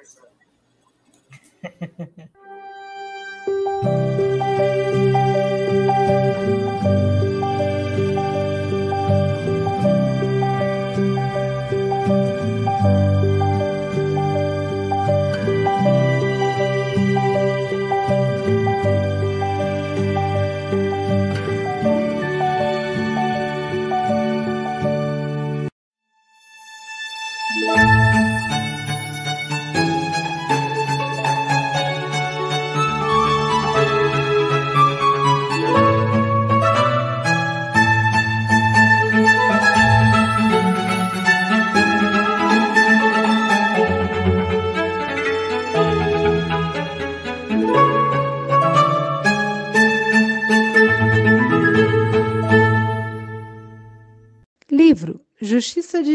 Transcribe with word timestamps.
yourself. 0.00 0.28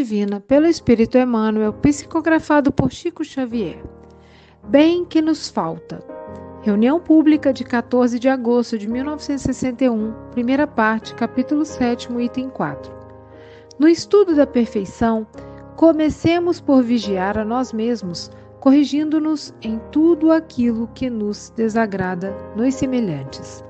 Divina 0.05 0.39
pelo 0.39 0.67
Espírito 0.67 1.17
Emmanuel, 1.17 1.73
psicografado 1.73 2.71
por 2.71 2.91
Chico 2.91 3.25
Xavier. 3.25 3.83
Bem 4.69 5.03
que 5.03 5.19
nos 5.19 5.49
falta. 5.49 5.99
Reunião 6.61 6.99
pública 6.99 7.51
de 7.51 7.63
14 7.63 8.19
de 8.19 8.29
agosto 8.29 8.77
de 8.77 8.87
1961, 8.87 10.13
primeira 10.29 10.67
parte, 10.67 11.15
capítulo 11.15 11.65
7, 11.65 12.09
item 12.19 12.51
4. 12.51 12.93
No 13.79 13.87
estudo 13.87 14.35
da 14.35 14.45
perfeição, 14.45 15.25
comecemos 15.75 16.61
por 16.61 16.83
vigiar 16.83 17.35
a 17.35 17.43
nós 17.43 17.73
mesmos, 17.73 18.29
corrigindo-nos 18.59 19.55
em 19.59 19.81
tudo 19.91 20.31
aquilo 20.31 20.87
que 20.93 21.09
nos 21.09 21.49
desagrada 21.55 22.31
nos 22.55 22.75
semelhantes. 22.75 23.65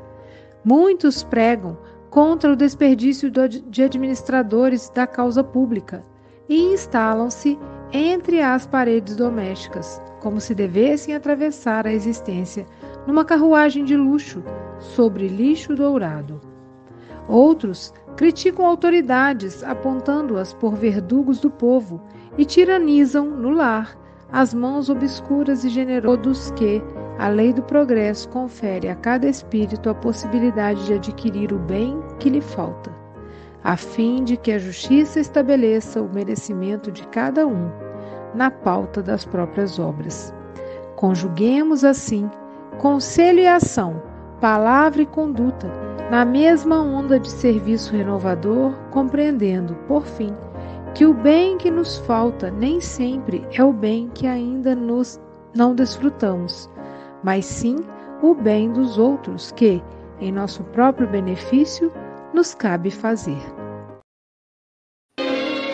Muitos 0.66 1.24
pregam 1.24 1.78
contra 2.10 2.52
o 2.52 2.58
desperdício 2.58 3.32
de 3.32 3.84
administradores 3.84 4.90
da 4.90 5.08
causa 5.08 5.42
pública 5.42 6.04
e 6.48 6.74
instalam-se 6.74 7.58
entre 7.92 8.42
as 8.42 8.66
paredes 8.66 9.16
domésticas, 9.16 10.02
como 10.20 10.40
se 10.40 10.54
devessem 10.56 11.16
atravessar 11.16 11.86
a 11.88 11.94
existência 11.94 12.66
numa 13.08 13.24
carruagem 13.24 13.86
de 13.86 13.96
luxo 13.96 14.44
sobre 14.80 15.28
lixo 15.28 15.76
dourado. 15.76 16.42
Outros 17.28 17.94
criticam 18.16 18.66
autoridades, 18.66 19.64
apontando-as 19.64 20.54
por 20.54 20.76
verdugos 20.76 21.40
do 21.40 21.50
povo 21.50 22.02
e 22.38 22.46
tiranizam 22.46 23.26
no 23.30 23.52
lar 23.52 23.98
as 24.32 24.54
mãos 24.54 24.90
obscuras 24.90 25.64
e 25.64 25.70
generosas 25.70 26.52
que, 26.52 26.82
a 27.18 27.30
lei 27.30 27.54
do 27.54 27.62
progresso 27.64 28.28
confere 28.30 28.90
a 28.90 28.96
cada 28.96 29.28
espírito 29.28 29.90
a 29.90 29.96
possibilidade 29.96 30.86
de 30.86 30.96
adquirir 30.96 31.54
o 31.54 31.60
bem 31.60 31.98
que 32.20 32.30
lhe 32.30 32.42
falta, 32.42 32.92
a 33.66 33.76
fim 33.76 34.24
de 34.24 34.38
que 34.38 34.54
a 34.54 34.58
justiça 34.58 35.20
estabeleça 35.20 36.02
o 36.02 36.08
merecimento 36.08 36.90
de 36.90 37.06
cada 37.08 37.46
um 37.46 37.70
na 38.34 38.50
pauta 38.50 39.04
das 39.04 39.26
próprias 39.26 39.78
obras. 39.78 40.34
Conjuguemos 40.96 41.84
assim 41.84 42.32
conselho 42.80 43.40
e 43.40 43.48
ação, 43.48 44.02
palavra 44.40 45.02
e 45.02 45.06
conduta 45.06 45.70
na 46.10 46.24
mesma 46.24 46.82
onda 46.82 47.20
de 47.20 47.30
serviço 47.30 47.94
renovador, 47.94 48.72
compreendendo, 48.92 49.76
por 49.88 50.06
fim, 50.06 50.34
que 50.94 51.06
o 51.06 51.14
bem 51.14 51.58
que 51.58 51.70
nos 51.70 51.98
falta 51.98 52.50
nem 52.50 52.80
sempre 52.80 53.46
é 53.52 53.62
o 53.62 53.74
bem 53.74 54.10
que 54.14 54.26
ainda 54.26 54.74
nos 54.74 55.20
não 55.54 55.76
desfrutamos 55.76 56.70
mas 57.26 57.44
sim 57.44 57.78
o 58.22 58.36
bem 58.36 58.72
dos 58.72 59.00
outros 59.00 59.52
que, 59.52 59.82
em 60.22 60.32
nosso 60.32 60.64
próprio 60.66 61.08
benefício, 61.08 61.92
nos 62.34 62.54
cabe 62.54 62.92
fazer. 62.92 63.55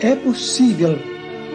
é 0.00 0.14
possível 0.14 0.98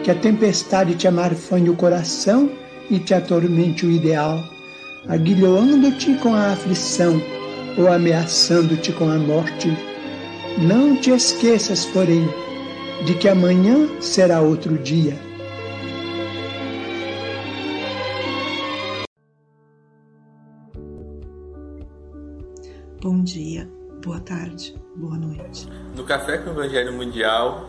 que 0.02 0.10
a 0.10 0.14
tempestade 0.14 0.94
te 0.94 1.08
amarfanhe 1.08 1.70
o 1.70 1.76
coração 1.76 2.50
e 2.90 2.98
te 2.98 3.14
atormente 3.14 3.86
o 3.86 3.90
ideal, 3.90 4.42
aguilhoando-te 5.08 6.14
com 6.16 6.34
a 6.34 6.52
aflição 6.52 7.20
ou 7.78 7.90
ameaçando-te 7.90 8.92
com 8.92 9.08
a 9.10 9.18
morte. 9.18 9.76
Não 10.58 10.96
te 10.96 11.10
esqueças, 11.10 11.86
porém, 11.86 12.28
de 13.04 13.14
que 13.14 13.28
amanhã 13.28 13.88
será 14.00 14.40
outro 14.40 14.78
dia 14.78 15.18
Bom 23.04 23.22
dia, 23.22 23.70
boa 24.02 24.18
tarde, 24.18 24.74
boa 24.96 25.18
noite. 25.18 25.68
No 25.94 26.04
Café 26.04 26.38
com 26.38 26.48
o 26.48 26.52
Evangelho 26.54 26.90
Mundial, 26.94 27.68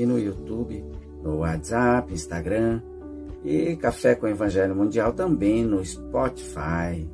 e 0.00 0.06
no 0.06 0.18
YouTube, 0.18 0.82
no 1.22 1.40
WhatsApp, 1.40 2.10
Instagram 2.10 2.80
e 3.44 3.76
Café 3.76 4.14
com 4.14 4.26
Evangelho 4.26 4.74
Mundial 4.74 5.12
também 5.12 5.62
no 5.62 5.84
Spotify. 5.84 7.06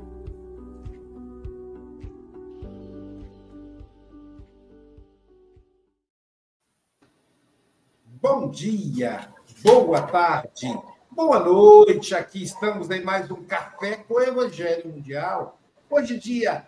Bom 8.22 8.48
dia, 8.50 9.30
boa 9.64 10.02
tarde, 10.02 10.72
boa 11.10 11.40
noite. 11.40 12.14
Aqui 12.14 12.44
estamos 12.44 12.88
em 12.90 13.02
mais 13.02 13.28
um 13.32 13.42
Café 13.42 13.96
com 13.96 14.20
Evangelho 14.20 14.90
Mundial. 14.90 15.58
Hoje, 15.90 16.20
dia 16.20 16.64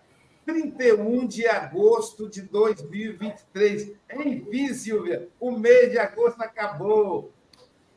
31 0.48 1.26
de 1.26 1.46
agosto 1.46 2.26
de 2.26 2.40
2023. 2.40 3.92
Enfim, 4.14 4.72
Silvia, 4.72 5.28
o 5.38 5.50
mês 5.50 5.90
de 5.90 5.98
agosto 5.98 6.40
acabou. 6.40 7.30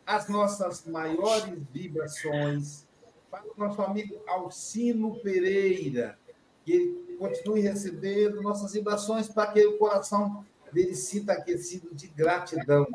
As 0.06 0.27
nossas 0.27 0.86
maiores 0.86 1.57
vibrações 1.71 2.86
para 3.30 3.45
o 3.45 3.53
nosso 3.57 3.81
amigo 3.81 4.19
Alcino 4.27 5.18
Pereira, 5.21 6.19
que 6.65 6.74
ele 6.74 7.15
continue 7.18 7.62
recebendo 7.62 8.42
nossas 8.42 8.74
vibrações 8.74 9.30
para 9.30 9.53
que 9.53 9.65
o 9.65 9.77
coração 9.77 10.45
dele 10.74 10.94
sinta 10.94 11.31
aquecido 11.31 11.95
de 11.95 12.07
gratidão 12.07 12.86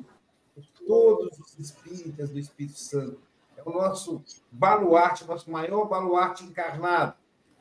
por 0.54 0.66
todos 0.86 1.38
os 1.38 1.58
espíritas 1.58 2.28
do 2.28 2.38
Espírito 2.38 2.78
Santo. 2.78 3.22
É 3.56 3.62
o 3.64 3.72
nosso 3.72 4.22
baluarte, 4.52 5.26
nosso 5.26 5.50
maior 5.50 5.86
baluarte 5.86 6.44
encarnado. 6.44 7.14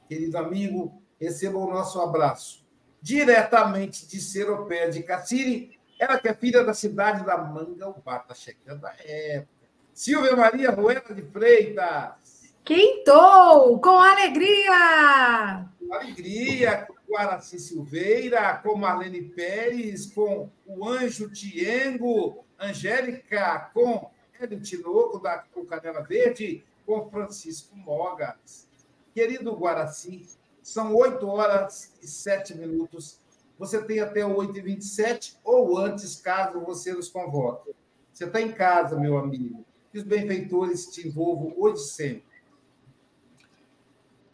Querido 0.09 0.37
amigo, 0.37 1.01
receba 1.19 1.57
o 1.57 1.69
nosso 1.69 1.99
abraço. 2.01 2.65
Diretamente 3.01 4.07
de 4.07 4.19
Seropé 4.19 4.89
de 4.89 5.03
Cassiri, 5.03 5.79
ela 5.99 6.19
que 6.19 6.27
é 6.27 6.33
filha 6.33 6.63
da 6.63 6.73
cidade 6.73 7.25
da 7.25 7.37
Manga, 7.37 7.89
o 7.89 8.01
bar 8.01 8.21
está 8.21 8.33
chegando 8.33 8.85
a 8.85 8.93
época. 8.99 9.55
Silvia 9.93 10.35
Maria 10.35 10.71
Rueda 10.71 11.13
de 11.13 11.21
Freitas. 11.21 12.53
Quintou, 12.65 13.79
com 13.79 13.97
alegria! 13.97 15.69
Com 15.79 15.93
alegria, 15.93 16.87
com 17.07 17.17
Araci 17.17 17.59
Silveira, 17.59 18.55
com 18.55 18.75
Marlene 18.75 19.21
Pérez, 19.21 20.07
com 20.07 20.49
o 20.65 20.89
Anjo 20.89 21.31
Tiengo, 21.31 22.43
Angélica, 22.59 23.69
com 23.73 24.09
Hélio 24.39 24.59
Tinoco, 24.61 25.19
da 25.19 25.45
Canela 25.69 26.01
Verde, 26.01 26.63
com 26.85 27.09
Francisco 27.09 27.75
Mogas. 27.75 28.67
Querido 29.13 29.55
Guaraci, 29.55 30.27
são 30.65 30.95
8 30.95 31.27
horas 31.27 31.93
e 32.01 32.07
7 32.07 32.57
minutos. 32.57 33.19
Você 33.59 33.79
tem 33.83 33.99
até 33.99 34.21
8h27 34.21 35.35
ou 35.43 35.77
antes, 35.77 36.15
caso 36.15 36.59
você 36.59 36.91
nos 36.91 37.07
convoque. 37.07 37.71
Você 38.11 38.25
está 38.25 38.41
em 38.41 38.51
casa, 38.51 38.99
meu 38.99 39.15
amigo. 39.15 39.63
Que 39.91 39.99
os 39.99 40.03
benfeitores 40.03 40.87
te 40.87 41.07
envolvam 41.07 41.53
hoje 41.55 41.83
e 41.83 41.85
sempre. 41.85 42.23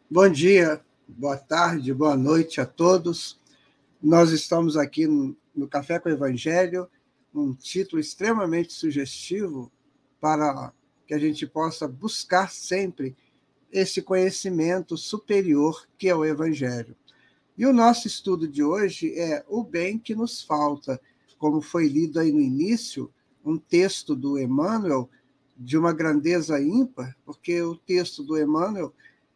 Bom 0.09 0.29
dia, 0.29 0.81
boa 1.05 1.35
tarde, 1.35 1.93
boa 1.93 2.15
noite 2.15 2.61
a 2.61 2.65
todos. 2.65 3.37
Nós 4.01 4.31
estamos 4.31 4.77
aqui 4.77 5.07
no 5.53 5.67
Café 5.67 5.99
com 5.99 6.07
o 6.07 6.13
Evangelho, 6.13 6.89
um 7.35 7.53
título 7.53 7.99
extremamente 7.99 8.71
sugestivo 8.71 9.69
para 10.21 10.71
que 11.05 11.13
a 11.13 11.19
gente 11.19 11.45
possa 11.45 11.89
buscar 11.89 12.49
sempre 12.49 13.17
esse 13.71 14.01
conhecimento 14.01 14.97
superior 14.97 15.87
que 15.97 16.09
é 16.09 16.15
o 16.15 16.25
Evangelho. 16.25 16.95
E 17.57 17.65
o 17.65 17.73
nosso 17.73 18.07
estudo 18.07 18.47
de 18.47 18.63
hoje 18.63 19.17
é 19.17 19.45
O 19.47 19.63
Bem 19.63 19.97
que 19.97 20.15
Nos 20.15 20.41
Falta, 20.41 20.99
como 21.37 21.61
foi 21.61 21.87
lido 21.87 22.19
aí 22.19 22.31
no 22.31 22.41
início, 22.41 23.11
um 23.43 23.57
texto 23.57 24.15
do 24.15 24.39
Emmanuel 24.39 25.09
de 25.57 25.77
uma 25.77 25.93
grandeza 25.93 26.61
ímpar, 26.61 27.15
porque 27.25 27.61
o 27.61 27.75
texto 27.75 28.23
do 28.23 28.37
Emmanuel 28.37 28.93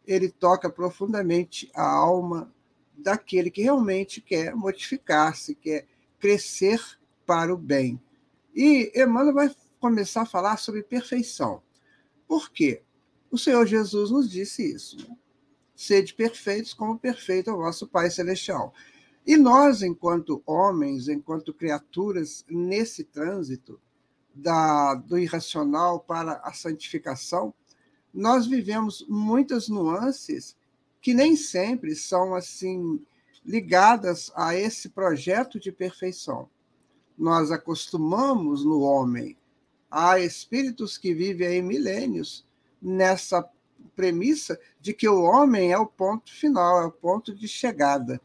ele 0.08 0.30
toca 0.30 0.70
profundamente 0.70 1.70
a 1.74 1.88
alma 1.88 2.52
daquele 2.98 3.52
que 3.52 3.62
realmente 3.62 4.22
quer 4.22 4.56
modificar-se, 4.56 5.56
quer 5.56 5.86
crescer 6.20 6.80
para 7.26 7.54
o 7.54 7.58
bem. 7.58 8.02
E 8.56 8.92
Emmanuel 8.96 9.34
vai 9.34 9.56
começar 9.80 10.22
a 10.22 10.26
falar 10.26 10.58
sobre 10.58 10.82
perfeição. 10.82 11.62
Por 12.28 12.52
quê? 12.52 12.82
O 13.36 13.38
Senhor 13.38 13.66
Jesus 13.66 14.12
nos 14.12 14.30
disse 14.30 14.64
isso. 14.64 14.96
Né? 14.96 15.14
Sede 15.76 16.14
perfeitos, 16.14 16.74
como 16.74 16.98
perfeito 16.98 17.50
é 17.50 17.54
o 17.54 17.58
vosso 17.58 17.86
Pai 17.86 18.10
Celestial. 18.10 18.74
E 19.28 19.36
nós, 19.36 19.82
enquanto 19.82 20.42
homens, 20.46 21.10
enquanto 21.10 21.54
criaturas, 21.54 22.46
nesse 22.48 23.04
trânsito 23.04 23.78
da, 24.34 24.96
do 24.96 25.18
irracional 25.18 26.00
para 26.00 26.36
a 26.46 26.54
santificação, 26.54 27.54
nós 28.14 28.48
vivemos 28.48 29.06
muitas 29.10 29.68
nuances 29.68 30.56
que 31.02 31.14
nem 31.14 31.36
sempre 31.36 31.94
são 31.94 32.36
assim 32.36 33.06
ligadas 33.44 34.32
a 34.34 34.56
esse 34.56 34.88
projeto 34.88 35.60
de 35.60 35.74
perfeição. 35.74 36.50
Nós 37.18 37.52
acostumamos 37.52 38.64
no 38.64 38.80
homem 38.80 39.38
a 39.92 40.22
espíritos 40.22 40.98
que 40.98 41.14
vivem 41.14 41.48
aí 41.48 41.62
milênios 41.62 42.45
nessa 42.86 43.44
premissa 43.96 44.60
de 44.80 44.94
que 44.94 45.10
o 45.10 45.24
homem 45.24 45.72
é 45.72 45.78
o 45.78 45.88
ponto 45.88 46.32
final, 46.32 46.84
é 46.84 46.86
o 46.86 46.92
ponto 46.92 47.34
de 47.34 47.48
chegada. 47.48 48.22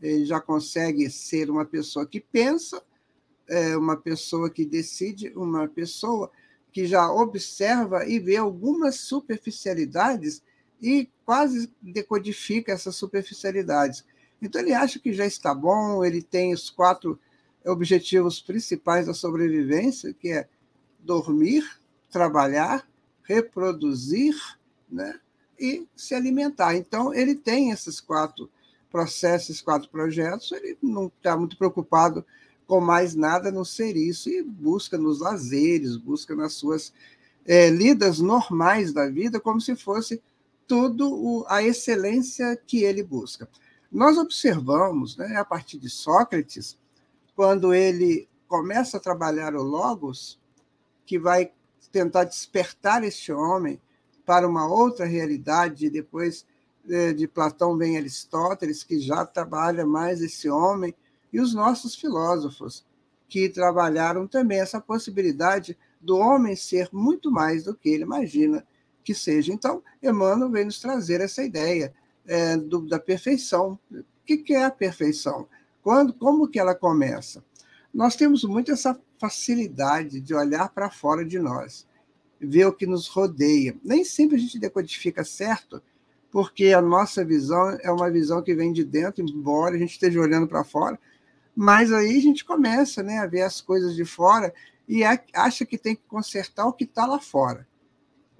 Ele 0.00 0.24
já 0.24 0.40
consegue 0.40 1.10
ser 1.10 1.50
uma 1.50 1.66
pessoa 1.66 2.06
que 2.06 2.18
pensa, 2.18 2.82
é 3.46 3.76
uma 3.76 3.98
pessoa 3.98 4.48
que 4.48 4.64
decide, 4.64 5.30
uma 5.36 5.68
pessoa 5.68 6.30
que 6.72 6.86
já 6.86 7.12
observa 7.12 8.06
e 8.06 8.18
vê 8.18 8.36
algumas 8.36 8.96
superficialidades 8.96 10.42
e 10.80 11.10
quase 11.26 11.70
decodifica 11.82 12.72
essas 12.72 12.96
superficialidades. 12.96 14.04
Então, 14.40 14.62
ele 14.62 14.72
acha 14.72 14.98
que 14.98 15.12
já 15.12 15.26
está 15.26 15.54
bom, 15.54 16.02
ele 16.02 16.22
tem 16.22 16.54
os 16.54 16.70
quatro 16.70 17.20
objetivos 17.66 18.40
principais 18.40 19.06
da 19.06 19.12
sobrevivência, 19.12 20.14
que 20.14 20.30
é 20.30 20.48
dormir, 21.00 21.68
trabalhar, 22.10 22.88
reproduzir 23.34 24.34
né? 24.90 25.20
e 25.58 25.86
se 25.94 26.14
alimentar. 26.14 26.74
Então, 26.74 27.14
ele 27.14 27.36
tem 27.36 27.70
esses 27.70 28.00
quatro 28.00 28.50
processos, 28.90 29.50
esses 29.50 29.62
quatro 29.62 29.88
projetos, 29.88 30.50
ele 30.50 30.76
não 30.82 31.06
está 31.06 31.36
muito 31.36 31.56
preocupado 31.56 32.24
com 32.66 32.80
mais 32.80 33.14
nada 33.14 33.48
a 33.48 33.52
não 33.52 33.64
ser 33.64 33.96
isso, 33.96 34.28
e 34.28 34.42
busca 34.42 34.98
nos 34.98 35.20
lazeres, 35.20 35.96
busca 35.96 36.34
nas 36.34 36.54
suas 36.54 36.92
é, 37.44 37.70
lidas 37.70 38.18
normais 38.18 38.92
da 38.92 39.08
vida, 39.08 39.40
como 39.40 39.60
se 39.60 39.76
fosse 39.76 40.20
tudo 40.66 41.12
o, 41.12 41.44
a 41.48 41.62
excelência 41.62 42.56
que 42.66 42.82
ele 42.82 43.02
busca. 43.02 43.48
Nós 43.90 44.18
observamos, 44.18 45.16
né, 45.16 45.36
a 45.36 45.44
partir 45.44 45.78
de 45.78 45.90
Sócrates, 45.90 46.78
quando 47.34 47.74
ele 47.74 48.28
começa 48.46 48.96
a 48.96 49.00
trabalhar 49.00 49.54
o 49.54 49.62
Logos, 49.62 50.38
que 51.04 51.18
vai 51.18 51.52
tentar 51.92 52.24
despertar 52.24 53.04
este 53.04 53.32
homem 53.32 53.80
para 54.24 54.46
uma 54.46 54.66
outra 54.66 55.06
realidade. 55.06 55.90
Depois 55.90 56.46
é, 56.88 57.12
de 57.12 57.26
Platão 57.26 57.76
vem 57.76 57.96
Aristóteles, 57.96 58.82
que 58.82 58.98
já 59.00 59.24
trabalha 59.26 59.86
mais 59.86 60.20
esse 60.20 60.48
homem, 60.48 60.94
e 61.32 61.40
os 61.40 61.54
nossos 61.54 61.94
filósofos, 61.94 62.84
que 63.28 63.48
trabalharam 63.48 64.26
também 64.26 64.58
essa 64.58 64.80
possibilidade 64.80 65.78
do 66.00 66.16
homem 66.16 66.56
ser 66.56 66.88
muito 66.92 67.30
mais 67.30 67.64
do 67.64 67.74
que 67.74 67.88
ele 67.88 68.02
imagina 68.02 68.66
que 69.04 69.14
seja. 69.14 69.52
Então, 69.52 69.82
Emmanuel 70.02 70.50
vem 70.50 70.64
nos 70.64 70.80
trazer 70.80 71.20
essa 71.20 71.42
ideia 71.42 71.94
é, 72.26 72.56
do, 72.56 72.86
da 72.86 72.98
perfeição. 72.98 73.78
O 73.92 74.04
que, 74.24 74.38
que 74.38 74.54
é 74.54 74.64
a 74.64 74.70
perfeição? 74.70 75.48
Quando, 75.82 76.12
como 76.12 76.48
que 76.48 76.58
ela 76.58 76.74
começa? 76.74 77.44
Nós 77.92 78.16
temos 78.16 78.44
muito 78.44 78.72
essa 78.72 78.98
facilidade 79.20 80.18
de 80.18 80.34
olhar 80.34 80.70
para 80.70 80.90
fora 80.90 81.24
de 81.24 81.38
nós, 81.38 81.86
ver 82.40 82.64
o 82.64 82.72
que 82.72 82.86
nos 82.86 83.06
rodeia. 83.06 83.76
Nem 83.84 84.02
sempre 84.02 84.36
a 84.36 84.38
gente 84.38 84.58
decodifica 84.58 85.22
certo, 85.22 85.82
porque 86.30 86.72
a 86.72 86.80
nossa 86.80 87.22
visão 87.22 87.76
é 87.82 87.92
uma 87.92 88.10
visão 88.10 88.42
que 88.42 88.54
vem 88.54 88.72
de 88.72 88.82
dentro, 88.82 89.22
embora 89.22 89.74
a 89.74 89.78
gente 89.78 89.92
esteja 89.92 90.18
olhando 90.18 90.48
para 90.48 90.64
fora, 90.64 90.98
mas 91.54 91.92
aí 91.92 92.16
a 92.16 92.22
gente 92.22 92.44
começa 92.44 93.02
né, 93.02 93.18
a 93.18 93.26
ver 93.26 93.42
as 93.42 93.60
coisas 93.60 93.94
de 93.94 94.04
fora 94.06 94.54
e 94.88 95.02
acha 95.34 95.66
que 95.66 95.76
tem 95.76 95.94
que 95.94 96.02
consertar 96.08 96.66
o 96.66 96.72
que 96.72 96.84
está 96.84 97.04
lá 97.04 97.20
fora. 97.20 97.68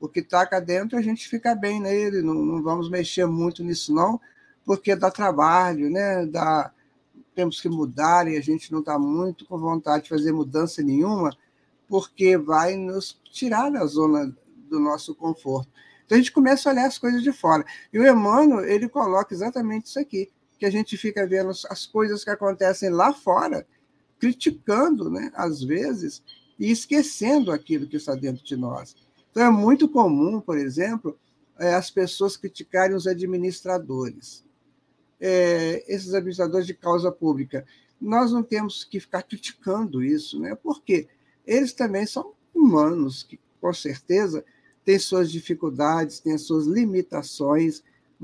O 0.00 0.08
que 0.08 0.20
está 0.20 0.46
cá 0.46 0.60
dentro, 0.60 0.96
a 0.96 1.02
gente 1.02 1.28
fica 1.28 1.54
bem 1.54 1.78
nele, 1.78 2.22
não, 2.22 2.34
não 2.34 2.62
vamos 2.62 2.88
mexer 2.88 3.26
muito 3.26 3.62
nisso, 3.62 3.94
não, 3.94 4.18
porque 4.64 4.96
dá 4.96 5.10
trabalho, 5.10 5.90
né? 5.90 6.24
dá, 6.24 6.72
temos 7.34 7.60
que 7.60 7.68
mudar 7.68 8.28
e 8.28 8.36
a 8.36 8.40
gente 8.40 8.72
não 8.72 8.80
está 8.80 8.98
muito 8.98 9.46
com 9.46 9.58
vontade 9.58 10.04
de 10.04 10.08
fazer 10.08 10.32
mudança 10.32 10.82
nenhuma, 10.82 11.36
porque 11.88 12.36
vai 12.36 12.76
nos 12.76 13.20
tirar 13.32 13.70
da 13.70 13.84
zona 13.86 14.36
do 14.68 14.78
nosso 14.78 15.14
conforto. 15.14 15.70
Então 16.04 16.16
a 16.16 16.20
gente 16.20 16.32
começa 16.32 16.68
a 16.68 16.72
olhar 16.72 16.86
as 16.86 16.98
coisas 16.98 17.22
de 17.22 17.32
fora. 17.32 17.64
E 17.92 17.98
o 17.98 18.06
Emmanuel, 18.06 18.64
ele 18.64 18.88
coloca 18.88 19.32
exatamente 19.32 19.86
isso 19.86 19.98
aqui, 19.98 20.30
que 20.58 20.66
a 20.66 20.70
gente 20.70 20.96
fica 20.96 21.26
vendo 21.26 21.50
as 21.50 21.86
coisas 21.86 22.24
que 22.24 22.30
acontecem 22.30 22.90
lá 22.90 23.12
fora, 23.12 23.66
criticando, 24.18 25.10
né, 25.10 25.30
às 25.34 25.62
vezes, 25.62 26.22
e 26.58 26.70
esquecendo 26.70 27.50
aquilo 27.50 27.86
que 27.86 27.96
está 27.96 28.14
dentro 28.14 28.44
de 28.44 28.56
nós. 28.56 28.94
Então 29.30 29.44
é 29.44 29.50
muito 29.50 29.88
comum, 29.88 30.40
por 30.40 30.58
exemplo, 30.58 31.18
é, 31.58 31.74
as 31.74 31.90
pessoas 31.90 32.36
criticarem 32.36 32.96
os 32.96 33.06
administradores 33.06 34.44
é, 35.20 35.84
esses 35.86 36.14
administradores 36.14 36.66
de 36.66 36.74
causa 36.74 37.12
pública. 37.12 37.66
Nós 38.00 38.32
não 38.32 38.42
temos 38.42 38.82
que 38.82 38.98
ficar 38.98 39.22
criticando 39.22 40.02
isso, 40.02 40.40
né? 40.40 40.54
porque 40.54 41.06
eles 41.46 41.72
também 41.72 42.06
são 42.06 42.32
humanos, 42.54 43.22
que 43.22 43.38
com 43.60 43.72
certeza 43.72 44.44
têm 44.84 44.98
suas 44.98 45.30
dificuldades, 45.30 46.20
têm 46.20 46.32
as 46.32 46.42
suas 46.42 46.66
limitações, 46.66 47.82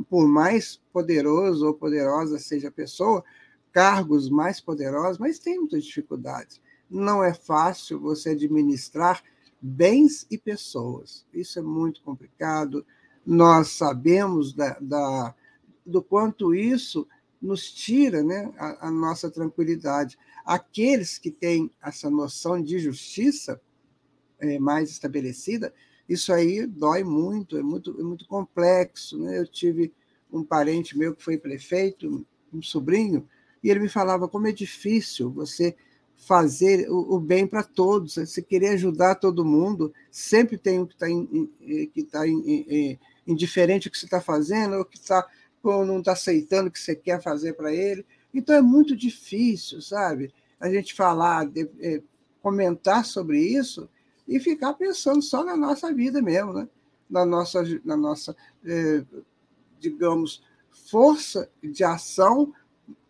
por 0.09 0.27
mais 0.27 0.81
poderoso 0.93 1.67
ou 1.67 1.75
poderosa 1.75 2.39
seja 2.39 2.69
a 2.69 2.73
pessoa, 2.73 3.25
cargos 3.73 4.29
mais 4.31 4.61
poderosos, 4.61 5.19
mas 5.19 5.39
tem 5.39 5.59
muitas 5.59 5.85
dificuldades. 5.85 6.61
Não 6.89 7.23
é 7.23 7.35
fácil 7.35 8.01
você 8.01 8.31
administrar 8.31 9.23
bens 9.61 10.27
e 10.31 10.39
pessoas. 10.39 11.27
Isso 11.33 11.59
é 11.59 11.63
muito 11.63 12.03
complicado. 12.03 12.87
nós 13.25 13.71
sabemos 13.71 14.53
da, 14.53 14.79
da 14.81 15.35
do 15.87 16.03
quanto 16.03 16.55
isso 16.55 17.07
nos 17.41 17.71
tira 17.71 18.23
né, 18.23 18.53
a, 18.59 18.89
a, 18.89 18.91
nossa 18.91 19.31
tranquilidade. 19.31 20.19
Aqueles 20.45 21.19
que 21.19 21.31
têm 21.31 21.71
essa 21.83 22.11
noção 22.11 22.61
de 22.61 22.79
justiça 22.79 23.61
é, 24.39 24.59
mais 24.59 24.91
estabelecida, 24.91 25.73
isso 26.09 26.33
aí 26.33 26.67
dói 26.67 27.05
muito, 27.05 27.57
é 27.57 27.63
muito, 27.63 27.99
é 27.99 28.03
muito 28.03 28.27
complexo. 28.27 29.19
Né? 29.19 29.39
Eu 29.39 29.47
tive 29.47 29.93
um 30.33 30.43
parente 30.43 30.97
meu 30.99 31.15
que 31.15 31.23
foi 31.23 31.39
prefeito, 31.39 32.27
um 32.53 32.63
sobrinho, 32.63 33.29
e 33.63 33.71
ele 33.71 33.81
me 33.81 33.89
falava 33.89 34.29
como 34.29 34.47
é 34.47 34.53
difícil 34.53 35.31
você 35.31 35.77
fazer 36.17 36.89
o, 36.91 37.17
o 37.17 37.21
bem 37.21 37.47
para 37.47 37.63
todos, 37.63 38.15
você 38.15 38.41
querer 38.41 38.69
ajudar 38.69 39.17
todo 39.17 39.45
mundo, 39.45 39.93
sempre 40.11 40.57
tem 40.57 40.81
um 40.81 40.87
que 40.87 40.95
está 40.95 41.07
que 41.93 42.03
tá 42.05 42.23
indiferente 43.27 43.89
ao 43.89 43.93
que 43.93 43.99
você 43.99 44.07
está 44.07 44.21
fazendo, 44.21 44.77
ou 44.77 44.85
que 44.85 44.99
tá, 45.01 45.27
ou 45.69 45.85
não 45.85 45.99
está 45.99 46.13
aceitando 46.13 46.69
o 46.69 46.73
que 46.73 46.79
você 46.79 46.95
quer 46.95 47.23
fazer 47.23 47.55
para 47.55 47.73
ele. 47.73 48.05
Então 48.33 48.55
é 48.55 48.63
muito 48.63 48.97
difícil, 48.97 49.81
sabe? 49.81 50.33
A 50.61 50.69
gente 50.69 50.95
falar, 50.95 51.47
de, 51.47 51.69
é, 51.81 52.03
comentar 52.43 53.05
sobre 53.05 53.41
isso 53.41 53.89
e 54.27 54.41
ficar 54.41 54.75
pensando 54.75 55.23
só 55.23 55.45
na 55.45 55.57
nossa 55.57 55.93
vida 55.93 56.21
mesmo, 56.23 56.53
né? 56.53 56.69
na 57.09 57.25
nossa, 57.25 57.63
na 57.85 57.97
nossa 57.97 58.37
é, 58.65 59.05
digamos, 59.79 60.43
força 60.71 61.51
de 61.63 61.85
ação 61.85 62.53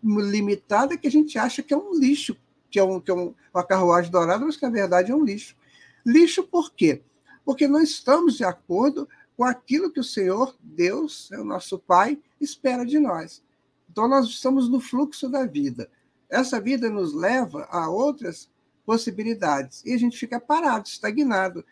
limitada 0.02 0.96
que 0.96 1.06
a 1.06 1.10
gente 1.10 1.38
acha 1.38 1.62
que 1.62 1.74
é 1.74 1.76
um 1.76 1.98
lixo, 1.98 2.36
que 2.70 2.78
é, 2.78 2.84
um, 2.84 3.00
que 3.00 3.10
é 3.10 3.14
um, 3.14 3.34
uma 3.52 3.64
carruagem 3.64 4.10
dourada, 4.10 4.44
mas 4.44 4.56
que 4.56 4.64
na 4.64 4.70
verdade 4.70 5.10
é 5.10 5.14
um 5.14 5.24
lixo. 5.24 5.56
Lixo 6.04 6.42
por 6.44 6.72
quê? 6.72 7.02
Porque 7.44 7.66
não 7.66 7.80
estamos 7.80 8.36
de 8.36 8.44
acordo 8.44 9.08
com 9.36 9.44
aquilo 9.44 9.90
que 9.90 10.00
o 10.00 10.04
Senhor, 10.04 10.56
Deus, 10.60 11.28
né, 11.30 11.38
o 11.38 11.44
nosso 11.44 11.78
Pai, 11.78 12.18
espera 12.40 12.84
de 12.84 12.98
nós. 12.98 13.42
Então, 13.90 14.08
nós 14.08 14.26
estamos 14.26 14.68
no 14.68 14.80
fluxo 14.80 15.28
da 15.28 15.44
vida. 15.44 15.90
Essa 16.28 16.60
vida 16.60 16.88
nos 16.88 17.12
leva 17.12 17.68
a 17.70 17.88
outras 17.88 18.50
possibilidades 18.84 19.84
e 19.84 19.92
a 19.92 19.98
gente 19.98 20.18
fica 20.18 20.40
parado, 20.40 20.88
estagnado, 20.88 21.64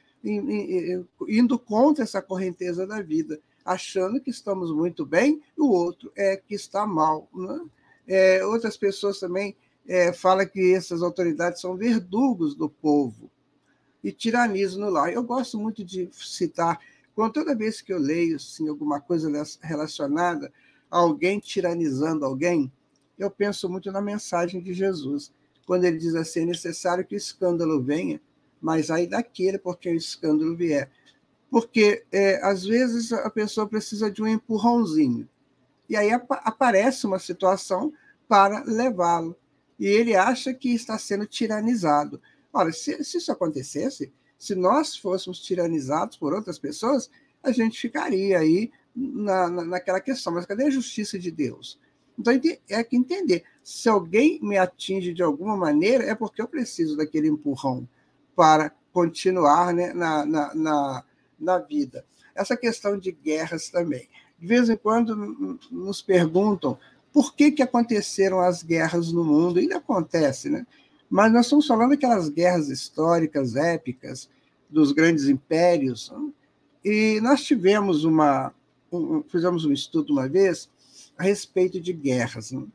indo 1.28 1.58
contra 1.58 2.02
essa 2.02 2.22
correnteza 2.22 2.86
da 2.86 3.00
vida, 3.00 3.40
achando 3.64 4.20
que 4.20 4.30
estamos 4.30 4.72
muito 4.72 5.04
bem 5.04 5.40
e 5.56 5.60
o 5.60 5.70
outro 5.70 6.12
é 6.16 6.36
que 6.36 6.54
está 6.54 6.86
mal. 6.86 7.28
Né? 7.34 7.60
É, 8.06 8.44
outras 8.44 8.76
pessoas 8.76 9.20
também 9.20 9.56
é, 9.86 10.12
falam 10.12 10.46
que 10.46 10.74
essas 10.74 11.02
autoridades 11.02 11.60
são 11.60 11.76
verdugos 11.76 12.54
do 12.54 12.68
povo 12.68 13.30
e 14.02 14.12
tiranizam 14.12 14.80
no 14.80 14.90
lar. 14.90 15.12
Eu 15.12 15.22
gosto 15.22 15.58
muito 15.58 15.84
de 15.84 16.08
citar, 16.12 16.78
quando 17.14 17.32
toda 17.32 17.54
vez 17.54 17.80
que 17.80 17.92
eu 17.92 17.98
leio 17.98 18.36
assim, 18.36 18.68
alguma 18.68 19.00
coisa 19.00 19.30
relacionada 19.62 20.52
a 20.90 20.98
alguém 20.98 21.38
tiranizando 21.38 22.24
alguém, 22.24 22.72
eu 23.18 23.30
penso 23.30 23.68
muito 23.68 23.90
na 23.92 24.00
mensagem 24.00 24.60
de 24.60 24.72
Jesus, 24.72 25.32
quando 25.66 25.84
ele 25.84 25.98
diz 25.98 26.14
assim: 26.14 26.42
é 26.42 26.46
necessário 26.46 27.04
que 27.04 27.14
o 27.14 27.16
escândalo 27.16 27.82
venha, 27.82 28.20
mas 28.60 28.90
aí 28.90 29.06
daquele 29.06 29.58
porque 29.58 29.88
o 29.88 29.94
escândalo 29.94 30.56
vier. 30.56 30.90
Porque, 31.50 32.04
é, 32.10 32.44
às 32.44 32.64
vezes, 32.64 33.12
a 33.12 33.30
pessoa 33.30 33.68
precisa 33.68 34.10
de 34.10 34.20
um 34.20 34.26
empurrãozinho. 34.26 35.28
E 35.88 35.96
aí 35.96 36.10
ap 36.10 36.26
aparece 36.30 37.06
uma 37.06 37.18
situação 37.18 37.92
para 38.26 38.64
levá-lo. 38.64 39.36
E 39.78 39.86
ele 39.86 40.16
acha 40.16 40.52
que 40.52 40.74
está 40.74 40.98
sendo 40.98 41.26
tiranizado. 41.26 42.20
Ora, 42.52 42.72
se, 42.72 43.04
se 43.04 43.18
isso 43.18 43.30
acontecesse, 43.30 44.12
se 44.44 44.54
nós 44.54 44.94
fôssemos 44.94 45.40
tiranizados 45.40 46.18
por 46.18 46.34
outras 46.34 46.58
pessoas, 46.58 47.10
a 47.42 47.50
gente 47.50 47.80
ficaria 47.80 48.38
aí 48.38 48.70
na, 48.94 49.48
na, 49.48 49.64
naquela 49.64 50.00
questão. 50.00 50.34
Mas 50.34 50.44
cadê 50.44 50.64
a 50.64 50.70
justiça 50.70 51.18
de 51.18 51.30
Deus? 51.30 51.80
Então 52.18 52.38
é 52.68 52.84
que 52.84 52.94
entender. 52.94 53.42
Se 53.62 53.88
alguém 53.88 54.38
me 54.42 54.58
atinge 54.58 55.14
de 55.14 55.22
alguma 55.22 55.56
maneira, 55.56 56.04
é 56.04 56.14
porque 56.14 56.42
eu 56.42 56.46
preciso 56.46 56.94
daquele 56.94 57.26
empurrão 57.28 57.88
para 58.36 58.70
continuar 58.92 59.72
né, 59.72 59.94
na, 59.94 60.26
na, 60.26 60.54
na, 60.54 61.04
na 61.40 61.58
vida. 61.58 62.04
Essa 62.34 62.54
questão 62.54 62.98
de 62.98 63.12
guerras 63.12 63.70
também. 63.70 64.10
De 64.38 64.46
vez 64.46 64.68
em 64.68 64.76
quando 64.76 65.16
nos 65.70 66.02
perguntam 66.02 66.78
por 67.14 67.34
que, 67.34 67.50
que 67.50 67.62
aconteceram 67.62 68.40
as 68.40 68.62
guerras 68.62 69.10
no 69.10 69.24
mundo. 69.24 69.58
Ainda 69.58 69.78
acontece, 69.78 70.50
né? 70.50 70.66
Mas 71.08 71.32
nós 71.32 71.46
estamos 71.46 71.66
falando 71.66 71.90
daquelas 71.90 72.28
guerras 72.28 72.68
históricas, 72.68 73.56
épicas, 73.56 74.28
dos 74.68 74.92
grandes 74.92 75.26
impérios. 75.26 76.10
Né? 76.10 76.32
E 76.84 77.20
nós 77.20 77.42
tivemos 77.42 78.04
uma. 78.04 78.52
Um, 78.90 79.22
fizemos 79.24 79.64
um 79.64 79.72
estudo 79.72 80.12
uma 80.12 80.28
vez 80.28 80.70
a 81.16 81.22
respeito 81.22 81.80
de 81.80 81.92
guerras. 81.92 82.52
Né? 82.52 82.66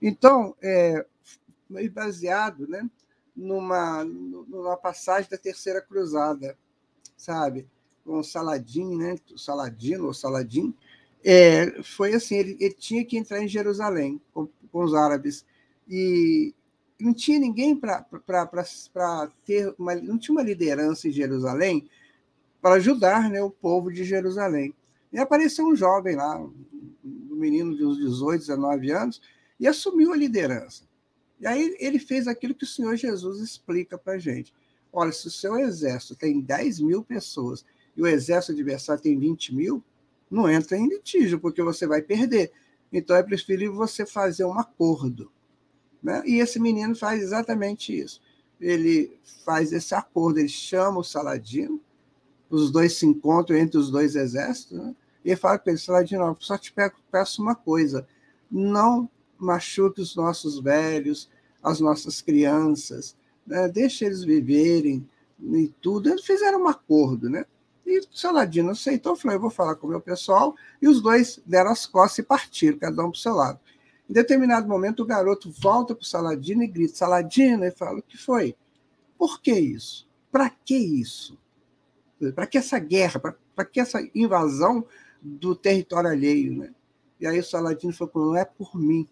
Então, 0.00 0.54
é, 0.62 1.04
baseado 1.92 2.66
né, 2.68 2.88
numa, 3.34 4.04
numa 4.04 4.76
passagem 4.76 5.30
da 5.30 5.36
Terceira 5.36 5.80
Cruzada, 5.80 6.56
sabe? 7.16 7.66
Com 8.04 8.22
Saladin, 8.22 8.96
né? 8.96 9.16
Saladino 9.36 10.06
ou 10.06 10.14
Saladim, 10.14 10.74
é, 11.24 11.82
foi 11.82 12.14
assim, 12.14 12.36
ele, 12.36 12.56
ele, 12.60 12.74
tinha 12.74 13.04
que 13.04 13.18
entrar 13.18 13.42
em 13.42 13.48
Jerusalém 13.48 14.20
com, 14.32 14.48
com 14.70 14.84
os 14.84 14.94
árabes 14.94 15.44
e 15.88 16.54
não 16.98 17.12
tinha 17.12 17.38
ninguém 17.38 17.76
para 17.76 18.04
ter 19.44 19.74
uma, 19.78 19.94
não 19.94 20.18
tinha 20.18 20.34
uma 20.34 20.42
liderança 20.42 21.08
em 21.08 21.12
Jerusalém 21.12 21.88
para 22.60 22.76
ajudar 22.76 23.30
né, 23.30 23.42
o 23.42 23.50
povo 23.50 23.92
de 23.92 24.04
Jerusalém. 24.04 24.74
E 25.12 25.18
apareceu 25.18 25.66
um 25.66 25.76
jovem 25.76 26.16
lá, 26.16 26.38
um 26.40 27.36
menino 27.36 27.76
de 27.76 27.84
uns 27.84 27.98
18, 27.98 28.40
19 28.40 28.90
anos, 28.90 29.20
e 29.58 29.66
assumiu 29.66 30.12
a 30.12 30.16
liderança. 30.16 30.84
E 31.38 31.46
aí 31.46 31.76
ele 31.78 31.98
fez 31.98 32.26
aquilo 32.26 32.54
que 32.54 32.64
o 32.64 32.68
Senhor 32.68 32.96
Jesus 32.96 33.40
explica 33.40 33.98
para 33.98 34.14
a 34.14 34.18
gente. 34.18 34.52
Olha, 34.92 35.12
se 35.12 35.26
o 35.26 35.30
seu 35.30 35.58
exército 35.58 36.16
tem 36.16 36.40
10 36.40 36.80
mil 36.80 37.04
pessoas 37.04 37.64
e 37.94 38.02
o 38.02 38.06
exército 38.06 38.52
adversário 38.52 39.02
tem 39.02 39.18
20 39.18 39.54
mil, 39.54 39.84
não 40.30 40.48
entra 40.48 40.76
em 40.76 40.88
litígio, 40.88 41.38
porque 41.38 41.62
você 41.62 41.86
vai 41.86 42.00
perder. 42.00 42.50
Então 42.92 43.14
é 43.14 43.22
preferível 43.22 43.74
você 43.74 44.06
fazer 44.06 44.44
um 44.44 44.58
acordo. 44.58 45.30
Né? 46.06 46.22
E 46.24 46.38
esse 46.38 46.60
menino 46.60 46.94
faz 46.94 47.20
exatamente 47.20 47.92
isso. 47.92 48.20
Ele 48.60 49.18
faz 49.44 49.72
esse 49.72 49.92
acordo, 49.92 50.38
ele 50.38 50.48
chama 50.48 51.00
o 51.00 51.04
Saladino, 51.04 51.80
os 52.48 52.70
dois 52.70 52.92
se 52.92 53.04
encontram 53.04 53.56
entre 53.56 53.76
os 53.76 53.90
dois 53.90 54.14
exércitos, 54.14 54.78
né? 54.78 54.94
e 55.24 55.30
ele 55.30 55.36
fala 55.36 55.58
para 55.58 55.72
ele, 55.72 55.80
Saladino, 55.80 56.36
só 56.38 56.56
te 56.56 56.72
peço 57.10 57.42
uma 57.42 57.56
coisa, 57.56 58.06
não 58.48 59.10
machuque 59.36 60.00
os 60.00 60.14
nossos 60.14 60.60
velhos, 60.60 61.28
as 61.60 61.80
nossas 61.80 62.22
crianças, 62.22 63.16
né? 63.44 63.68
deixa 63.68 64.04
eles 64.04 64.22
viverem 64.22 65.04
e 65.42 65.74
tudo. 65.82 66.08
Eles 66.08 66.24
fizeram 66.24 66.62
um 66.62 66.68
acordo, 66.68 67.28
né? 67.28 67.44
E 67.84 68.00
Saladino 68.12 68.70
aceitou, 68.70 69.16
falou: 69.16 69.34
eu 69.34 69.40
vou 69.40 69.50
falar 69.50 69.74
com 69.74 69.88
o 69.88 69.90
meu 69.90 70.00
pessoal, 70.00 70.54
e 70.80 70.86
os 70.86 71.02
dois 71.02 71.40
deram 71.44 71.72
as 71.72 71.84
costas 71.84 72.20
e 72.20 72.22
partiram, 72.22 72.78
cada 72.78 73.02
um 73.02 73.10
para 73.10 73.18
o 73.18 73.20
seu 73.20 73.34
lado. 73.34 73.58
Em 74.08 74.12
determinado 74.12 74.68
momento, 74.68 75.02
o 75.02 75.06
garoto 75.06 75.50
volta 75.50 75.94
para 75.94 76.02
o 76.02 76.06
Saladino 76.06 76.62
e 76.62 76.66
grita: 76.66 76.96
Saladino, 76.96 77.64
e 77.64 77.70
fala: 77.70 77.98
o 77.98 78.02
que 78.02 78.16
foi? 78.16 78.54
Por 79.18 79.40
que 79.40 79.52
isso? 79.52 80.06
Para 80.30 80.50
que 80.50 80.76
isso? 80.76 81.38
Para 82.34 82.46
que 82.46 82.58
essa 82.58 82.78
guerra? 82.78 83.20
Para 83.54 83.64
que 83.64 83.80
essa 83.80 84.00
invasão 84.14 84.84
do 85.20 85.54
território 85.56 86.10
alheio? 86.10 86.56
Né? 86.56 86.74
E 87.18 87.26
aí 87.26 87.38
o 87.38 87.44
Saladino 87.44 87.92
falou: 87.92 88.32
não 88.32 88.36
é 88.36 88.44
por 88.44 88.76
mim, 88.76 89.08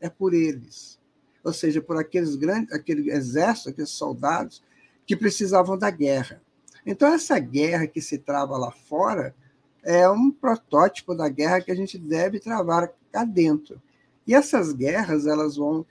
é 0.00 0.08
por 0.08 0.34
eles. 0.34 0.98
Ou 1.44 1.52
seja, 1.52 1.80
por 1.80 1.96
aqueles 1.96 2.36
grandes, 2.36 2.72
aquele 2.72 3.10
exército, 3.10 3.70
aqueles 3.70 3.90
soldados 3.90 4.62
que 5.06 5.16
precisavam 5.16 5.76
da 5.76 5.90
guerra. 5.90 6.40
Então, 6.86 7.12
essa 7.12 7.38
guerra 7.38 7.86
que 7.86 8.00
se 8.00 8.18
trava 8.18 8.56
lá 8.56 8.70
fora 8.70 9.34
é 9.82 10.08
um 10.08 10.30
protótipo 10.30 11.14
da 11.14 11.28
guerra 11.28 11.60
que 11.60 11.70
a 11.70 11.74
gente 11.74 11.98
deve 11.98 12.38
travar 12.38 12.92
cá 13.10 13.24
dentro. 13.24 13.80
E 14.26 14.34
essas 14.34 14.72
guerras 14.72 15.26
elas 15.26 15.56
vão 15.56 15.84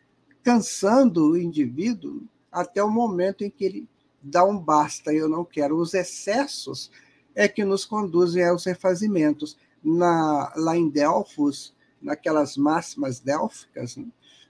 cansando 0.43 1.31
o 1.31 1.37
indivíduo 1.37 2.23
até 2.51 2.83
o 2.83 2.89
momento 2.89 3.43
em 3.43 3.49
que 3.49 3.63
ele 3.63 3.87
dá 4.21 4.43
um 4.43 4.57
basta, 4.57 5.13
eu 5.13 5.27
não 5.27 5.43
quero. 5.43 5.77
Os 5.77 5.93
excessos 5.93 6.91
é 7.33 7.47
que 7.47 7.63
nos 7.63 7.85
conduzem 7.85 8.43
aos 8.43 8.65
refazimentos. 8.65 9.57
Na, 9.83 10.53
lá 10.55 10.77
em 10.77 10.87
Delfos, 10.87 11.73
naquelas 11.99 12.55
máximas 12.55 13.19
délficas, 13.19 13.97
né? 13.97 14.05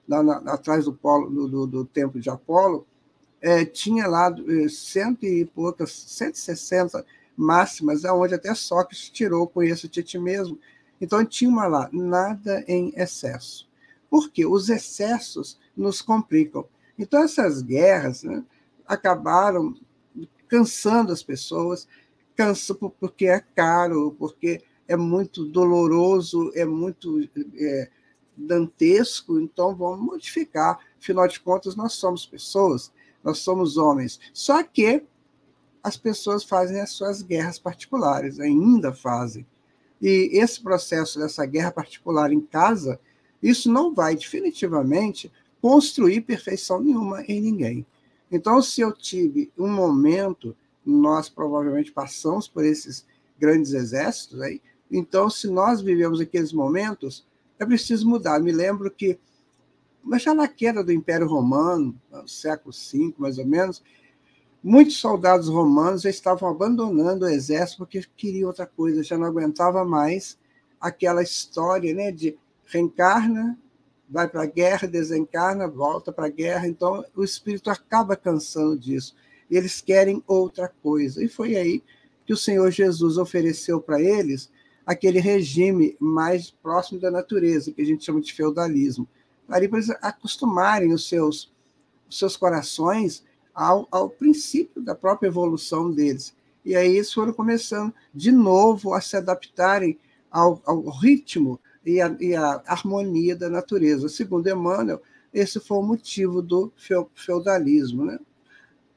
lá 0.06 0.22
na, 0.22 0.38
atrás 0.52 0.84
do, 0.84 0.94
polo, 0.94 1.30
do, 1.30 1.48
do, 1.48 1.68
do 1.68 1.86
templo 1.86 2.20
de 2.20 2.30
Apolo, 2.30 2.86
é, 3.40 3.64
tinha 3.64 4.08
lá 4.08 4.28
é, 4.28 4.68
cento 4.68 5.26
e 5.26 5.46
poucas, 5.46 5.92
160 5.92 7.06
máximas, 7.36 8.04
aonde 8.04 8.36
até 8.36 8.54
Sócrates 8.54 9.10
tirou, 9.10 9.48
conheço-te 9.48 10.02
a 10.02 10.04
ti 10.04 10.20
mesmo. 10.20 10.60
Então 11.00 11.26
tinha 11.26 11.50
uma 11.50 11.66
lá, 11.66 11.90
nada 11.94 12.64
em 12.68 12.94
excesso. 12.96 13.71
Por 14.12 14.30
quê? 14.30 14.46
Os 14.46 14.68
excessos 14.68 15.58
nos 15.76 16.02
complicam. 16.02 16.68
Então 17.00 17.24
essas 17.24 17.62
guerras 17.62 18.24
né, 18.24 18.44
acabaram 18.86 19.74
cansando 20.50 21.14
as 21.14 21.24
pessoas, 21.24 21.88
cansa 22.36 22.76
porque 22.76 23.28
é 23.28 23.40
caro, 23.40 24.14
porque 24.20 24.62
é 24.86 24.98
muito 24.98 25.46
doloroso, 25.46 26.52
é 26.54 26.66
muito 26.66 27.22
é, 27.58 27.90
dantesco, 28.36 29.40
então 29.40 29.74
vamos 29.74 30.06
modificar. 30.06 30.78
Afinal 31.00 31.26
de 31.30 31.40
contas, 31.40 31.78
nós 31.78 31.94
somos 31.94 32.26
pessoas, 32.26 32.92
nós 33.24 33.40
somos 33.40 33.78
homens. 33.78 34.20
Só 34.34 34.62
que 34.62 35.06
as 35.82 35.96
pessoas 35.96 36.44
fazem 36.44 36.82
as 36.82 36.92
suas 36.92 37.22
guerras 37.22 37.58
particulares, 37.58 38.42
ainda 38.42 38.92
fazem. 38.92 39.48
E 40.02 40.32
esse 40.34 40.62
processo 40.62 41.18
dessa 41.18 41.46
guerra 41.46 41.72
particular 41.72 42.34
em 42.34 42.42
casa, 42.42 43.00
isso 43.42 43.72
não 43.72 43.94
vai 43.94 44.16
definitivamente 44.16 45.32
construir 45.62 46.22
perfeição 46.22 46.82
nenhuma 46.82 47.24
em 47.24 47.42
ninguém. 47.42 47.86
Então, 48.32 48.62
se 48.62 48.82
eu 48.82 48.92
tive 48.92 49.52
um 49.58 49.70
momento, 49.70 50.56
nós 50.86 51.30
provavelmente 51.30 51.92
passamos 51.92 52.48
por 52.48 52.64
esses 52.66 53.06
grandes 53.38 53.74
exércitos 53.74 54.42
aí, 54.42 54.62
então, 54.92 55.30
se 55.30 55.48
nós 55.48 55.82
vivemos 55.82 56.20
aqueles 56.20 56.52
momentos, 56.52 57.26
é 57.58 57.66
preciso 57.66 58.08
mudar. 58.08 58.42
Me 58.42 58.52
lembro 58.52 58.92
que, 58.92 59.18
já 60.20 60.34
na 60.34 60.50
queda 60.50 60.84
do 60.84 60.92
Império 60.92 61.28
Romano, 61.28 61.96
no 62.12 62.28
século 62.28 62.74
V, 62.74 63.14
mais 63.18 63.38
ou 63.38 63.46
menos, 63.46 63.82
muitos 64.62 64.98
soldados 64.98 65.48
romanos 65.48 66.02
já 66.02 66.10
estavam 66.10 66.50
abandonando 66.50 67.26
o 67.26 67.30
exército 67.30 67.78
porque 67.78 68.04
queriam 68.18 68.50
outra 68.50 68.66
coisa, 68.66 69.02
já 69.02 69.18
não 69.18 69.28
aguentava 69.28 69.86
mais 69.86 70.38
aquela 70.80 71.24
história 71.24 71.94
né, 71.94 72.12
de 72.12 72.38
reencarna, 72.72 73.58
vai 74.10 74.28
para 74.28 74.44
a 74.44 74.46
guerra, 74.46 74.88
desencarna, 74.88 75.68
volta 75.68 76.12
para 76.12 76.26
a 76.26 76.30
guerra. 76.30 76.68
Então, 76.68 77.04
o 77.16 77.24
espírito 77.24 77.70
acaba 77.70 78.16
cansando 78.16 78.78
disso. 78.78 79.16
Eles 79.50 79.82
querem 79.82 80.24
outra 80.28 80.72
coisa. 80.82 81.24
E 81.24 81.28
foi 81.28 81.56
aí 81.56 81.84
que 82.26 82.34
o 82.34 82.38
Senhor 82.38 82.70
Jesus 82.72 83.18
ofereceu 83.18 83.82
para 83.82 84.02
eles 84.02 84.52
aquele 84.86 85.20
regime 85.20 85.96
mais 86.00 86.52
próximo 86.52 87.00
da 87.00 87.12
natureza, 87.12 87.72
que 87.72 87.82
a 87.82 87.86
gente 87.86 88.04
chama 88.04 88.22
de 88.22 88.34
feudalismo. 88.34 89.08
Ali 89.48 89.68
para 89.68 89.80
eles 89.80 89.90
acostumarem 90.02 90.94
os 90.94 91.08
seus, 91.08 91.52
os 92.10 92.18
seus 92.18 92.36
corações 92.36 93.24
ao, 93.54 93.88
ao 93.92 94.10
princípio 94.10 94.82
da 94.82 94.96
própria 94.96 95.28
evolução 95.28 95.92
deles. 95.92 96.34
E 96.64 96.76
aí 96.76 96.96
eles 96.96 97.12
foram 97.12 97.34
começando 97.34 97.94
de 98.14 98.32
novo 98.32 98.94
a 98.94 99.02
se 99.02 99.18
adaptarem 99.18 99.98
ao, 100.30 100.62
ao 100.66 100.90
ritmo 100.90 101.60
e 101.86 102.02
a, 102.02 102.16
e 102.20 102.36
a 102.36 102.62
harmonia 102.66 103.36
da 103.36 103.50
natureza. 103.50 104.10
Segundo 104.10 104.50
Emmanuel, 104.50 105.02
esse 105.34 105.60
foi 105.60 105.78
o 105.78 105.84
motivo 105.84 106.42
do 106.42 106.72
feudalismo. 107.16 108.06
Né? 108.06 108.20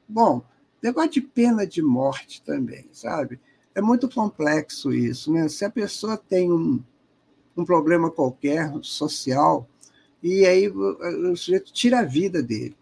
Bom, 0.07 0.43
negócio 0.81 1.11
de 1.11 1.21
pena 1.21 1.65
de 1.65 1.81
morte 1.81 2.41
também, 2.43 2.85
sabe? 2.91 3.39
É 3.73 3.81
muito 3.81 4.09
complexo 4.09 4.93
isso. 4.93 5.31
Né? 5.31 5.47
Se 5.49 5.65
a 5.65 5.69
pessoa 5.69 6.17
tem 6.17 6.51
um, 6.51 6.81
um 7.55 7.65
problema 7.65 8.11
qualquer 8.11 8.71
social, 8.81 9.67
e 10.21 10.45
aí 10.45 10.67
o 10.69 11.35
sujeito 11.35 11.71
tira 11.71 11.99
a 11.99 12.03
vida 12.03 12.41
dele, 12.41 12.75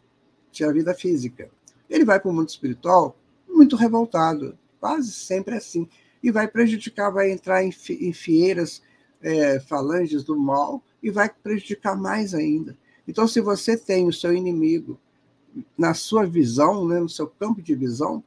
tira 0.51 0.69
a 0.69 0.74
vida 0.74 0.93
física. 0.93 1.50
Ele 1.89 2.05
vai 2.05 2.19
para 2.19 2.29
o 2.29 2.33
mundo 2.33 2.50
espiritual 2.50 3.17
muito 3.48 3.75
revoltado, 3.75 4.57
quase 4.79 5.12
sempre 5.12 5.55
assim, 5.55 5.88
e 6.24 6.31
vai 6.31 6.48
prejudicar, 6.48 7.12
vai 7.12 7.31
entrar 7.31 7.63
em, 7.63 7.72
fieiras 7.72 8.81
é, 9.24 9.60
falanges 9.60 10.24
do 10.24 10.38
mal 10.38 10.84
e 11.01 11.10
vai 11.10 11.30
prejudicar 11.30 11.96
mais 11.96 12.34
ainda. 12.36 12.77
Então, 13.08 13.27
se 13.27 13.42
você 13.42 13.75
tem 13.75 14.08
o 14.08 14.13
seu 14.13 14.34
inimigo 14.34 15.00
na 15.77 15.94
sua 15.94 16.25
visão, 16.25 16.88
né, 16.88 17.00
no 17.00 17.10
seu 17.10 17.27
campo 17.27 17.62
de 17.62 17.74
visão, 17.74 18.24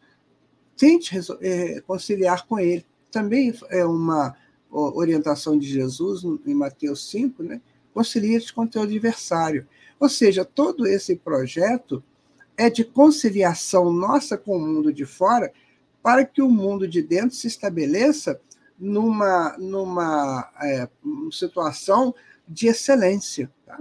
tente 0.77 1.17
é, 1.41 1.81
conciliar 1.83 2.47
com 2.47 2.59
ele. 2.59 2.85
Também 3.11 3.55
é 3.71 3.85
uma 3.85 4.37
orientação 4.71 5.59
de 5.59 5.67
Jesus 5.67 6.23
em 6.45 6.55
Mateus 6.55 7.09
5, 7.11 7.43
né? 7.43 7.61
Concilia-te 7.95 8.53
com 8.53 8.67
teu 8.67 8.83
adversário. 8.83 9.67
Ou 9.99 10.09
seja, 10.09 10.45
todo 10.45 10.87
esse 10.87 11.17
projeto 11.17 12.03
é 12.57 12.69
de 12.69 12.85
conciliação 12.85 13.91
nossa 13.91 14.37
com 14.37 14.57
o 14.57 14.61
mundo 14.61 14.93
de 14.93 15.07
fora, 15.07 15.53
para 16.03 16.25
que 16.25 16.43
o 16.43 16.51
mundo 16.51 16.87
de 16.87 17.01
dentro 17.01 17.35
se 17.35 17.47
estabeleça 17.47 18.39
numa, 18.79 19.57
numa 19.59 20.51
é, 20.63 20.89
situação 21.31 22.15
de 22.47 22.69
excelência. 22.69 23.51
Tá? 23.65 23.81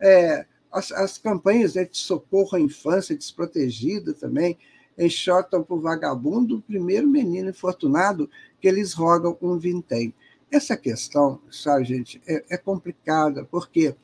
É, 0.00 0.46
as, 0.72 0.92
as, 0.92 1.18
campanhas 1.18 1.74
né, 1.74 1.84
de 1.84 1.98
socorro 1.98 2.56
à 2.56 2.60
infância 2.60 3.16
desprotegida 3.16 4.12
também 4.14 4.58
enxotam 4.98 5.62
para 5.62 5.76
o 5.76 5.80
vagabundo 5.80 6.56
o 6.56 6.62
primeiro 6.62 7.06
menino 7.06 7.50
infortunado 7.50 8.30
que 8.60 8.68
eles 8.68 8.92
rogam 8.92 9.36
um 9.42 9.58
vintém. 9.58 10.14
Essa 10.50 10.76
questão, 10.76 11.40
sabe, 11.50 11.84
gente, 11.84 12.22
é, 12.26 12.44
é 12.50 12.56
complicada, 12.56 13.44
porque 13.44 13.94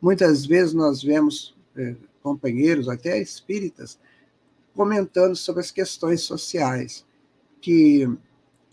muitas 0.00 0.44
vezes 0.44 0.74
nós 0.74 1.02
vemos 1.02 1.56
é, 1.76 1.96
companheiros, 2.22 2.88
até 2.88 3.20
espíritas, 3.20 3.98
comentando 4.74 5.34
sobre 5.34 5.60
as 5.60 5.70
questões 5.70 6.22
sociais, 6.22 7.04
que 7.60 8.06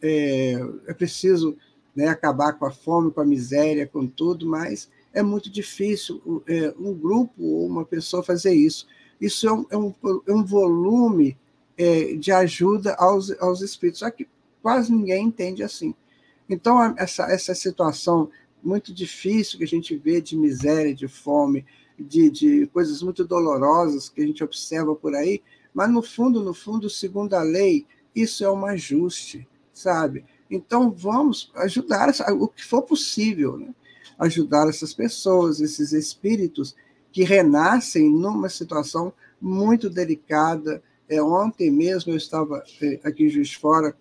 é, 0.04 0.60
é 0.88 0.94
preciso 0.94 1.58
né, 1.96 2.08
acabar 2.08 2.54
com 2.54 2.66
a 2.66 2.72
fome, 2.72 3.12
com 3.12 3.22
a 3.22 3.26
miséria, 3.26 3.88
com 3.88 4.06
tudo, 4.06 4.46
mas 4.46 4.90
é 5.14 5.24
muito 5.24 5.50
difícil 5.50 6.44
é, 6.46 6.74
um 6.78 6.94
grupo 6.94 7.42
ou 7.42 7.66
uma 7.66 7.86
pessoa 7.86 8.22
fazer 8.22 8.54
isso. 8.54 8.86
Isso 9.22 9.48
é 9.48 9.54
um, 9.54 9.66
é 9.70 9.78
um, 9.78 9.94
é 10.28 10.34
um 10.34 10.44
volume 10.44 11.38
é, 11.78 12.16
de 12.16 12.32
ajuda 12.32 12.96
aos, 12.96 13.32
aos 13.40 13.62
espíritos, 13.62 14.00
só 14.00 14.12
que 14.12 14.28
quase 14.62 14.92
ninguém 14.92 15.28
entende 15.28 15.64
assim. 15.64 15.96
Então, 16.50 16.82
essa, 16.98 17.32
essa 17.32 17.56
situação 17.56 18.30
muito 18.62 18.94
difícil 18.94 19.58
que 19.58 19.64
a 19.64 19.68
gente 19.68 19.96
vê 19.96 20.20
de 20.20 20.36
miséria, 20.36 20.94
de 20.94 21.08
fome, 21.08 21.66
de, 21.98 22.30
de 22.30 22.68
coisas 22.68 23.02
muito 23.02 23.24
dolorosas 23.24 24.10
que 24.10 24.22
a 24.22 24.26
gente 24.26 24.44
observa 24.44 24.94
por 24.96 25.16
aí, 25.16 25.42
mas 25.74 25.90
no 25.90 26.02
fundo, 26.02 26.44
no 26.44 26.54
fundo, 26.54 26.90
segundo 26.90 27.34
a 27.34 27.42
lei, 27.42 27.86
isso 28.16 28.44
é 28.44 28.52
um 28.52 28.66
ajuste 28.66 29.48
sabe? 29.74 30.26
Então, 30.50 30.92
vamos 30.92 31.52
ajudar 31.56 32.10
o 32.32 32.48
que 32.48 32.64
for 32.64 32.84
possível, 32.84 33.58
né? 33.58 33.74
ajudar 34.18 34.70
essas 34.70 34.94
pessoas, 34.94 35.60
esses 35.60 35.92
espíritos 35.92 36.76
que 37.12 37.24
renascem 37.24 38.10
numa 38.10 38.50
situação 38.50 39.14
muito 39.42 39.90
delicada. 39.90 40.82
É, 41.08 41.22
ontem 41.22 41.72
mesmo 41.72 42.12
eu 42.12 42.18
estava 42.18 42.64
é, 42.82 43.00
aqui 43.04 43.26
em 43.26 43.30
Juiz 43.30 43.54
Fora, 43.54 43.96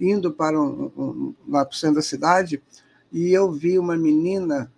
indo 0.00 0.32
para 0.32 0.60
um, 0.60 0.92
um, 0.96 1.34
lá 1.48 1.64
para 1.64 1.74
o 1.74 1.76
centro 1.76 1.96
da 1.96 2.02
cidade, 2.02 2.62
e 3.12 3.32
eu 3.32 3.50
vi 3.50 3.78
uma 3.78 3.96
menina 3.96 4.72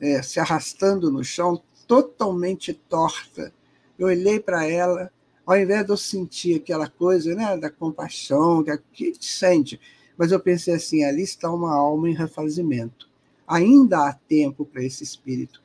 é, 0.00 0.22
se 0.22 0.40
arrastando 0.40 1.10
no 1.10 1.22
chão, 1.22 1.60
totalmente 1.86 2.72
torta. 2.72 3.52
Eu 3.98 4.06
olhei 4.08 4.40
para 4.40 4.66
ela, 4.66 5.12
ao 5.46 5.56
invés 5.56 5.84
de 5.84 5.92
eu 5.92 5.96
sentir 5.96 6.56
aquela 6.56 6.88
coisa 6.88 7.34
né, 7.34 7.56
da 7.56 7.70
compaixão, 7.70 8.62
que 8.62 8.70
a 8.70 8.78
gente 8.92 9.24
sente, 9.24 9.80
mas 10.16 10.32
eu 10.32 10.40
pensei 10.40 10.74
assim: 10.74 11.04
ali 11.04 11.22
está 11.22 11.50
uma 11.50 11.74
alma 11.74 12.08
em 12.08 12.14
refazimento. 12.14 13.10
Ainda 13.46 14.06
há 14.06 14.12
tempo 14.12 14.64
para 14.64 14.84
esse 14.84 15.02
espírito. 15.02 15.62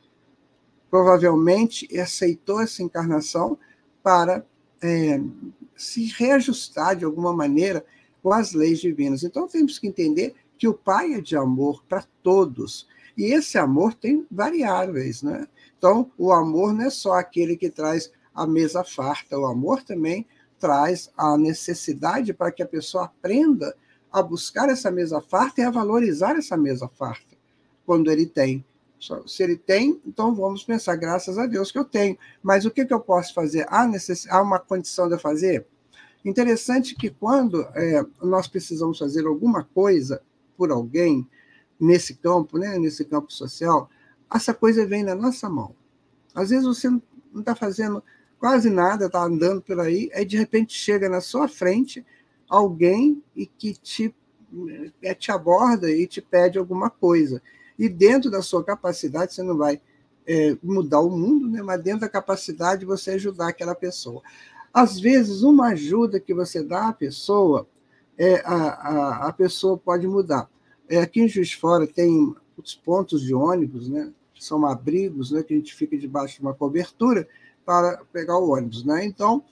Provavelmente 0.89 1.87
aceitou 1.99 2.61
essa 2.61 2.81
encarnação 2.81 3.57
para 4.01 4.45
é, 4.81 5.21
se 5.75 6.05
reajustar 6.05 6.95
de 6.95 7.05
alguma 7.05 7.33
maneira 7.33 7.85
com 8.23 8.33
as 8.33 8.53
leis 8.53 8.79
divinas. 8.79 9.23
Então 9.23 9.47
temos 9.47 9.77
que 9.77 9.87
entender 9.87 10.35
que 10.57 10.67
o 10.67 10.73
Pai 10.73 11.13
é 11.13 11.21
de 11.21 11.35
amor 11.35 11.83
para 11.87 12.03
todos. 12.23 12.87
E 13.15 13.33
esse 13.33 13.57
amor 13.57 13.93
tem 13.93 14.25
variáveis, 14.29 15.23
né? 15.23 15.47
Então, 15.77 16.11
o 16.17 16.31
amor 16.31 16.73
não 16.73 16.85
é 16.85 16.89
só 16.89 17.13
aquele 17.13 17.55
que 17.55 17.69
traz 17.69 18.11
a 18.37 18.45
mesa 18.45 18.83
farta, 18.83 19.37
o 19.37 19.47
amor 19.47 19.81
também 19.81 20.27
traz 20.59 21.11
a 21.17 21.35
necessidade 21.35 22.33
para 22.33 22.51
que 22.51 22.61
a 22.61 22.67
pessoa 22.67 23.05
aprenda 23.05 23.75
a 24.11 24.21
buscar 24.21 24.69
essa 24.69 24.91
mesa 24.91 25.19
farta 25.19 25.61
e 25.61 25.63
a 25.63 25.71
valorizar 25.71 26.37
essa 26.37 26.55
mesa 26.55 26.87
farta, 26.87 27.35
quando 27.83 28.11
ele 28.11 28.27
tem. 28.27 28.63
Se 29.25 29.43
ele 29.43 29.57
tem, 29.57 29.99
então 30.05 30.33
vamos 30.33 30.63
pensar, 30.63 30.95
graças 30.95 31.37
a 31.37 31.45
Deus 31.47 31.71
que 31.71 31.79
eu 31.79 31.85
tenho. 31.85 32.17
Mas 32.41 32.65
o 32.65 32.71
que, 32.71 32.85
que 32.85 32.93
eu 32.93 32.99
posso 32.99 33.33
fazer? 33.33 33.65
Há, 33.69 33.87
necess... 33.87 34.27
Há 34.29 34.41
uma 34.41 34.59
condição 34.59 35.07
de 35.07 35.15
eu 35.15 35.19
fazer? 35.19 35.65
Interessante 36.23 36.95
que 36.95 37.09
quando 37.09 37.61
é, 37.75 38.05
nós 38.21 38.47
precisamos 38.47 38.97
fazer 38.99 39.25
alguma 39.25 39.63
coisa 39.63 40.21
por 40.55 40.71
alguém, 40.71 41.27
nesse 41.79 42.15
campo, 42.15 42.57
né, 42.57 42.77
nesse 42.77 43.05
campo 43.05 43.31
social, 43.31 43.89
essa 44.33 44.53
coisa 44.53 44.85
vem 44.85 45.03
na 45.03 45.15
nossa 45.15 45.49
mão. 45.49 45.75
Às 46.33 46.49
vezes 46.49 46.65
você 46.65 46.89
não 46.89 47.01
está 47.39 47.55
fazendo 47.55 48.03
quase 48.39 48.69
nada, 48.69 49.05
está 49.05 49.23
andando 49.23 49.61
por 49.61 49.79
aí, 49.79 50.09
aí 50.13 50.25
de 50.25 50.37
repente 50.37 50.73
chega 50.73 51.09
na 51.09 51.21
sua 51.21 51.47
frente 51.47 52.05
alguém 52.49 53.21
e 53.35 53.45
que 53.45 53.73
te, 53.73 54.13
é, 55.01 55.13
te 55.13 55.31
aborda 55.31 55.89
e 55.89 56.07
te 56.07 56.21
pede 56.21 56.57
alguma 56.57 56.89
coisa. 56.89 57.41
E 57.77 57.87
dentro 57.89 58.31
da 58.31 58.41
sua 58.41 58.63
capacidade, 58.63 59.33
você 59.33 59.43
não 59.43 59.57
vai 59.57 59.81
é, 60.25 60.57
mudar 60.63 60.99
o 60.99 61.09
mundo, 61.09 61.47
né? 61.49 61.61
mas 61.61 61.81
dentro 61.81 62.01
da 62.01 62.09
capacidade 62.09 62.81
de 62.81 62.85
você 62.85 63.11
ajudar 63.11 63.49
aquela 63.49 63.75
pessoa. 63.75 64.21
Às 64.73 64.99
vezes, 64.99 65.41
uma 65.41 65.69
ajuda 65.69 66.19
que 66.19 66.33
você 66.33 66.63
dá 66.63 66.89
à 66.89 66.93
pessoa, 66.93 67.67
é, 68.17 68.41
a, 68.45 68.55
a, 68.55 69.27
a 69.27 69.33
pessoa 69.33 69.77
pode 69.77 70.07
mudar. 70.07 70.49
É, 70.89 70.99
aqui 70.99 71.21
em 71.21 71.27
Juiz 71.27 71.53
Fora 71.53 71.85
tem 71.87 72.35
os 72.57 72.75
pontos 72.75 73.21
de 73.21 73.33
ônibus, 73.33 73.89
né? 73.89 74.11
São 74.39 74.65
abrigos, 74.65 75.31
né? 75.31 75.43
Que 75.43 75.53
a 75.53 75.57
gente 75.57 75.73
fica 75.73 75.97
debaixo 75.97 76.35
de 76.35 76.41
uma 76.41 76.53
cobertura 76.53 77.27
para 77.67 77.97
pegar 78.13 78.37
o 78.37 78.51
ônibus, 78.51 78.85
né? 78.85 79.03
Então, 79.03 79.43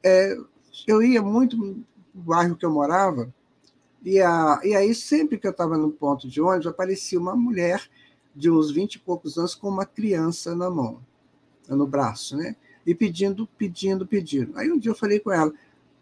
é, 0.00 0.38
eu 0.86 1.02
ia 1.02 1.20
muito 1.20 1.56
no 1.56 1.84
bairro 2.14 2.54
que 2.54 2.64
eu 2.64 2.70
morava, 2.70 3.34
e, 4.00 4.20
a, 4.20 4.60
e 4.62 4.76
aí 4.76 4.94
sempre 4.94 5.36
que 5.38 5.46
eu 5.48 5.50
estava 5.50 5.76
no 5.76 5.90
ponto 5.90 6.28
de 6.28 6.40
ônibus, 6.40 6.68
aparecia 6.68 7.18
uma 7.18 7.34
mulher 7.34 7.90
de 8.32 8.48
uns 8.48 8.70
20 8.70 8.94
e 8.94 8.98
poucos 9.00 9.36
anos 9.36 9.56
com 9.56 9.68
uma 9.68 9.84
criança 9.84 10.54
na 10.54 10.70
mão, 10.70 11.00
no 11.68 11.84
braço, 11.84 12.36
né? 12.36 12.54
E 12.86 12.94
pedindo, 12.94 13.48
pedindo, 13.58 14.06
pedindo. 14.06 14.56
Aí 14.56 14.70
um 14.70 14.78
dia 14.78 14.92
eu 14.92 14.96
falei 14.96 15.18
com 15.18 15.32
ela, 15.32 15.52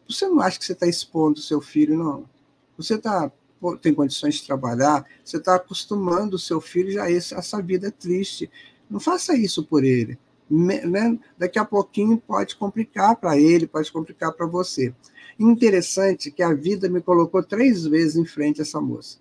você 0.07 0.29
não 0.29 0.43
acha 0.43 0.59
que 0.59 0.67
você 0.67 0.75
está 0.75 0.87
expondo 0.87 1.39
o 1.39 1.43
seu 1.43 1.63
filho, 1.63 1.97
não? 1.97 2.29
Você 2.77 2.99
tá, 2.99 3.33
tem 3.81 3.95
condições 3.95 4.35
de 4.35 4.45
trabalhar, 4.45 5.07
você 5.25 5.39
está 5.39 5.55
acostumando 5.55 6.37
o 6.37 6.39
seu 6.39 6.61
filho 6.61 6.93
já 6.93 7.05
a 7.05 7.11
essa 7.11 7.63
vida 7.63 7.91
triste. 7.91 8.51
Não 8.91 9.01
faça 9.01 9.35
isso 9.35 9.65
por 9.65 9.85
ele. 9.85 10.19
Né? 10.55 11.19
Daqui 11.39 11.59
a 11.59 11.65
pouquinho 11.65 12.19
pode 12.19 12.57
complicar 12.57 13.17
para 13.17 13.39
ele, 13.39 13.67
pode 13.67 13.91
complicar 13.91 14.33
para 14.33 14.45
você. 14.45 14.95
Interessante 15.39 16.31
que 16.31 16.43
a 16.43 16.53
vida 16.53 16.91
me 16.91 17.01
colocou 17.01 17.43
três 17.43 17.87
vezes 17.87 18.17
em 18.17 18.27
frente 18.27 18.61
a 18.61 18.63
essa 18.63 18.79
moça. 18.79 19.17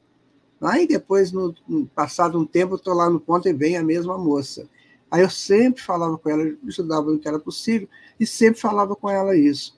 Aí 0.60 0.86
depois, 0.86 1.32
no, 1.32 1.56
passado 1.96 2.38
um 2.38 2.46
tempo, 2.46 2.76
estou 2.76 2.94
lá 2.94 3.10
no 3.10 3.20
ponto 3.20 3.48
e 3.48 3.54
vem 3.54 3.78
a 3.78 3.84
mesma 3.84 4.18
moça. 4.18 4.70
Aí 5.10 5.22
eu 5.22 5.30
sempre 5.30 5.82
falava 5.82 6.18
com 6.18 6.30
ela, 6.30 6.44
ajudava 6.68 7.10
no 7.10 7.18
que 7.18 7.28
era 7.30 7.40
possível, 7.40 7.88
e 8.20 8.28
sempre 8.28 8.60
falava 8.60 8.94
com 8.94 9.10
ela 9.10 9.36
isso. 9.36 9.78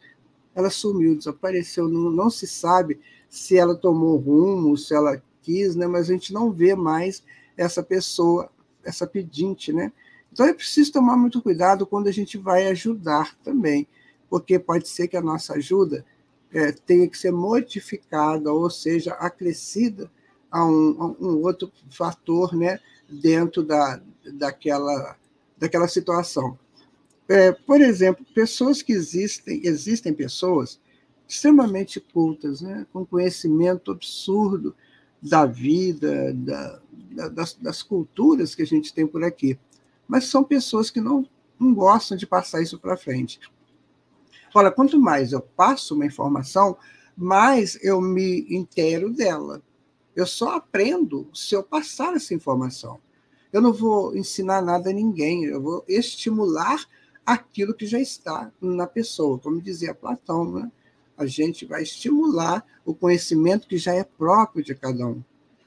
Ela 0.56 0.72
sumiu, 0.72 1.16
desapareceu, 1.16 1.88
não, 1.88 2.10
não 2.10 2.30
se 2.32 2.48
sabe 2.48 3.00
se 3.30 3.58
ela 3.58 3.76
tomou 3.76 4.18
rumo, 4.18 4.76
se 4.76 4.94
ela 4.94 5.22
quis, 5.44 5.76
né? 5.76 5.86
mas 5.86 6.10
a 6.10 6.14
gente 6.14 6.34
não 6.34 6.52
vê 6.52 6.76
mais 6.76 7.24
essa 7.56 7.84
pessoa, 7.84 8.50
essa 8.84 9.06
pedinte, 9.06 9.72
né? 9.72 9.92
Então 10.34 10.48
é 10.48 10.54
preciso 10.54 10.92
tomar 10.92 11.16
muito 11.16 11.40
cuidado 11.44 11.86
quando 11.86 12.08
a 12.08 12.12
gente 12.12 12.40
vai 12.40 12.66
ajudar 12.66 13.38
também, 13.44 13.88
porque 14.28 14.58
pode 14.58 14.90
ser 14.90 15.08
que 15.08 15.16
a 15.16 15.22
nossa 15.22 15.54
ajuda 15.54 16.04
é, 16.52 16.72
tenha 16.72 17.08
que 17.08 17.16
ser 17.16 17.32
modificada, 17.32 18.52
ou 18.52 18.68
seja, 18.68 19.14
acrescida 19.14 20.12
a 20.50 20.66
um, 20.66 20.96
a 21.00 21.06
um 21.24 21.44
outro 21.44 21.72
fator 21.92 22.56
né, 22.56 22.80
dentro 23.08 23.62
da, 23.62 24.02
daquela, 24.34 25.16
daquela 25.56 25.88
situação. 25.88 26.58
É, 27.30 27.52
por 27.52 27.80
exemplo, 27.80 28.26
pessoas 28.34 28.82
que 28.82 28.92
existem, 28.92 29.62
existem 29.64 30.16
pessoas 30.16 30.80
extremamente 31.28 32.00
cultas, 32.00 32.62
né, 32.62 32.88
com 32.92 33.06
conhecimento 33.06 33.92
absurdo 33.92 34.76
da 35.22 35.46
vida, 35.46 36.34
da, 36.34 36.80
da, 37.12 37.30
das, 37.30 37.54
das, 37.54 37.84
culturas 37.84 38.56
que 38.56 38.64
a 38.64 38.66
gente 38.66 38.92
tem 38.92 39.06
por 39.06 39.24
aqui, 39.24 39.60
mas 40.14 40.26
são 40.26 40.44
pessoas 40.44 40.92
que 40.92 41.02
não, 41.02 41.28
não 41.60 41.74
gostam 41.74 42.16
de 42.16 42.28
passar 42.28 42.62
isso 42.62 42.78
para 42.78 42.96
frente. 42.96 43.40
Olha, 44.54 44.70
quanto 44.70 45.02
mais 45.02 45.32
eu 45.32 45.42
passo 45.42 45.96
uma 45.96 46.06
informação, 46.06 46.78
mais 47.18 47.84
eu 47.84 48.00
me 48.00 48.46
intero 48.48 49.12
dela. 49.12 49.60
Eu 50.16 50.28
só 50.28 50.52
aprendo 50.52 51.28
se 51.34 51.56
eu 51.56 51.64
passar 51.64 52.14
essa 52.14 52.32
informação. 52.32 53.00
Eu 53.52 53.60
não 53.60 53.74
vou 53.74 54.16
ensinar 54.16 54.62
nada 54.62 54.92
a 54.92 54.94
ninguém, 54.94 55.46
eu 55.46 55.60
vou 55.60 55.84
estimular 55.88 56.86
aquilo 57.26 57.74
que 57.74 57.88
já 57.88 58.00
está 58.00 58.52
na 58.62 58.86
pessoa, 58.86 59.40
como 59.40 59.60
dizia 59.60 59.96
Platão, 59.96 60.52
né? 60.52 60.72
A 61.18 61.26
gente 61.26 61.66
vai 61.66 61.82
estimular 61.82 62.64
o 62.86 62.94
conhecimento 62.94 63.68
que 63.68 63.80
já 63.80 63.96
é 63.96 64.04
próprio 64.04 64.64
de 64.64 64.76
cada 64.76 65.08
um. 65.08 65.24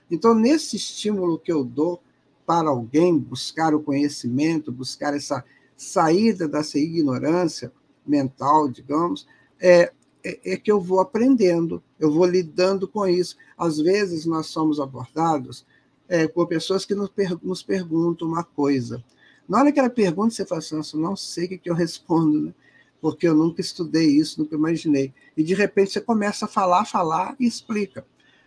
Então, 0.08 0.36
nesse 0.36 0.76
estímulo 0.76 1.36
que 1.36 1.50
eu 1.50 1.64
dou 1.64 2.00
para 2.46 2.68
alguém 2.68 3.18
buscar 3.18 3.74
o 3.74 3.82
conhecimento, 3.82 4.70
buscar 4.70 5.14
essa 5.14 5.44
saída 5.76 6.48
dessa 6.48 6.78
ignorância, 6.78 7.72
mental, 8.06 8.68
digamos, 8.68 9.26
é, 9.60 9.92
é, 10.24 10.52
é, 10.52 10.56
que 10.56 10.70
eu 10.70 10.80
vou 10.80 11.00
aprendendo, 11.00 11.82
eu 11.98 12.10
vou 12.10 12.24
lidando 12.24 12.86
com 12.86 13.06
isso. 13.06 13.36
Às 13.58 13.78
vezes 13.78 14.24
nós 14.24 14.46
somos 14.46 14.80
abordados 14.80 15.66
é, 16.08 16.26
por 16.28 16.46
pessoas 16.46 16.84
que 16.84 16.94
nos, 16.94 17.10
per 17.10 17.36
nos, 17.42 17.62
perguntam 17.62 18.28
uma 18.28 18.44
coisa. 18.44 19.04
Na 19.48 19.58
hora 19.58 19.72
que 19.72 19.78
ela 19.78 19.90
pergunta, 19.90 20.34
você 20.34 20.46
fala 20.46 20.60
assim, 20.60 20.76
eu 20.96 21.00
não 21.00 21.16
sei 21.16 21.46
o 21.46 21.48
que, 21.48 21.58
que 21.58 21.70
eu 21.70 21.74
respondo, 21.74 22.40
né? 22.40 22.54
porque 23.00 23.28
eu 23.28 23.34
nunca 23.34 23.60
estudei 23.60 24.06
isso, 24.06 24.40
nunca 24.40 24.54
imaginei. 24.54 25.12
E 25.36 25.42
de 25.42 25.54
repente 25.54 25.92
você 25.92 26.00
começa 26.00 26.46
a 26.46 26.48
falar, 26.48 26.84
falar 26.84 27.36
e 27.38 27.46
explica. 27.46 28.04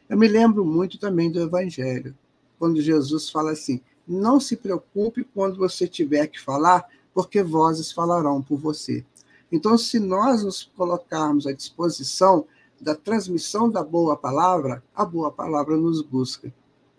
Eu 0.09 0.17
me 0.17 0.27
lembro 0.27 0.65
muito 0.65 0.97
também 0.97 1.31
do 1.31 1.39
Evangelho, 1.39 2.15
quando 2.57 2.81
Jesus 2.81 3.29
fala 3.29 3.51
assim: 3.51 3.79
não 4.09 4.39
se 4.39 4.57
preocupe 4.57 5.23
quando 5.23 5.57
você 5.57 5.87
tiver 5.87 6.27
que 6.27 6.41
falar, 6.41 6.85
porque 7.13 7.43
vozes 7.43 7.91
falarão 7.91 8.41
por 8.41 8.57
você. 8.57 9.05
Então, 9.51 9.77
se 9.77 9.99
nós 9.99 10.43
nos 10.43 10.63
colocarmos 10.75 11.45
à 11.45 11.53
disposição 11.53 12.45
da 12.81 12.95
transmissão 12.95 13.69
da 13.69 13.83
boa 13.83 14.17
palavra, 14.17 14.83
a 14.95 15.05
boa 15.05 15.31
palavra 15.31 15.75
nos 15.75 16.01
busca. 16.01 16.53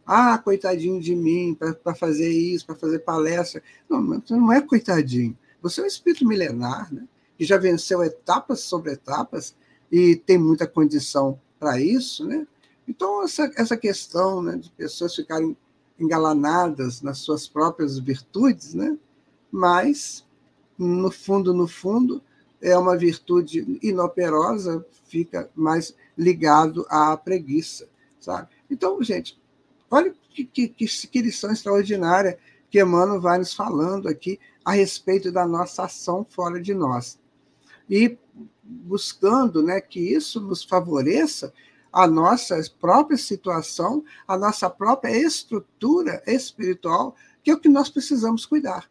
Ah, 0.06 0.36
coitadinho 0.38 1.00
de 1.00 1.14
mim, 1.14 1.54
para 1.54 1.94
fazer 1.94 2.30
isso, 2.30 2.66
para 2.66 2.74
fazer 2.74 3.00
palestra. 3.00 3.62
Não, 3.88 4.00
não 4.28 4.52
é 4.52 4.60
coitadinho. 4.60 5.36
Você 5.62 5.80
é 5.80 5.84
um 5.84 5.86
espírito 5.86 6.26
milenar, 6.26 6.92
né? 6.92 7.06
que 7.38 7.44
já 7.44 7.56
venceu 7.56 8.02
etapas 8.02 8.60
sobre 8.60 8.92
etapas 8.92 9.54
e 9.90 10.16
tem 10.16 10.36
muita 10.36 10.66
condição 10.66 11.40
para 11.58 11.80
isso. 11.80 12.26
Né? 12.26 12.46
Então, 12.86 13.22
essa, 13.22 13.50
essa 13.56 13.76
questão 13.76 14.42
né, 14.42 14.56
de 14.56 14.70
pessoas 14.70 15.14
ficarem 15.14 15.56
engalanadas 16.00 17.02
nas 17.02 17.18
suas 17.18 17.46
próprias 17.46 17.98
virtudes, 17.98 18.74
né? 18.74 18.96
mas, 19.52 20.26
no 20.78 21.10
fundo, 21.10 21.52
no 21.52 21.68
fundo, 21.68 22.22
é 22.60 22.76
uma 22.76 22.96
virtude 22.96 23.78
inoperosa, 23.82 24.84
fica 25.04 25.50
mais 25.54 25.94
ligado 26.16 26.86
à 26.88 27.16
preguiça, 27.16 27.88
sabe? 28.18 28.48
Então, 28.70 29.02
gente, 29.02 29.40
olha 29.90 30.14
que, 30.30 30.44
que, 30.44 30.68
que 30.68 31.22
lição 31.22 31.50
extraordinária 31.50 32.38
que 32.70 32.80
Emmanuel 32.80 33.20
vai 33.20 33.38
nos 33.38 33.52
falando 33.52 34.08
aqui 34.08 34.38
a 34.64 34.72
respeito 34.72 35.32
da 35.32 35.46
nossa 35.46 35.84
ação 35.84 36.24
fora 36.28 36.60
de 36.60 36.72
nós. 36.72 37.18
E 37.88 38.16
buscando 38.62 39.62
né, 39.62 39.80
que 39.80 39.98
isso 39.98 40.40
nos 40.40 40.62
favoreça 40.62 41.52
a 41.92 42.06
nossa 42.06 42.60
própria 42.80 43.16
situação, 43.16 44.04
a 44.26 44.36
nossa 44.36 44.70
própria 44.70 45.16
estrutura 45.16 46.22
espiritual, 46.26 47.16
que 47.42 47.50
é 47.50 47.54
o 47.54 47.60
que 47.60 47.68
nós 47.68 47.88
precisamos 47.88 48.46
cuidar. 48.46 48.88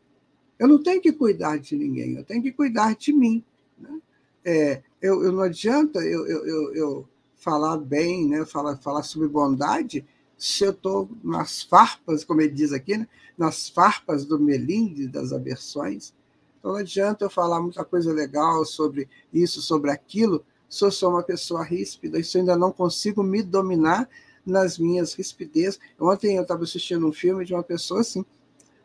Eu 0.58 0.68
não 0.68 0.82
tenho 0.82 1.02
que 1.02 1.14
cuidar 1.14 1.58
de 1.58 1.76
ninguém, 1.76 2.18
eu 2.18 2.24
tenho 2.24 2.42
que 2.42 2.52
cuidar 2.52 2.96
de 2.96 3.14
mim. 3.14 3.44
Né? 3.78 4.02
É, 4.44 4.82
eu, 5.02 5.24
eu, 5.24 5.32
não 5.32 5.42
adianta 5.42 6.00
eu, 6.00 6.28
eu, 6.28 6.76
eu, 6.76 7.08
falar 7.36 7.78
bem, 7.78 8.28
né? 8.28 8.46
falar, 8.46 8.76
falar 8.78 9.04
sobre 9.04 9.30
bondade, 9.30 10.06
se 10.38 10.66
eu 10.66 10.72
estou 10.72 11.10
nas 11.24 11.64
farpas, 11.64 12.26
como 12.26 12.42
ele 12.42 12.54
diz 12.54 12.74
aqui, 12.74 12.98
né? 12.98 13.08
nas 13.38 13.70
farpas 13.70 14.26
do 14.26 14.38
melindre 14.38 15.08
das 15.08 15.32
aversões. 15.32 16.14
Então 16.60 16.74
não 16.74 16.80
adianta 16.80 17.24
eu 17.24 17.30
falar 17.30 17.62
muita 17.62 17.86
coisa 17.86 18.12
legal 18.12 18.66
sobre 18.66 19.08
isso, 19.34 19.62
sobre 19.62 19.92
aquilo, 19.92 20.44
sou 20.70 21.10
uma 21.10 21.24
pessoa 21.24 21.64
ríspida, 21.64 22.20
eu 22.20 22.24
ainda 22.36 22.56
não 22.56 22.72
consigo 22.72 23.24
me 23.24 23.42
dominar 23.42 24.08
nas 24.46 24.78
minhas 24.78 25.14
rispidez. 25.14 25.80
Ontem 26.00 26.36
eu 26.36 26.44
estava 26.44 26.64
assistindo 26.64 27.08
um 27.08 27.12
filme 27.12 27.44
de 27.44 27.54
uma 27.54 27.64
pessoa 27.64 28.02
assim, 28.02 28.24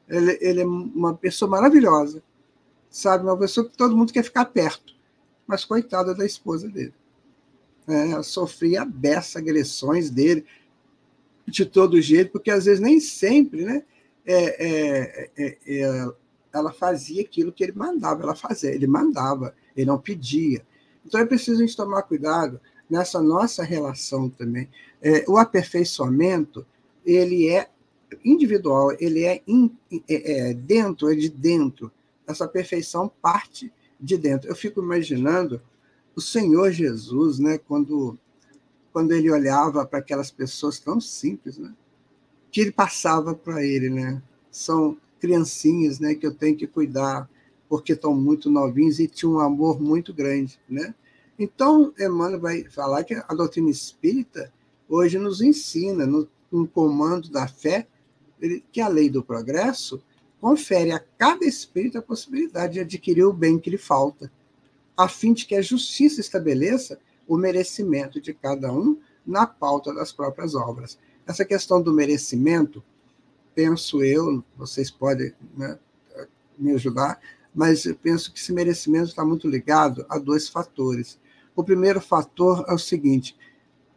ele, 0.08 0.38
ele 0.40 0.60
é 0.62 0.66
uma 0.66 1.14
pessoa 1.14 1.50
maravilhosa, 1.50 2.22
sabe? 2.90 3.24
Uma 3.24 3.38
pessoa 3.38 3.68
que 3.68 3.76
todo 3.76 3.96
mundo 3.96 4.12
quer 4.12 4.22
ficar 4.22 4.46
perto. 4.46 4.94
Mas 5.46 5.64
coitada 5.64 6.14
da 6.14 6.24
esposa 6.24 6.68
dele. 6.68 6.94
É, 7.86 8.12
ela 8.12 8.22
sofria 8.22 8.84
beça, 8.84 9.38
agressões 9.38 10.08
dele, 10.08 10.46
de 11.46 11.66
todo 11.66 12.00
jeito, 12.00 12.32
porque 12.32 12.50
às 12.50 12.64
vezes 12.64 12.80
nem 12.80 12.98
sempre 12.98 13.64
né, 13.64 13.82
é, 14.24 14.66
é, 14.66 15.30
é, 15.36 15.58
é, 15.66 16.08
ela 16.52 16.72
fazia 16.72 17.20
aquilo 17.20 17.52
que 17.52 17.62
ele 17.62 17.72
mandava 17.72 18.22
ela 18.22 18.34
fazer. 18.34 18.74
Ele 18.74 18.86
mandava, 18.86 19.54
ele 19.76 19.86
não 19.86 19.98
pedia. 19.98 20.64
Então 21.04 21.20
é 21.20 21.26
preciso 21.26 21.62
a 21.62 21.66
gente 21.66 21.76
tomar 21.76 22.02
cuidado 22.02 22.60
nessa 22.88 23.20
nossa 23.20 23.62
relação 23.62 24.28
também. 24.28 24.68
É, 25.02 25.24
o 25.28 25.36
aperfeiçoamento, 25.36 26.66
ele 27.04 27.48
é 27.48 27.68
individual, 28.24 28.92
ele 28.98 29.24
é, 29.24 29.42
in, 29.46 29.70
é, 30.08 30.50
é 30.50 30.54
dentro, 30.54 31.10
é 31.10 31.14
de 31.14 31.28
dentro 31.28 31.90
essa 32.26 32.48
perfeição 32.48 33.10
parte 33.20 33.72
de 34.00 34.16
dentro. 34.16 34.48
Eu 34.48 34.56
fico 34.56 34.80
imaginando 34.80 35.60
o 36.14 36.20
Senhor 36.20 36.70
Jesus, 36.70 37.38
né, 37.38 37.58
quando, 37.58 38.18
quando 38.92 39.12
ele 39.12 39.30
olhava 39.30 39.84
para 39.84 39.98
aquelas 39.98 40.30
pessoas 40.30 40.78
tão 40.78 41.00
simples, 41.00 41.58
né, 41.58 41.72
que 42.50 42.60
ele 42.60 42.72
passava 42.72 43.34
para 43.34 43.64
ele, 43.64 43.90
né? 43.90 44.22
São 44.50 44.96
criancinhas, 45.18 45.98
né, 45.98 46.14
que 46.14 46.24
eu 46.24 46.32
tenho 46.32 46.56
que 46.56 46.68
cuidar 46.68 47.28
porque 47.74 47.94
estão 47.94 48.14
muito 48.14 48.48
novinhos 48.48 49.00
e 49.00 49.08
tinham 49.08 49.32
um 49.32 49.40
amor 49.40 49.82
muito 49.82 50.14
grande, 50.14 50.60
né? 50.68 50.94
Então, 51.36 51.92
Emmanuel 51.98 52.38
vai 52.38 52.62
falar 52.70 53.02
que 53.02 53.14
a 53.14 53.34
doutrina 53.34 53.68
espírita 53.68 54.52
hoje 54.88 55.18
nos 55.18 55.40
ensina, 55.40 56.06
nos, 56.06 56.28
um 56.52 56.64
comando 56.64 57.28
da 57.28 57.48
fé, 57.48 57.88
que 58.70 58.80
a 58.80 58.86
lei 58.86 59.10
do 59.10 59.24
progresso 59.24 60.00
confere 60.40 60.92
a 60.92 61.00
cada 61.18 61.44
espírito 61.44 61.98
a 61.98 62.02
possibilidade 62.02 62.74
de 62.74 62.80
adquirir 62.80 63.24
o 63.24 63.32
bem 63.32 63.58
que 63.58 63.70
lhe 63.70 63.76
falta, 63.76 64.30
a 64.96 65.08
fim 65.08 65.32
de 65.32 65.44
que 65.44 65.56
a 65.56 65.60
justiça 65.60 66.20
estabeleça 66.20 67.00
o 67.26 67.36
merecimento 67.36 68.20
de 68.20 68.32
cada 68.32 68.72
um 68.72 69.00
na 69.26 69.48
pauta 69.48 69.92
das 69.92 70.12
próprias 70.12 70.54
obras. 70.54 70.96
Essa 71.26 71.44
questão 71.44 71.82
do 71.82 71.92
merecimento, 71.92 72.84
penso 73.52 74.00
eu, 74.00 74.44
vocês 74.56 74.92
podem 74.92 75.34
né, 75.56 75.76
me 76.58 76.72
ajudar, 76.72 77.20
mas 77.54 77.84
eu 77.84 77.94
penso 77.94 78.32
que 78.32 78.38
esse 78.38 78.52
merecimento 78.52 79.08
está 79.08 79.24
muito 79.24 79.48
ligado 79.48 80.04
a 80.08 80.18
dois 80.18 80.48
fatores. 80.48 81.18
O 81.54 81.62
primeiro 81.62 82.00
fator 82.00 82.64
é 82.68 82.74
o 82.74 82.78
seguinte: 82.78 83.36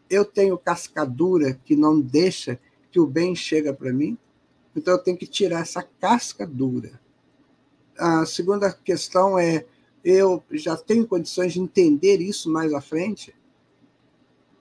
eu 0.09 0.23
tenho 0.23 0.57
cascadura 0.57 1.59
que 1.65 1.75
não 1.75 1.99
deixa 1.99 2.59
que 2.91 2.99
o 2.99 3.07
bem 3.07 3.35
chega 3.35 3.73
para 3.73 3.91
mim, 3.91 4.17
então 4.75 4.93
eu 4.93 4.99
tenho 4.99 5.17
que 5.17 5.25
tirar 5.25 5.61
essa 5.61 5.81
casca 5.81 6.45
dura. 6.45 6.99
A 7.97 8.25
segunda 8.25 8.71
questão 8.71 9.39
é 9.39 9.65
eu 10.03 10.43
já 10.51 10.77
tenho 10.77 11.07
condições 11.07 11.53
de 11.53 11.59
entender 11.59 12.21
isso 12.21 12.49
mais 12.49 12.73
à 12.73 12.79
frente. 12.79 13.35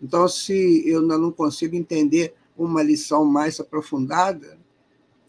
Então, 0.02 0.26
se 0.26 0.82
eu 0.88 1.02
não 1.02 1.30
consigo 1.30 1.76
entender 1.76 2.34
uma 2.56 2.82
lição 2.82 3.24
mais 3.24 3.60
aprofundada, 3.60 4.58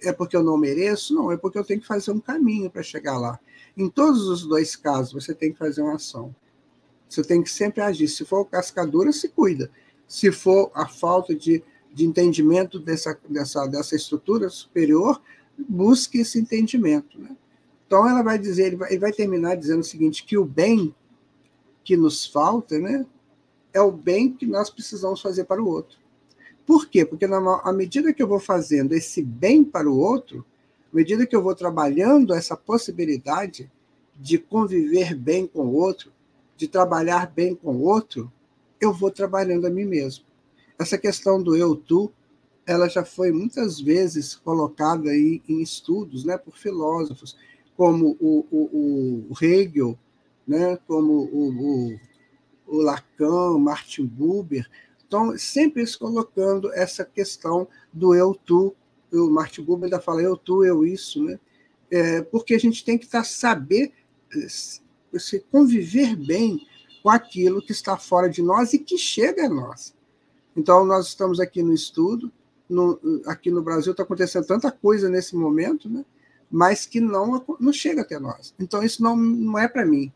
é 0.02 0.12
porque 0.12 0.36
eu 0.36 0.44
não 0.44 0.58
mereço? 0.58 1.14
Não, 1.14 1.32
é 1.32 1.38
porque 1.38 1.58
eu 1.58 1.64
tenho 1.64 1.82
que 1.82 1.88
fazer 1.88 2.12
um 2.12 2.20
caminho 2.20 2.70
para 2.70 2.82
chegar 2.82 3.18
lá. 3.18 3.40
Em 3.78 3.88
todos 3.90 4.28
os 4.28 4.44
dois 4.44 4.76
casos, 4.76 5.14
você 5.14 5.36
tem 5.36 5.52
que 5.52 5.60
fazer 5.60 5.84
uma 5.84 5.96
ação. 5.96 6.36
Você 7.08 7.24
tem 7.24 7.44
que 7.44 7.50
sempre 7.50 7.82
agir. 7.82 8.08
Se 8.08 8.26
for 8.26 8.44
cascadura, 8.46 9.12
se 9.12 9.30
cuida. 9.30 9.70
Se 10.08 10.32
for 10.32 10.72
a 10.74 10.88
falta 10.88 11.36
de, 11.36 11.64
de 11.94 12.04
entendimento 12.04 12.80
dessa, 12.80 13.18
dessa, 13.30 13.68
dessa 13.68 13.96
estrutura 13.96 14.50
superior, 14.50 15.22
busque 15.58 16.20
esse 16.20 16.40
entendimento. 16.40 17.20
Né? 17.20 17.38
Então, 17.86 18.10
ela 18.10 18.24
vai 18.24 18.40
dizer, 18.40 18.68
ele 18.68 18.76
vai, 18.78 18.90
ele 18.90 19.00
vai 19.00 19.14
terminar 19.14 19.56
dizendo 19.56 19.82
o 19.82 19.86
seguinte: 19.86 20.26
que 20.26 20.38
o 20.38 20.44
bem 20.44 20.94
que 21.84 21.96
nos 21.96 22.26
falta 22.26 22.80
né, 22.80 23.06
é 23.72 23.80
o 23.80 23.92
bem 23.92 24.34
que 24.34 24.46
nós 24.46 24.70
precisamos 24.70 25.22
fazer 25.22 25.46
para 25.46 25.62
o 25.62 25.68
outro. 25.68 25.98
Por 26.66 26.90
quê? 26.90 27.06
Porque 27.06 27.28
na, 27.28 27.38
à 27.64 27.72
medida 27.72 28.12
que 28.12 28.22
eu 28.22 28.28
vou 28.28 28.40
fazendo 28.40 28.94
esse 28.94 29.22
bem 29.22 29.64
para 29.64 29.90
o 29.90 29.98
outro, 29.98 30.46
à 30.92 30.96
medida 30.96 31.26
que 31.26 31.36
eu 31.36 31.42
vou 31.42 31.56
trabalhando 31.56 32.34
essa 32.34 32.56
possibilidade 32.56 33.70
de 34.16 34.38
conviver 34.38 35.16
bem 35.16 35.46
com 35.46 35.68
o 35.68 35.74
outro, 35.74 36.12
de 36.56 36.68
trabalhar 36.68 37.32
bem 37.32 37.56
com 37.56 37.76
o 37.76 37.82
outro, 37.82 38.32
eu 38.80 38.94
vou 38.94 39.12
trabalhando 39.12 39.68
a 39.68 39.70
mim 39.70 39.86
mesmo. 39.86 40.26
Essa 40.80 40.98
questão 40.98 41.42
do 41.42 41.56
eu, 41.56 41.76
tu, 41.76 42.12
ela 42.66 42.88
já 42.88 43.04
foi 43.04 43.32
muitas 43.32 43.80
vezes 43.80 44.36
colocada 44.36 45.10
aí 45.10 45.42
em 45.48 45.62
estudos 45.62 46.24
né, 46.24 46.38
por 46.38 46.58
filósofos, 46.58 47.38
como 47.76 48.18
o, 48.20 48.46
o, 48.52 49.28
o 49.30 49.44
Hegel, 49.44 49.98
né, 50.48 50.78
como 50.88 51.14
o, 51.14 51.50
o, 51.50 52.00
o 52.68 52.78
Lacan, 52.82 53.58
Martin 53.60 54.06
Buber, 54.06 54.68
então, 55.08 55.38
sempre 55.38 55.86
colocando 55.98 56.72
essa 56.74 57.06
questão 57.06 57.66
do 57.94 58.14
eu, 58.14 58.36
tu. 58.46 58.76
O 59.12 59.30
Martin 59.30 59.64
Buber 59.64 59.86
ainda 59.86 60.00
fala 60.00 60.22
eu, 60.22 60.36
tu, 60.36 60.64
eu, 60.64 60.86
isso, 60.86 61.24
né? 61.24 61.40
É, 61.90 62.22
porque 62.22 62.54
a 62.54 62.60
gente 62.60 62.84
tem 62.84 62.98
que 62.98 63.08
tá, 63.08 63.24
saber 63.24 63.94
se 65.18 65.40
conviver 65.52 66.16
bem 66.16 66.60
com 67.02 67.10
aquilo 67.10 67.62
que 67.62 67.72
está 67.72 67.98
fora 67.98 68.30
de 68.30 68.42
nós 68.42 68.74
e 68.74 68.80
que 68.80 68.98
chega 68.98 69.46
a 69.46 69.50
nós. 69.50 69.96
Então, 70.56 70.84
nós 70.84 71.08
estamos 71.08 71.40
aqui 71.40 71.64
no 71.64 71.74
estudo, 71.74 72.32
no, 72.70 73.00
aqui 73.26 73.50
no 73.50 73.62
Brasil 73.62 73.92
está 73.92 74.04
acontecendo 74.04 74.46
tanta 74.46 74.72
coisa 74.72 75.10
nesse 75.10 75.36
momento, 75.36 75.90
né? 75.90 76.04
mas 76.50 76.86
que 76.86 77.00
não, 77.00 77.46
não 77.60 77.72
chega 77.72 78.02
até 78.02 78.20
nós. 78.20 78.54
Então, 78.60 78.84
isso 78.84 79.02
não, 79.02 79.16
não 79.16 79.58
é 79.58 79.68
para 79.68 79.86
mim. 79.86 80.12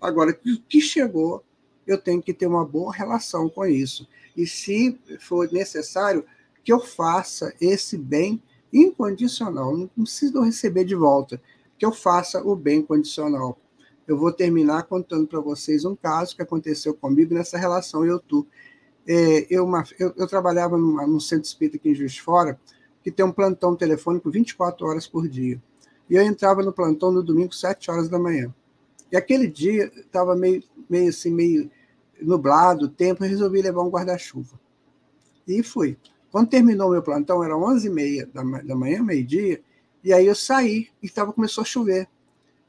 Agora, 0.00 0.32
o 0.32 0.60
que 0.62 0.80
chegou, 0.80 1.44
eu 1.86 1.98
tenho 1.98 2.22
que 2.22 2.34
ter 2.34 2.46
uma 2.46 2.64
boa 2.64 2.92
relação 2.92 3.48
com 3.48 3.64
isso 3.66 4.08
e, 4.36 4.46
se 4.46 4.98
for 5.20 5.50
necessário, 5.52 6.24
que 6.64 6.72
eu 6.72 6.80
faça 6.80 7.54
esse 7.60 7.96
bem 7.96 8.42
incondicional. 8.72 9.76
Não 9.76 9.88
preciso 9.88 10.40
receber 10.42 10.84
de 10.84 10.94
volta, 10.94 11.40
que 11.78 11.84
eu 11.84 11.92
faça 11.92 12.42
o 12.42 12.54
bem 12.54 12.82
condicional. 12.82 13.58
Eu 14.06 14.16
vou 14.16 14.32
terminar 14.32 14.84
contando 14.84 15.26
para 15.26 15.40
vocês 15.40 15.84
um 15.84 15.94
caso 15.94 16.34
que 16.34 16.42
aconteceu 16.42 16.94
comigo 16.94 17.34
nessa 17.34 17.56
relação 17.56 18.04
eu-tu. 18.04 18.46
É, 19.06 19.46
eu, 19.50 19.68
eu, 19.98 20.12
eu, 20.16 20.26
trabalhava 20.28 20.76
numa, 20.76 21.06
num 21.06 21.20
centro 21.20 21.44
espírita 21.44 21.76
aqui 21.76 21.90
em 21.90 21.94
Juiz 21.94 22.12
de 22.12 22.22
Fora, 22.22 22.58
que 23.02 23.10
tem 23.10 23.24
um 23.24 23.32
plantão 23.32 23.74
telefônico 23.74 24.30
24 24.30 24.86
horas 24.86 25.06
por 25.06 25.28
dia. 25.28 25.60
E 26.08 26.14
eu 26.14 26.22
entrava 26.22 26.62
no 26.62 26.72
plantão 26.72 27.10
no 27.10 27.22
domingo, 27.22 27.52
7 27.52 27.90
horas 27.90 28.08
da 28.08 28.18
manhã. 28.18 28.54
E 29.10 29.16
aquele 29.16 29.46
dia 29.46 29.90
estava 29.96 30.36
meio, 30.36 30.62
meio 30.88 31.08
assim, 31.08 31.30
meio 31.30 31.70
nublado 32.20 32.86
o 32.86 32.88
tempo, 32.88 33.24
eu 33.24 33.28
resolvi 33.28 33.60
levar 33.60 33.82
um 33.82 33.90
guarda-chuva. 33.90 34.58
E 35.46 35.62
fui. 35.62 35.96
Quando 36.32 36.48
terminou 36.48 36.90
meu 36.90 37.02
plantão, 37.02 37.44
era 37.44 37.54
11h30 37.54 38.32
da, 38.64 38.74
manhã, 38.74 39.02
meio-dia, 39.02 39.62
e 40.02 40.14
aí 40.14 40.26
eu 40.26 40.34
saí 40.34 40.88
e 41.02 41.10
tava, 41.10 41.30
começou 41.30 41.60
a 41.60 41.64
chover. 41.66 42.08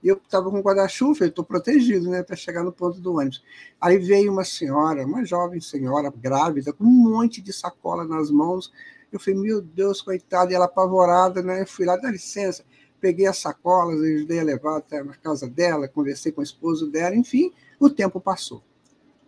E 0.04 0.10
eu 0.10 0.18
estava 0.18 0.52
com 0.52 0.60
guarda-chuva, 0.60 1.24
eu 1.24 1.30
estou 1.30 1.46
protegido, 1.46 2.10
né, 2.10 2.22
para 2.22 2.36
chegar 2.36 2.62
no 2.62 2.74
ponto 2.74 3.00
do 3.00 3.16
ônibus. 3.16 3.42
Aí 3.80 3.98
veio 3.98 4.34
uma 4.34 4.44
senhora, 4.44 5.06
uma 5.06 5.24
jovem 5.24 5.62
senhora, 5.62 6.12
grávida, 6.14 6.74
com 6.74 6.84
um 6.84 6.88
monte 6.88 7.42
de 7.42 7.54
sacola 7.54 8.04
nas 8.04 8.30
mãos. 8.30 8.70
Eu 9.10 9.18
falei, 9.18 9.40
meu 9.40 9.62
Deus, 9.62 10.02
coitada, 10.02 10.52
e 10.52 10.56
ela 10.56 10.66
apavorada, 10.66 11.42
né? 11.42 11.62
Eu 11.62 11.68
fui 11.68 11.86
lá, 11.86 11.96
dá 11.96 12.12
licença. 12.12 12.66
Peguei 13.00 13.28
as 13.28 13.38
sacolas, 13.38 14.02
ajudei 14.02 14.42
a 14.42 14.44
levar 14.44 14.78
até 14.78 15.00
a 15.00 15.06
casa 15.06 15.48
dela, 15.48 15.88
conversei 15.88 16.34
com 16.34 16.42
o 16.42 16.44
esposo 16.44 16.92
dela, 16.92 17.16
enfim, 17.16 17.54
o 17.80 17.90
tempo 17.90 18.20
passou. 18.20 18.62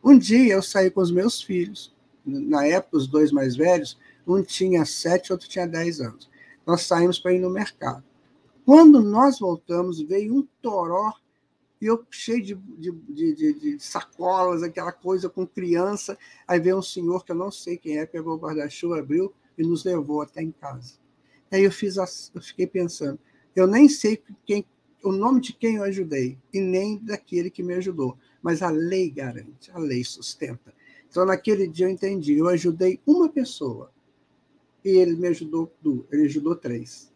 Um 0.04 0.17
dia 0.17 0.56
eu 0.56 0.62
saí 0.62 0.91
com 0.91 1.00
os 1.00 1.12
meus 1.12 1.41
filhos, 1.41 1.95
na 2.26 2.65
época 2.65 2.98
os 2.98 3.08
dois 3.08 3.32
mais 3.32 3.56
velhos, 3.56 3.98
um 4.28 4.42
tinha 4.42 4.86
sete, 4.86 5.32
outro 5.32 5.48
tinha 5.48 5.68
dez 5.68 6.00
anos. 6.02 6.30
Nós 6.66 6.82
saímos 6.82 7.20
para 7.20 7.34
ir 7.34 7.40
no 7.40 7.50
mercado. 7.50 8.04
Quando 8.66 9.02
nós 9.02 9.40
voltamos, 9.40 10.02
veio 10.02 10.36
um 10.36 10.48
toró 10.62 11.14
e 11.80 11.86
eu 11.86 12.04
cheio 12.10 12.42
de, 12.42 12.56
de, 12.56 12.92
de, 13.36 13.54
de, 13.54 13.80
sacolas, 13.80 14.64
aquela 14.64 14.92
coisa 14.92 15.30
com 15.30 15.46
criança. 15.46 16.18
Aí 16.48 16.60
veio 16.60 16.78
um 16.78 16.82
senhor 16.82 17.24
que 17.24 17.32
eu 17.32 17.36
não 17.36 17.52
sei 17.52 17.78
quem 17.78 18.00
é, 18.00 18.06
pegou 18.06 18.36
o 18.36 18.40
guarda-chuva, 18.40 19.00
abriu 19.00 19.34
e 19.58 19.64
nos 19.64 19.84
levou 19.84 20.22
até 20.22 20.42
em 20.42 20.52
casa. 20.52 20.96
Aí 21.52 21.64
eu 21.64 21.72
fiz, 21.72 21.98
eu 21.98 22.42
fiquei 22.42 22.66
pensando, 22.66 23.20
eu 23.56 23.68
nem 23.68 23.88
sei 23.88 24.22
quem, 24.46 24.66
o 25.04 25.12
nome 25.12 25.40
de 25.40 25.54
quem 25.54 25.76
eu 25.76 25.84
ajudei 25.84 26.38
e 26.52 26.60
nem 26.60 26.98
daquele 26.98 27.52
que 27.52 27.62
me 27.62 27.76
ajudou 27.76 28.18
mas 28.46 28.62
a 28.62 28.70
lei 28.70 29.10
garante, 29.10 29.72
a 29.72 29.80
lei 29.80 30.04
sustenta. 30.04 30.72
Então, 31.10 31.26
naquele 31.26 31.68
dia 31.68 31.88
eu 31.88 31.90
entendi, 31.90 32.38
eu 32.38 32.48
ajudei 32.48 33.02
uma 33.04 33.28
pessoa 33.28 33.92
e 34.86 34.89
ele 34.89 35.15
me 35.15 35.28
ajudou 35.28 35.74
ele 36.12 36.26
ajudou 36.26 36.56
três. 36.56 37.12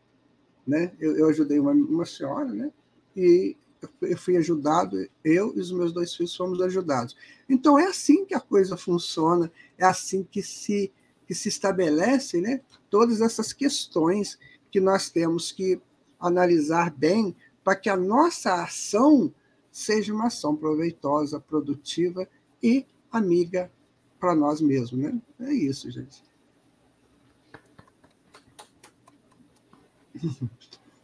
Né? 0.65 0.91
Eu, 0.99 1.15
eu 1.15 1.29
ajudei 1.29 1.59
uma, 1.59 1.71
uma 1.71 2.05
senhora, 2.05 2.51
né? 2.51 2.71
E 3.15 3.55
eu 4.01 4.17
fui 4.17 4.35
ajudado, 4.35 4.97
eu 5.23 5.55
e 5.55 5.59
os 5.59 5.71
meus 5.71 5.93
dois 5.93 6.13
filhos 6.13 6.35
fomos 6.35 6.59
ajudados. 6.61 7.15
Então 7.47 7.77
é 7.77 7.85
assim 7.85 8.25
que 8.25 8.33
a 8.33 8.39
coisa 8.39 8.75
funciona, 8.75 9.51
é 9.77 9.85
assim 9.85 10.23
que 10.23 10.41
se 10.41 10.91
que 11.25 11.35
se 11.35 11.47
estabelece, 11.47 12.41
né? 12.41 12.59
Todas 12.89 13.21
essas 13.21 13.53
questões 13.53 14.39
que 14.71 14.79
nós 14.79 15.11
temos 15.11 15.51
que 15.51 15.79
analisar 16.19 16.89
bem 16.89 17.35
para 17.63 17.75
que 17.75 17.87
a 17.87 17.95
nossa 17.95 18.63
ação 18.63 19.31
seja 19.71 20.11
uma 20.11 20.25
ação 20.27 20.55
proveitosa, 20.55 21.39
produtiva 21.39 22.27
e 22.63 22.83
amiga 23.11 23.71
para 24.19 24.33
nós 24.33 24.59
mesmos. 24.59 24.99
Né? 24.99 25.21
É 25.39 25.53
isso, 25.53 25.89
gente. 25.91 26.23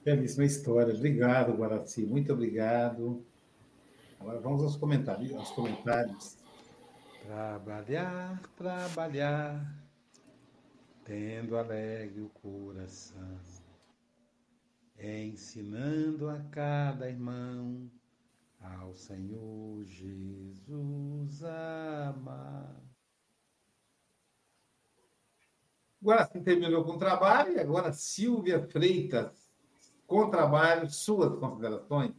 Belíssima 0.03 0.45
história. 0.45 0.93
Obrigado, 0.93 1.53
Guaraci. 1.53 2.05
Muito 2.05 2.31
obrigado. 2.31 3.25
Agora 4.19 4.39
vamos 4.39 4.61
aos 4.63 4.75
comentários. 4.75 5.33
Aos 5.33 5.51
comentários. 5.51 6.37
Trabalhar, 7.25 8.39
trabalhar, 8.55 9.83
tendo 11.03 11.57
alegre 11.57 12.21
o 12.21 12.29
coração, 12.29 13.39
ensinando 14.99 16.29
a 16.29 16.39
cada 16.51 17.09
irmão 17.09 17.89
ao 18.61 18.95
Senhor 18.95 19.83
Jesus 19.85 21.43
amar. 21.43 22.84
Agora 26.05 26.29
sim 26.31 26.43
terminou 26.43 26.83
com 26.83 26.99
trabalho, 26.99 27.53
e 27.53 27.59
agora 27.59 27.91
Silvia 27.91 28.61
Freitas, 28.61 29.49
com 30.05 30.29
trabalho, 30.29 30.87
suas 30.87 31.35
considerações. 31.39 32.13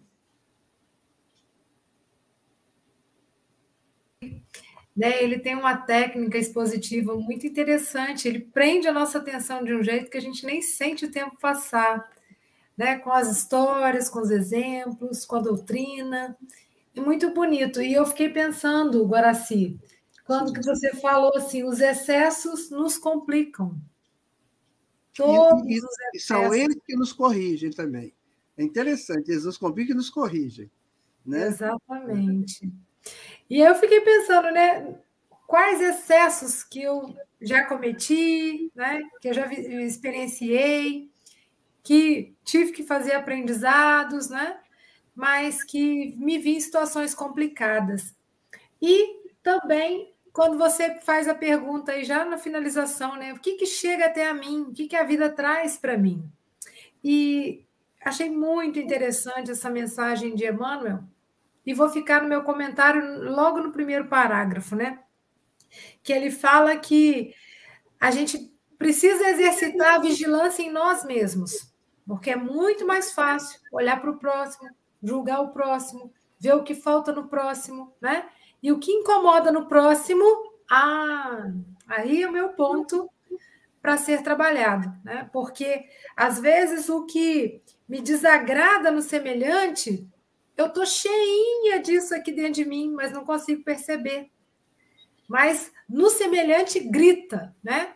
né? 4.96 5.22
Ele 5.22 5.38
tem 5.38 5.54
uma 5.54 5.76
técnica 5.76 6.36
expositiva 6.36 7.14
muito 7.14 7.46
interessante, 7.46 8.26
ele 8.26 8.40
prende 8.40 8.88
a 8.88 8.92
nossa 8.92 9.18
atenção 9.18 9.62
de 9.62 9.72
um 9.72 9.84
jeito 9.84 10.10
que 10.10 10.18
a 10.18 10.22
gente 10.22 10.44
nem 10.44 10.60
sente 10.60 11.04
o 11.04 11.12
tempo 11.12 11.38
passar, 11.38 12.10
né? 12.76 12.98
Com 12.98 13.12
as 13.12 13.30
histórias, 13.30 14.08
com 14.08 14.18
os 14.18 14.32
exemplos, 14.32 15.24
com 15.24 15.36
a 15.36 15.40
doutrina. 15.40 16.36
E 16.92 17.00
muito 17.00 17.32
bonito. 17.32 17.80
E 17.80 17.92
eu 17.92 18.04
fiquei 18.04 18.30
pensando, 18.30 19.06
Guaraci, 19.06 19.78
quando 20.26 20.52
que 20.52 20.60
você 20.60 20.92
falou 20.94 21.32
assim, 21.36 21.62
os 21.62 21.80
excessos 21.80 22.68
nos 22.68 22.98
complicam. 22.98 23.80
Todos 25.14 25.64
e, 25.66 25.74
e, 25.74 25.78
os 25.78 25.84
excessos. 25.84 26.14
E 26.14 26.20
são 26.20 26.52
eles 26.52 26.76
que 26.84 26.96
nos 26.96 27.12
corrigem 27.12 27.70
também. 27.70 28.12
É 28.58 28.64
interessante, 28.64 29.30
eles 29.30 29.44
nos 29.44 29.56
complicam 29.56 29.94
e 29.94 29.96
nos 29.96 30.10
corrigem. 30.10 30.68
Né? 31.24 31.46
Exatamente. 31.46 32.72
E 33.48 33.60
eu 33.60 33.74
fiquei 33.76 34.00
pensando, 34.00 34.50
né? 34.50 34.98
Quais 35.46 35.80
excessos 35.80 36.64
que 36.64 36.82
eu 36.82 37.14
já 37.40 37.64
cometi, 37.64 38.72
né? 38.74 39.00
Que 39.20 39.28
eu 39.28 39.34
já 39.34 39.46
experienciei, 39.52 41.08
que 41.84 42.34
tive 42.44 42.72
que 42.72 42.82
fazer 42.82 43.12
aprendizados, 43.12 44.28
né? 44.28 44.58
Mas 45.14 45.62
que 45.62 46.16
me 46.16 46.36
vi 46.36 46.56
em 46.56 46.60
situações 46.60 47.14
complicadas. 47.14 48.12
E 48.82 49.24
também 49.40 50.15
quando 50.36 50.58
você 50.58 51.00
faz 51.00 51.26
a 51.28 51.34
pergunta 51.34 51.92
aí 51.92 52.04
já 52.04 52.22
na 52.22 52.36
finalização, 52.36 53.16
né? 53.16 53.32
O 53.32 53.38
que, 53.38 53.54
que 53.54 53.64
chega 53.64 54.04
até 54.04 54.28
a 54.28 54.34
mim? 54.34 54.66
O 54.68 54.72
que, 54.74 54.86
que 54.86 54.94
a 54.94 55.02
vida 55.02 55.30
traz 55.30 55.78
para 55.78 55.96
mim? 55.96 56.30
E 57.02 57.64
achei 58.04 58.28
muito 58.28 58.78
interessante 58.78 59.50
essa 59.50 59.70
mensagem 59.70 60.34
de 60.34 60.44
Emmanuel, 60.46 61.02
e 61.64 61.72
vou 61.72 61.88
ficar 61.88 62.20
no 62.20 62.28
meu 62.28 62.42
comentário 62.42 63.30
logo 63.30 63.62
no 63.62 63.72
primeiro 63.72 64.08
parágrafo, 64.08 64.76
né? 64.76 64.98
Que 66.02 66.12
ele 66.12 66.30
fala 66.30 66.76
que 66.76 67.34
a 67.98 68.10
gente 68.10 68.54
precisa 68.76 69.30
exercitar 69.30 69.94
a 69.94 70.00
vigilância 70.00 70.62
em 70.62 70.70
nós 70.70 71.02
mesmos, 71.02 71.72
porque 72.06 72.28
é 72.28 72.36
muito 72.36 72.86
mais 72.86 73.10
fácil 73.10 73.58
olhar 73.72 74.02
para 74.02 74.10
o 74.10 74.18
próximo, 74.18 74.68
julgar 75.02 75.40
o 75.40 75.52
próximo, 75.52 76.12
ver 76.38 76.54
o 76.54 76.62
que 76.62 76.74
falta 76.74 77.10
no 77.10 77.26
próximo, 77.26 77.96
né? 78.02 78.28
E 78.66 78.72
o 78.72 78.80
que 78.80 78.90
incomoda 78.90 79.52
no 79.52 79.68
próximo, 79.68 80.24
ah, 80.68 81.52
aí 81.86 82.24
é 82.24 82.28
o 82.28 82.32
meu 82.32 82.48
ponto 82.48 83.08
para 83.80 83.96
ser 83.96 84.24
trabalhado, 84.24 84.92
né? 85.04 85.30
Porque 85.32 85.84
às 86.16 86.40
vezes 86.40 86.88
o 86.88 87.06
que 87.06 87.60
me 87.88 88.00
desagrada 88.00 88.90
no 88.90 89.02
semelhante 89.02 90.04
eu 90.56 90.68
tô 90.68 90.84
cheinha 90.84 91.78
disso 91.78 92.12
aqui 92.12 92.32
dentro 92.32 92.54
de 92.54 92.64
mim, 92.64 92.90
mas 92.90 93.12
não 93.12 93.24
consigo 93.24 93.62
perceber. 93.62 94.32
Mas 95.28 95.72
no 95.88 96.10
semelhante 96.10 96.80
grita, 96.80 97.54
né? 97.62 97.94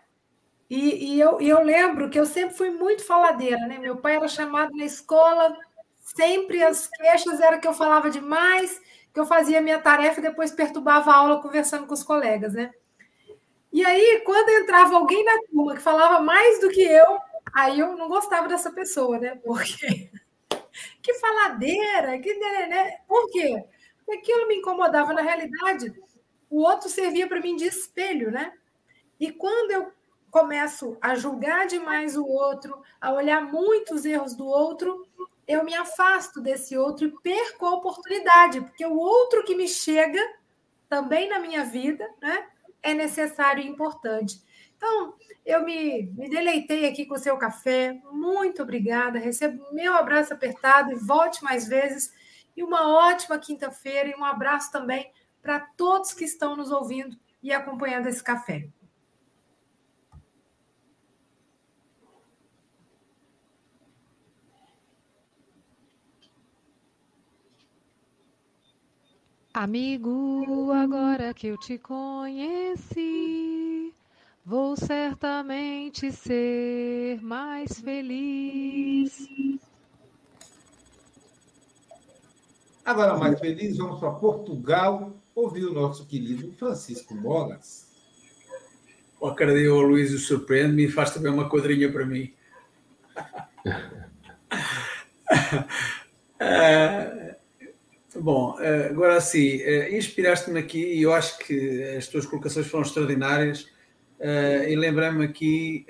E, 0.70 1.14
e 1.16 1.20
eu, 1.20 1.40
e 1.40 1.48
eu 1.48 1.64
lembro 1.64 2.08
que 2.08 2.20
eu 2.20 2.26
sempre 2.26 2.54
fui 2.54 2.70
muito 2.70 3.04
faladeira, 3.04 3.66
né? 3.66 3.76
Meu 3.76 3.96
pai 3.96 4.14
era 4.14 4.28
chamado 4.28 4.70
na 4.76 4.84
escola, 4.84 5.52
sempre 5.98 6.62
as 6.62 6.86
queixas 6.86 7.40
eram 7.40 7.58
que 7.58 7.66
eu 7.66 7.74
falava 7.74 8.08
demais, 8.08 8.80
que 9.12 9.20
eu 9.20 9.26
fazia 9.26 9.60
minha 9.60 9.80
tarefa 9.80 10.20
e 10.20 10.22
depois 10.22 10.52
perturbava 10.52 11.10
a 11.10 11.16
aula 11.16 11.42
conversando 11.42 11.86
com 11.86 11.94
os 11.94 12.02
colegas, 12.02 12.54
né? 12.54 12.72
E 13.72 13.84
aí, 13.84 14.22
quando 14.24 14.48
entrava 14.48 14.96
alguém 14.96 15.24
na 15.24 15.38
turma 15.48 15.74
que 15.74 15.80
falava 15.80 16.20
mais 16.20 16.60
do 16.60 16.68
que 16.70 16.82
eu, 16.82 17.18
aí 17.54 17.78
eu 17.78 17.96
não 17.96 18.08
gostava 18.08 18.48
dessa 18.48 18.70
pessoa, 18.72 19.18
né? 19.18 19.38
Porque 19.44 20.10
que 21.02 21.14
faladeira, 21.14 22.18
que 22.18 22.34
né? 22.34 22.98
Por 23.06 23.30
quê? 23.30 23.64
Porque 23.98 24.18
aquilo 24.18 24.48
me 24.48 24.56
incomodava 24.56 25.12
na 25.12 25.22
realidade. 25.22 25.92
O 26.48 26.62
outro 26.62 26.88
servia 26.88 27.28
para 27.28 27.40
mim 27.40 27.54
de 27.54 27.66
espelho, 27.66 28.30
né? 28.30 28.52
E 29.20 29.30
quando 29.30 29.70
eu 29.70 29.92
começo 30.30 30.96
a 31.00 31.14
julgar 31.14 31.66
demais 31.66 32.16
o 32.16 32.24
outro, 32.24 32.80
a 33.00 33.12
olhar 33.12 33.40
muitos 33.40 34.04
erros 34.04 34.34
do 34.34 34.46
outro, 34.46 35.06
eu 35.50 35.64
me 35.64 35.74
afasto 35.74 36.40
desse 36.40 36.76
outro 36.76 37.08
e 37.08 37.10
perco 37.22 37.66
a 37.66 37.74
oportunidade, 37.74 38.60
porque 38.60 38.86
o 38.86 38.96
outro 38.96 39.42
que 39.42 39.56
me 39.56 39.66
chega 39.66 40.20
também 40.88 41.28
na 41.28 41.40
minha 41.40 41.64
vida, 41.64 42.08
né, 42.22 42.46
é 42.80 42.94
necessário 42.94 43.60
e 43.60 43.66
importante. 43.66 44.40
Então, 44.76 45.14
eu 45.44 45.64
me, 45.64 46.04
me 46.16 46.28
deleitei 46.28 46.86
aqui 46.86 47.04
com 47.04 47.14
o 47.14 47.18
seu 47.18 47.36
café. 47.36 48.00
Muito 48.12 48.62
obrigada. 48.62 49.18
Recebo 49.18 49.62
meu 49.72 49.94
abraço 49.94 50.32
apertado 50.32 50.92
e 50.92 50.94
volte 50.94 51.42
mais 51.42 51.66
vezes. 51.66 52.12
E 52.56 52.62
uma 52.62 52.88
ótima 52.88 53.36
quinta-feira 53.38 54.08
e 54.08 54.14
um 54.14 54.24
abraço 54.24 54.70
também 54.70 55.12
para 55.42 55.58
todos 55.76 56.14
que 56.14 56.24
estão 56.24 56.56
nos 56.56 56.70
ouvindo 56.70 57.16
e 57.42 57.52
acompanhando 57.52 58.06
esse 58.06 58.22
café. 58.22 58.68
Amigo, 69.62 70.72
agora 70.72 71.34
que 71.34 71.48
eu 71.48 71.58
te 71.58 71.76
conheci, 71.76 73.12
Vou 74.42 74.74
certamente 74.74 76.10
ser 76.10 77.20
mais 77.20 77.78
feliz. 77.78 79.28
Agora, 82.82 83.18
mais 83.18 83.38
feliz, 83.38 83.76
vamos 83.76 84.00
para 84.00 84.12
Portugal 84.12 85.12
ouvir 85.34 85.66
o 85.66 85.74
nosso 85.74 86.06
querido 86.06 86.50
Francisco 86.54 87.14
Mogas. 87.14 87.86
O 89.20 89.34
Cardeal 89.34 89.82
Luís 89.82 90.10
o 90.14 90.18
surpreende-me 90.18 90.86
e 90.86 90.90
faz 90.90 91.12
também 91.12 91.30
uma 91.30 91.50
quadrinha 91.50 91.92
para 91.92 92.06
mim. 92.06 92.32
uh, 96.40 97.34
bom, 98.20 98.56
uh, 98.58 98.90
agora 98.90 99.20
sim, 99.20 99.56
uh, 99.56 99.94
inspiraste-me 99.94 100.58
aqui 100.58 100.94
e 100.94 101.02
eu 101.02 101.12
acho 101.12 101.38
que 101.38 101.82
as 101.96 102.06
tuas 102.06 102.26
colocações 102.26 102.66
foram 102.66 102.84
extraordinárias 102.84 103.68
Uh, 104.20 104.68
e 104.68 104.76
lembrei-me 104.76 105.24
aqui, 105.24 105.86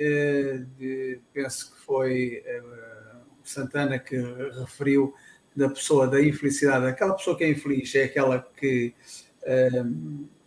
de, 0.78 1.20
penso 1.32 1.72
que 1.72 1.80
foi 1.80 2.44
Santana 3.42 3.98
que 3.98 4.16
referiu 4.60 5.12
da 5.56 5.68
pessoa 5.68 6.06
da 6.06 6.22
infelicidade. 6.22 6.86
Aquela 6.86 7.14
pessoa 7.14 7.36
que 7.36 7.42
é 7.42 7.50
infeliz 7.50 7.92
é 7.96 8.04
aquela 8.04 8.40
que 8.56 8.94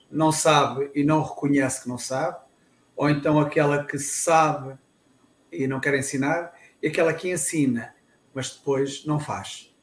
não 0.09 0.31
sabe 0.31 0.91
e 0.95 1.03
não 1.03 1.21
reconhece 1.21 1.83
que 1.83 1.89
não 1.89 1.97
sabe, 1.97 2.37
ou 2.95 3.09
então 3.09 3.37
aquela 3.37 3.83
que 3.83 3.99
sabe 3.99 4.77
e 5.51 5.67
não 5.67 5.81
quer 5.81 5.95
ensinar, 5.95 6.53
e 6.81 6.87
aquela 6.87 7.13
que 7.13 7.29
ensina, 7.29 7.93
mas 8.33 8.55
depois 8.55 9.05
não 9.05 9.19
faz. 9.19 9.75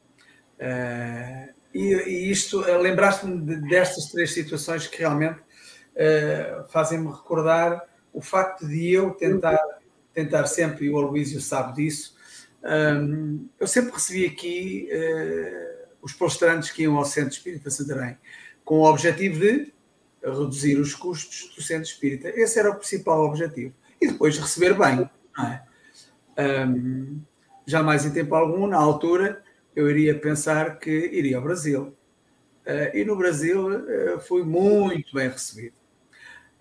E, 1.73 1.93
e, 1.93 2.31
isto, 2.31 2.59
lembraste-me 2.59 3.55
destas 3.67 4.05
três 4.11 4.33
situações 4.33 4.87
que 4.87 4.99
realmente 4.99 5.39
fazem-me 6.69 7.07
recordar 7.07 7.81
o 8.13 8.21
facto 8.21 8.67
de 8.67 8.91
eu 8.91 9.11
tentar, 9.11 9.59
tentar 10.13 10.45
sempre, 10.47 10.85
e 10.85 10.89
o 10.89 10.97
Aloísio 10.97 11.39
sabe 11.39 11.75
disso, 11.75 12.15
um, 12.63 13.47
eu 13.59 13.67
sempre 13.67 13.91
recebi 13.91 14.25
aqui 14.25 14.89
uh, 14.91 15.87
os 16.01 16.13
palestrantes 16.13 16.69
que 16.69 16.83
iam 16.83 16.97
ao 16.97 17.05
Centro 17.05 17.31
Espírita 17.31 17.71
Santarém 17.71 18.17
com 18.63 18.79
o 18.79 18.85
objetivo 18.85 19.39
de 19.39 19.73
reduzir 20.23 20.79
os 20.79 20.93
custos 20.93 21.53
do 21.55 21.61
Centro 21.61 21.89
Espírita. 21.89 22.29
Esse 22.29 22.59
era 22.59 22.69
o 22.69 22.75
principal 22.75 23.25
objetivo. 23.25 23.73
E 23.99 24.07
depois 24.07 24.37
receber 24.37 24.77
bem. 24.77 25.09
É? 26.37 26.65
Um, 26.65 27.21
jamais 27.65 28.05
em 28.05 28.11
tempo 28.11 28.35
algum, 28.35 28.67
na 28.67 28.77
altura, 28.77 29.43
eu 29.75 29.89
iria 29.89 30.17
pensar 30.17 30.79
que 30.79 30.91
iria 30.91 31.37
ao 31.37 31.43
Brasil. 31.43 31.95
Uh, 32.65 32.95
e 32.95 33.03
no 33.03 33.15
Brasil 33.15 33.67
uh, 33.67 34.19
fui 34.19 34.43
muito 34.43 35.15
bem 35.15 35.29
recebido. 35.29 35.73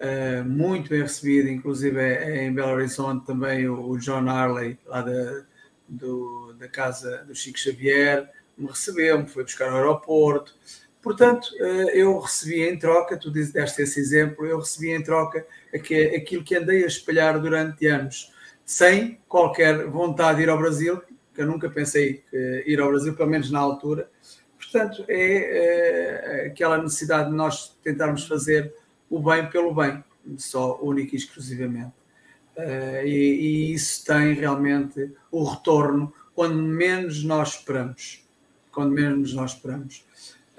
Uh, 0.00 0.44
muito 0.44 0.88
bem 0.88 1.02
recebido, 1.02 1.48
inclusive 1.48 2.00
em 2.24 2.52
Belo 2.54 2.72
Horizonte 2.72 3.26
também 3.26 3.68
o, 3.68 3.98
John 3.98 4.28
Harley, 4.28 4.78
lá 4.86 5.02
da, 5.02 5.42
do, 5.86 6.54
da 6.58 6.68
casa 6.68 7.24
do 7.26 7.34
Chico 7.34 7.58
Xavier, 7.58 8.26
me 8.56 8.66
recebeu, 8.66 9.18
me 9.18 9.26
foi 9.26 9.44
buscar 9.44 9.68
ao 9.68 9.76
aeroporto. 9.76 10.54
Portanto, 11.02 11.48
eu 11.94 12.18
recebi 12.18 12.62
em 12.62 12.78
troca, 12.78 13.16
tu 13.16 13.30
deste 13.30 13.82
esse 13.82 13.98
exemplo, 13.98 14.44
eu 14.44 14.58
recebi 14.58 14.90
em 14.90 15.02
troca 15.02 15.46
aquilo 15.74 16.44
que 16.44 16.54
andei 16.54 16.84
a 16.84 16.86
espalhar 16.86 17.38
durante 17.38 17.86
anos, 17.86 18.30
sem 18.66 19.18
qualquer 19.26 19.86
vontade 19.86 20.38
de 20.38 20.42
ir 20.44 20.50
ao 20.50 20.58
Brasil, 20.58 21.00
que 21.34 21.42
eu 21.42 21.46
nunca 21.46 21.70
pensei 21.70 22.24
ir 22.66 22.80
ao 22.80 22.88
Brasil, 22.88 23.14
pelo 23.14 23.30
menos 23.30 23.50
na 23.50 23.58
altura. 23.58 24.10
Portanto, 24.56 25.04
é, 25.08 26.44
é 26.44 26.46
aquela 26.46 26.82
necessidade 26.82 27.30
de 27.30 27.36
nós 27.36 27.76
tentarmos 27.82 28.26
fazer 28.26 28.74
o 29.08 29.18
bem 29.20 29.48
pelo 29.50 29.74
bem, 29.74 30.02
só 30.36 30.78
único 30.80 31.14
e 31.14 31.18
exclusivamente. 31.18 31.92
Uh, 32.56 33.06
e, 33.06 33.70
e, 33.70 33.74
isso 33.74 34.04
tem 34.04 34.34
realmente 34.34 35.12
o 35.30 35.44
retorno 35.44 36.12
quando 36.34 36.56
menos 36.56 37.24
nós 37.24 37.56
esperamos. 37.56 38.26
Quando 38.70 38.92
menos 38.92 39.34
nós 39.34 39.54
esperamos. 39.54 40.04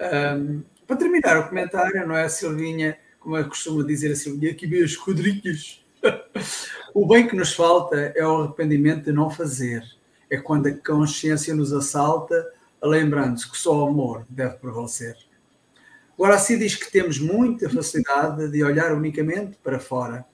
Um, 0.00 0.62
para 0.86 0.96
terminar 0.96 1.38
o 1.38 1.48
comentário, 1.48 2.06
não 2.06 2.16
é, 2.16 2.28
Silvinha? 2.28 2.98
como 3.22 3.36
que 3.36 3.48
costuma 3.50 3.84
dizer 3.84 4.12
assim, 4.12 4.38
e 4.42 4.48
aqui 4.48 4.66
meus 4.66 4.96
quadrinhos. 4.96 5.84
o 6.92 7.06
bem 7.06 7.28
que 7.28 7.36
nos 7.36 7.54
falta 7.54 7.96
é 8.16 8.26
o 8.26 8.42
arrependimento 8.42 9.04
de 9.04 9.12
não 9.12 9.30
fazer. 9.30 9.84
É 10.32 10.38
quando 10.38 10.66
a 10.66 10.72
consciência 10.72 11.54
nos 11.54 11.74
assalta, 11.74 12.50
lembrando-se 12.82 13.50
que 13.50 13.58
só 13.58 13.84
o 13.84 13.88
amor 13.88 14.24
deve 14.30 14.54
prevalecer. 14.54 15.14
Agora, 16.14 16.36
assim 16.36 16.58
diz 16.58 16.74
que 16.74 16.90
temos 16.90 17.18
muita 17.18 17.68
facilidade 17.68 18.48
de 18.48 18.64
olhar 18.64 18.94
unicamente 18.94 19.58
para 19.62 19.78
fora. 19.78 20.24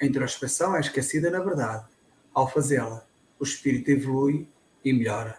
A 0.00 0.06
introspeção 0.06 0.76
é 0.76 0.80
esquecida 0.80 1.32
na 1.32 1.40
verdade. 1.40 1.84
Ao 2.32 2.48
fazê-la, 2.48 3.04
o 3.36 3.42
espírito 3.42 3.90
evolui 3.90 4.46
e 4.84 4.92
melhora. 4.92 5.36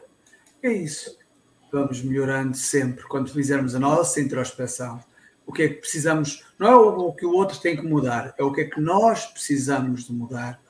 É 0.62 0.74
isso. 0.74 1.18
Vamos 1.72 2.02
melhorando 2.04 2.58
sempre 2.58 3.06
quando 3.06 3.32
fizermos 3.32 3.76
a 3.76 3.80
nossa 3.80 4.20
introspeção. 4.20 5.00
O 5.46 5.54
que 5.54 5.64
é 5.64 5.70
que 5.70 5.76
precisamos, 5.76 6.44
não 6.60 6.68
é 6.68 6.76
o 6.76 7.14
que 7.14 7.26
o 7.26 7.32
outro 7.32 7.62
tem 7.62 7.78
que 7.78 7.88
mudar, 7.88 8.36
é 8.38 8.44
o 8.44 8.52
que 8.52 8.60
é 8.60 8.66
que 8.66 8.82
nós 8.82 9.26
precisamos 9.28 10.04
de 10.04 10.12
mudar. 10.12 10.62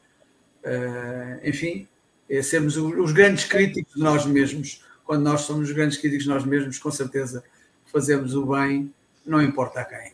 Uh, 0.64 1.48
enfim, 1.48 1.88
é 2.30 2.42
sermos 2.42 2.78
os 2.78 3.12
grandes 3.12 3.46
críticos 3.46 3.94
de 3.94 4.02
nós 4.02 4.26
mesmos. 4.26 4.84
Quando 5.06 5.24
nós 5.24 5.42
somos 5.42 5.70
os 5.70 5.76
grandes 5.76 5.98
críticos 5.98 6.24
de 6.24 6.30
nós 6.30 6.46
mesmos, 6.46 6.80
com 6.80 6.92
certeza 6.92 7.44
fazemos 7.86 8.36
o 8.36 8.46
bem, 8.46 8.94
não 9.26 9.42
importa 9.42 9.82
a 9.82 9.86
quem. 9.86 10.14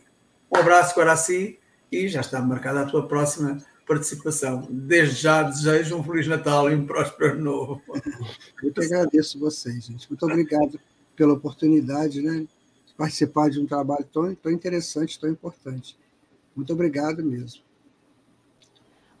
Um 0.50 0.58
abraço, 0.58 0.94
Guaraci, 0.94 1.58
e 1.90 2.08
já 2.08 2.20
está 2.20 2.40
marcada 2.40 2.82
a 2.82 2.86
tua 2.86 3.08
próxima 3.08 3.58
participação. 3.86 4.66
Desde 4.70 5.16
já 5.16 5.42
desejo 5.42 5.96
um 5.96 6.04
Feliz 6.04 6.26
Natal 6.26 6.70
e 6.70 6.74
um 6.74 6.86
próspero 6.86 7.32
ano 7.32 7.44
novo. 7.44 7.82
Que 8.60 8.84
agradeço 8.84 9.38
vocês, 9.38 9.84
gente. 9.84 10.08
Muito 10.08 10.24
obrigado 10.24 10.78
pela 11.16 11.32
oportunidade, 11.32 12.22
né? 12.22 12.46
De 12.86 12.94
participar 12.94 13.50
de 13.50 13.58
um 13.58 13.66
trabalho 13.66 14.04
tão, 14.12 14.34
tão 14.34 14.52
interessante, 14.52 15.18
tão 15.18 15.30
importante. 15.30 15.96
Muito 16.54 16.72
obrigado 16.72 17.24
mesmo. 17.24 17.62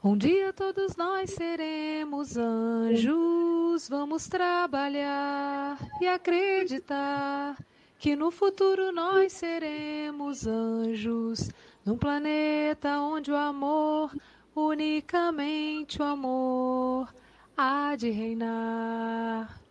Um 0.04 0.16
dia 0.16 0.52
todos 0.52 0.96
nós 0.96 1.30
seremos 1.30 2.36
anjos, 2.36 3.88
vamos 3.88 4.26
trabalhar 4.26 5.78
e 6.00 6.08
acreditar 6.08 7.56
que 8.00 8.16
no 8.16 8.32
futuro 8.32 8.90
nós 8.90 9.32
seremos 9.32 10.44
anjos, 10.44 11.50
num 11.84 11.96
planeta 11.96 12.98
onde 12.98 13.30
o 13.30 13.36
amor 13.36 14.12
unicamente 14.56 16.02
o 16.02 16.04
amor 16.04 17.14
há 17.56 17.94
de 17.94 18.10
reinar. 18.10 19.62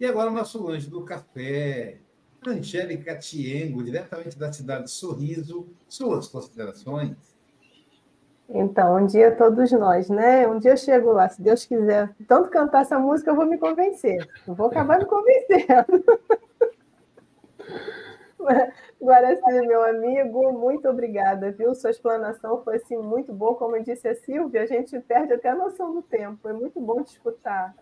E 0.00 0.04
agora 0.04 0.32
o 0.32 0.34
nosso 0.34 0.68
anjo 0.68 0.90
do 0.90 1.04
café, 1.04 2.00
Angélica 2.46 3.16
Tiengo, 3.16 3.82
diretamente 3.82 4.38
da 4.38 4.52
cidade 4.52 4.84
de 4.84 4.90
Sorriso, 4.90 5.68
suas 5.88 6.28
considerações. 6.28 7.16
Então, 8.48 8.96
um 8.96 9.06
dia 9.06 9.34
todos 9.34 9.72
nós, 9.72 10.08
né? 10.08 10.46
Um 10.46 10.58
dia 10.58 10.72
eu 10.72 10.76
chego 10.76 11.12
lá, 11.12 11.28
se 11.28 11.42
Deus 11.42 11.64
quiser, 11.64 12.14
tanto 12.28 12.48
cantar 12.48 12.82
essa 12.82 12.98
música, 12.98 13.30
eu 13.30 13.34
vou 13.34 13.46
me 13.46 13.58
convencer. 13.58 14.24
Eu 14.46 14.54
vou 14.54 14.68
acabar 14.68 14.98
me 14.98 15.04
convencendo. 15.04 16.04
Guaraci, 19.02 19.66
meu 19.66 19.84
amigo, 19.84 20.52
muito 20.52 20.88
obrigada, 20.88 21.50
viu? 21.50 21.74
Sua 21.74 21.90
explanação 21.90 22.62
foi 22.62 22.76
assim, 22.76 22.96
muito 22.96 23.32
boa. 23.32 23.56
Como 23.56 23.82
disse 23.82 24.06
a 24.06 24.14
Silvia, 24.14 24.62
a 24.62 24.66
gente 24.66 24.98
perde 25.00 25.32
até 25.32 25.50
a 25.50 25.54
noção 25.54 25.92
do 25.92 26.02
tempo. 26.02 26.48
É 26.48 26.52
muito 26.52 26.80
bom 26.80 27.02
te 27.02 27.12
escutar. 27.12 27.74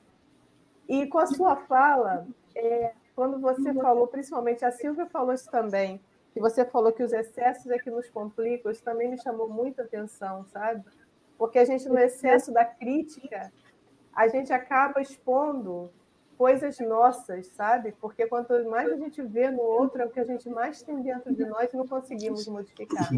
E 0.89 1.07
com 1.07 1.19
a 1.19 1.27
sua 1.27 1.57
fala, 1.57 2.27
é, 2.55 2.93
quando 3.15 3.39
você 3.39 3.73
falou, 3.75 4.07
principalmente 4.07 4.65
a 4.65 4.71
Silvia 4.71 5.07
falou 5.07 5.33
isso 5.33 5.51
também, 5.51 6.01
que 6.33 6.41
você 6.41 6.65
falou 6.65 6.93
que 6.93 7.03
os 7.03 7.13
excessos 7.13 7.71
é 7.71 7.79
que 7.79 7.91
nos 7.91 8.09
complicam, 8.11 8.73
isso 8.73 8.83
também 8.83 9.09
me 9.09 9.23
chamou 9.23 9.49
muita 9.49 9.83
atenção, 9.83 10.45
sabe? 10.47 10.85
Porque 11.39 11.59
a 11.59 11.65
gente, 11.65 11.89
no 11.89 11.99
excesso 11.99 12.53
da 12.53 12.65
crítica, 12.65 13.53
a 14.13 14.27
gente 14.29 14.53
acaba 14.53 15.01
expondo 15.01 15.91
coisas 16.37 16.79
nossas, 16.81 17.47
sabe? 17.49 17.93
Porque 18.01 18.27
quanto 18.27 18.53
mais 18.69 18.91
a 18.91 18.97
gente 18.97 19.23
vê 19.23 19.51
no 19.51 19.63
outro, 19.63 20.03
é 20.03 20.07
o 20.07 20.11
que 20.11 20.21
a 20.21 20.25
gente 20.25 20.49
mais 20.49 20.83
tem 20.83 21.01
dentro 21.01 21.33
de 21.33 21.45
nós 21.45 21.73
e 21.73 21.77
não 21.77 21.87
conseguimos 21.87 22.47
modificar. 22.49 23.09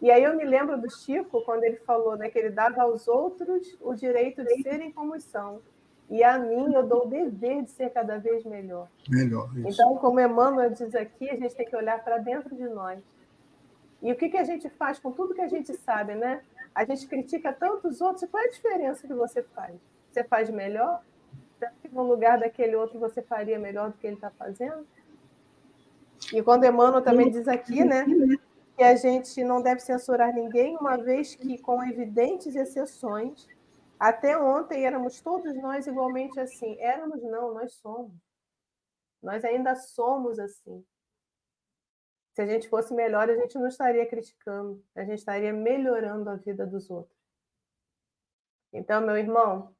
E 0.00 0.10
aí 0.10 0.22
eu 0.22 0.36
me 0.36 0.44
lembro 0.44 0.78
do 0.78 0.90
Chico, 0.90 1.42
quando 1.42 1.64
ele 1.64 1.76
falou 1.78 2.16
né, 2.16 2.28
que 2.28 2.38
ele 2.38 2.50
dava 2.50 2.82
aos 2.82 3.08
outros 3.08 3.76
o 3.80 3.94
direito 3.94 4.44
de 4.44 4.62
serem 4.62 4.92
como 4.92 5.18
são. 5.18 5.62
E 6.08 6.22
a 6.22 6.38
mim 6.38 6.72
eu 6.72 6.86
dou 6.86 7.06
o 7.06 7.08
dever 7.08 7.62
de 7.62 7.70
ser 7.70 7.90
cada 7.90 8.18
vez 8.18 8.44
melhor. 8.44 8.88
Melhor. 9.08 9.50
Isso. 9.58 9.68
Então, 9.68 9.96
como 9.96 10.20
Emmanuel 10.20 10.70
diz 10.70 10.94
aqui, 10.94 11.28
a 11.28 11.36
gente 11.36 11.54
tem 11.54 11.66
que 11.66 11.74
olhar 11.74 12.02
para 12.02 12.18
dentro 12.18 12.54
de 12.54 12.68
nós. 12.68 13.00
E 14.00 14.12
o 14.12 14.16
que, 14.16 14.28
que 14.28 14.36
a 14.36 14.44
gente 14.44 14.68
faz 14.68 14.98
com 14.98 15.10
tudo 15.10 15.34
que 15.34 15.40
a 15.40 15.48
gente 15.48 15.74
sabe, 15.74 16.14
né? 16.14 16.42
A 16.74 16.84
gente 16.84 17.06
critica 17.08 17.52
tantos 17.52 18.00
outros, 18.00 18.22
e 18.22 18.28
qual 18.28 18.42
é 18.42 18.46
a 18.46 18.50
diferença 18.50 19.06
que 19.06 19.14
você 19.14 19.42
faz? 19.42 19.74
Você 20.12 20.22
faz 20.22 20.48
melhor? 20.48 21.02
Que 21.80 21.88
no 21.88 22.02
lugar 22.02 22.38
daquele 22.38 22.76
outro 22.76 23.00
você 23.00 23.22
faria 23.22 23.58
melhor 23.58 23.90
do 23.90 23.98
que 23.98 24.06
ele 24.06 24.16
está 24.16 24.30
fazendo? 24.30 24.86
E 26.32 26.42
quando 26.42 26.64
Emmanuel 26.64 27.02
também 27.02 27.30
diz 27.30 27.48
aqui, 27.48 27.84
né, 27.84 28.04
que 28.76 28.82
a 28.82 28.94
gente 28.94 29.42
não 29.42 29.62
deve 29.62 29.80
censurar 29.80 30.34
ninguém, 30.34 30.76
uma 30.76 30.96
vez 30.96 31.34
que, 31.34 31.58
com 31.58 31.82
evidentes 31.82 32.54
exceções, 32.54 33.48
até 33.98 34.38
ontem 34.38 34.86
éramos 34.86 35.20
todos 35.20 35.54
nós 35.56 35.86
igualmente 35.86 36.38
assim. 36.38 36.78
Éramos, 36.80 37.22
não, 37.22 37.54
nós 37.54 37.74
somos. 37.74 38.12
Nós 39.22 39.44
ainda 39.44 39.74
somos 39.74 40.38
assim. 40.38 40.84
Se 42.34 42.42
a 42.42 42.46
gente 42.46 42.68
fosse 42.68 42.92
melhor, 42.94 43.30
a 43.30 43.34
gente 43.34 43.58
não 43.58 43.66
estaria 43.66 44.06
criticando, 44.06 44.84
a 44.94 45.00
gente 45.04 45.18
estaria 45.18 45.52
melhorando 45.52 46.28
a 46.28 46.36
vida 46.36 46.66
dos 46.66 46.90
outros. 46.90 47.16
Então, 48.72 49.00
meu 49.00 49.16
irmão, 49.16 49.74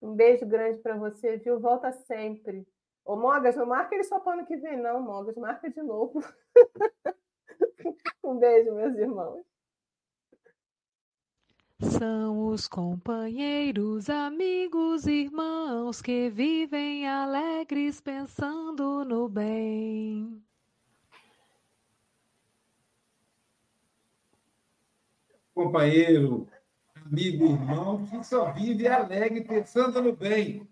um 0.00 0.14
beijo 0.14 0.46
grande 0.46 0.78
para 0.78 0.96
você, 0.96 1.36
viu? 1.36 1.60
Volta 1.60 1.92
sempre. 1.92 2.66
Ô, 3.04 3.16
Mogas, 3.16 3.54
não 3.56 3.66
marca 3.66 3.94
ele 3.94 4.04
só 4.04 4.18
para 4.18 4.38
ano 4.38 4.46
que 4.46 4.56
vem, 4.56 4.78
não, 4.78 5.02
Mogas. 5.02 5.36
Marca 5.36 5.70
de 5.70 5.82
novo. 5.82 6.20
um 8.24 8.38
beijo, 8.38 8.74
meus 8.74 8.96
irmãos. 8.96 9.44
São 11.80 12.48
os 12.48 12.66
companheiros, 12.66 14.10
amigos, 14.10 15.06
irmãos 15.06 16.02
que 16.02 16.28
vivem 16.28 17.06
alegres 17.08 18.00
pensando 18.00 19.04
no 19.04 19.28
bem. 19.28 20.42
Companheiro, 25.54 26.48
amigo, 26.96 27.46
irmão, 27.46 28.04
que 28.06 28.24
só 28.24 28.52
vive 28.52 28.88
alegre, 28.88 29.44
pensando 29.44 30.02
no 30.02 30.16
bem. 30.16 30.68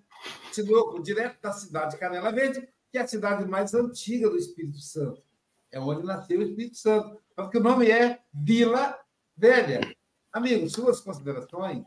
Esse 0.50 0.62
louco, 0.62 1.00
direto 1.00 1.40
da 1.40 1.52
cidade 1.52 1.92
de 1.92 1.98
Canela 1.98 2.32
Verde, 2.32 2.68
que 2.90 2.98
é 2.98 3.02
a 3.02 3.06
cidade 3.06 3.48
mais 3.48 3.74
antiga 3.74 4.28
do 4.28 4.36
Espírito 4.36 4.80
Santo. 4.80 5.22
É 5.70 5.78
onde 5.78 6.04
nasceu 6.04 6.40
o 6.40 6.42
Espírito 6.42 6.76
Santo. 6.76 7.16
Porque 7.36 7.58
o 7.58 7.62
nome 7.62 7.90
é 7.90 8.20
Vila 8.34 8.98
Velha. 9.36 9.95
Amigo, 10.36 10.68
suas 10.68 11.00
considerações? 11.00 11.84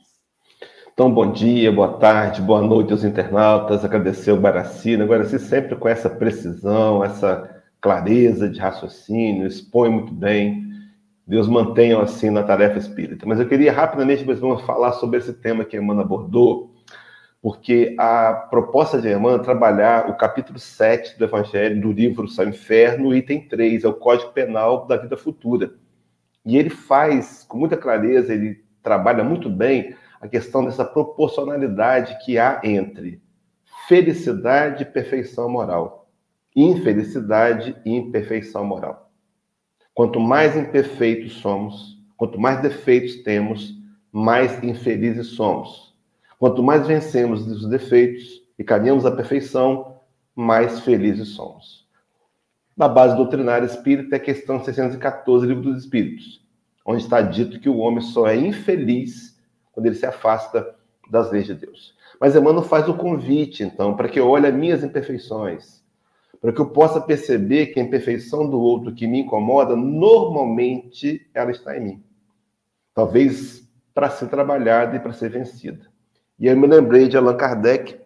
Então, 0.92 1.14
bom 1.14 1.32
dia, 1.32 1.72
boa 1.72 2.00
tarde, 2.00 2.42
boa 2.42 2.64
noite 2.64 2.92
aos 2.92 3.04
internautas. 3.04 3.86
Agradecer 3.86 4.32
o 4.32 4.42
Baracina. 4.42 5.06
Guaraci 5.06 5.38
sempre 5.38 5.76
com 5.76 5.88
essa 5.88 6.10
precisão, 6.10 7.04
essa 7.04 7.48
clareza 7.80 8.50
de 8.50 8.60
raciocínio, 8.60 9.46
expõe 9.46 9.92
muito 9.92 10.12
bem. 10.12 10.68
Deus 11.28 11.48
mantenha 11.48 12.02
assim 12.02 12.32
na 12.32 12.42
tarefa 12.42 12.80
espírita. 12.80 13.24
Mas 13.28 13.40
eu 13.40 13.48
queria 13.48 13.72
rapidamente 13.72 14.26
mesmo 14.26 14.58
falar 14.58 14.94
sobre 14.94 15.20
esse 15.20 15.34
tema 15.34 15.64
que 15.64 15.78
a 15.78 15.80
Emmanuel 15.80 16.08
abordou, 16.08 16.74
porque 17.44 17.96
a 18.00 18.48
proposta 18.50 19.00
de 19.00 19.10
Emmanuel 19.10 19.42
é 19.42 19.44
trabalhar 19.44 20.10
o 20.10 20.18
capítulo 20.18 20.58
7 20.58 21.20
do 21.20 21.26
Evangelho 21.26 21.80
do 21.80 21.92
livro 21.92 22.28
São 22.28 22.50
Inferno, 22.50 23.14
item 23.14 23.48
3, 23.48 23.84
é 23.84 23.88
o 23.88 23.94
Código 23.94 24.32
Penal 24.32 24.88
da 24.88 24.98
Vida 24.98 25.16
Futura. 25.16 25.72
E 26.50 26.58
ele 26.58 26.72
faz 26.72 27.46
com 27.48 27.60
muita 27.60 27.78
clareza, 27.78 28.34
ele 28.34 28.66
trabalha 28.82 29.24
muito 29.24 29.52
bem 29.52 29.96
a 30.20 30.28
questão 30.28 30.66
dessa 30.66 30.84
proporcionalidade 30.84 32.18
que 32.26 32.40
há 32.40 32.60
entre 32.64 33.22
felicidade 33.88 34.82
e 34.82 34.86
perfeição 34.88 35.48
moral, 35.48 36.10
infelicidade 36.56 37.78
e 37.86 37.96
imperfeição 37.96 38.66
moral. 38.66 39.12
Quanto 39.94 40.20
mais 40.20 40.58
imperfeitos 40.58 41.34
somos, 41.34 42.00
quanto 42.18 42.40
mais 42.40 42.60
defeitos 42.64 43.18
temos, 43.18 43.80
mais 44.12 44.64
infelizes 44.64 45.28
somos. 45.28 45.96
Quanto 46.40 46.64
mais 46.64 46.88
vencemos 46.88 47.46
os 47.46 47.70
defeitos 47.70 48.42
e 48.58 48.64
caminhamos 48.64 49.06
à 49.06 49.12
perfeição, 49.12 50.00
mais 50.36 50.80
felizes 50.80 51.28
somos. 51.28 51.79
Na 52.80 52.88
base 52.88 53.14
doutrinária 53.18 53.66
espírita 53.66 54.16
é 54.16 54.18
a 54.18 54.22
questão 54.22 54.64
614, 54.64 55.46
livro 55.46 55.64
dos 55.64 55.84
Espíritos, 55.84 56.42
onde 56.86 57.04
está 57.04 57.22
dito 57.22 57.60
que 57.60 57.68
o 57.68 57.80
homem 57.80 58.00
só 58.00 58.26
é 58.26 58.38
infeliz 58.38 59.38
quando 59.74 59.88
ele 59.88 59.96
se 59.96 60.06
afasta 60.06 60.66
das 61.12 61.30
leis 61.30 61.46
de 61.46 61.56
Deus. 61.56 61.94
Mas 62.22 62.38
Emmanuel 62.38 62.64
faz 62.64 62.88
o 62.88 62.94
convite, 62.94 63.64
então, 63.64 63.98
para 63.98 64.08
que 64.08 64.18
eu 64.18 64.30
olhe 64.30 64.48
as 64.48 64.54
minhas 64.54 64.82
imperfeições, 64.82 65.84
para 66.40 66.54
que 66.54 66.62
eu 66.62 66.70
possa 66.70 67.02
perceber 67.02 67.66
que 67.66 67.82
a 67.82 67.84
imperfeição 67.84 68.50
do 68.50 68.58
outro 68.58 68.96
que 68.96 69.08
me 69.08 69.20
incomoda, 69.20 69.76
normalmente 69.76 71.30
ela 71.34 71.52
está 71.52 71.76
em 71.76 71.82
mim. 71.82 72.04
Talvez 72.94 73.70
para 73.94 74.10
ser 74.10 74.30
trabalhada 74.30 74.96
e 74.96 75.02
para 75.02 75.12
ser 75.12 75.30
vencida. 75.30 75.86
E 76.40 76.48
aí 76.48 76.56
eu 76.56 76.58
me 76.58 76.66
lembrei 76.66 77.10
de 77.10 77.18
Allan 77.18 77.36
Kardec 77.36 78.00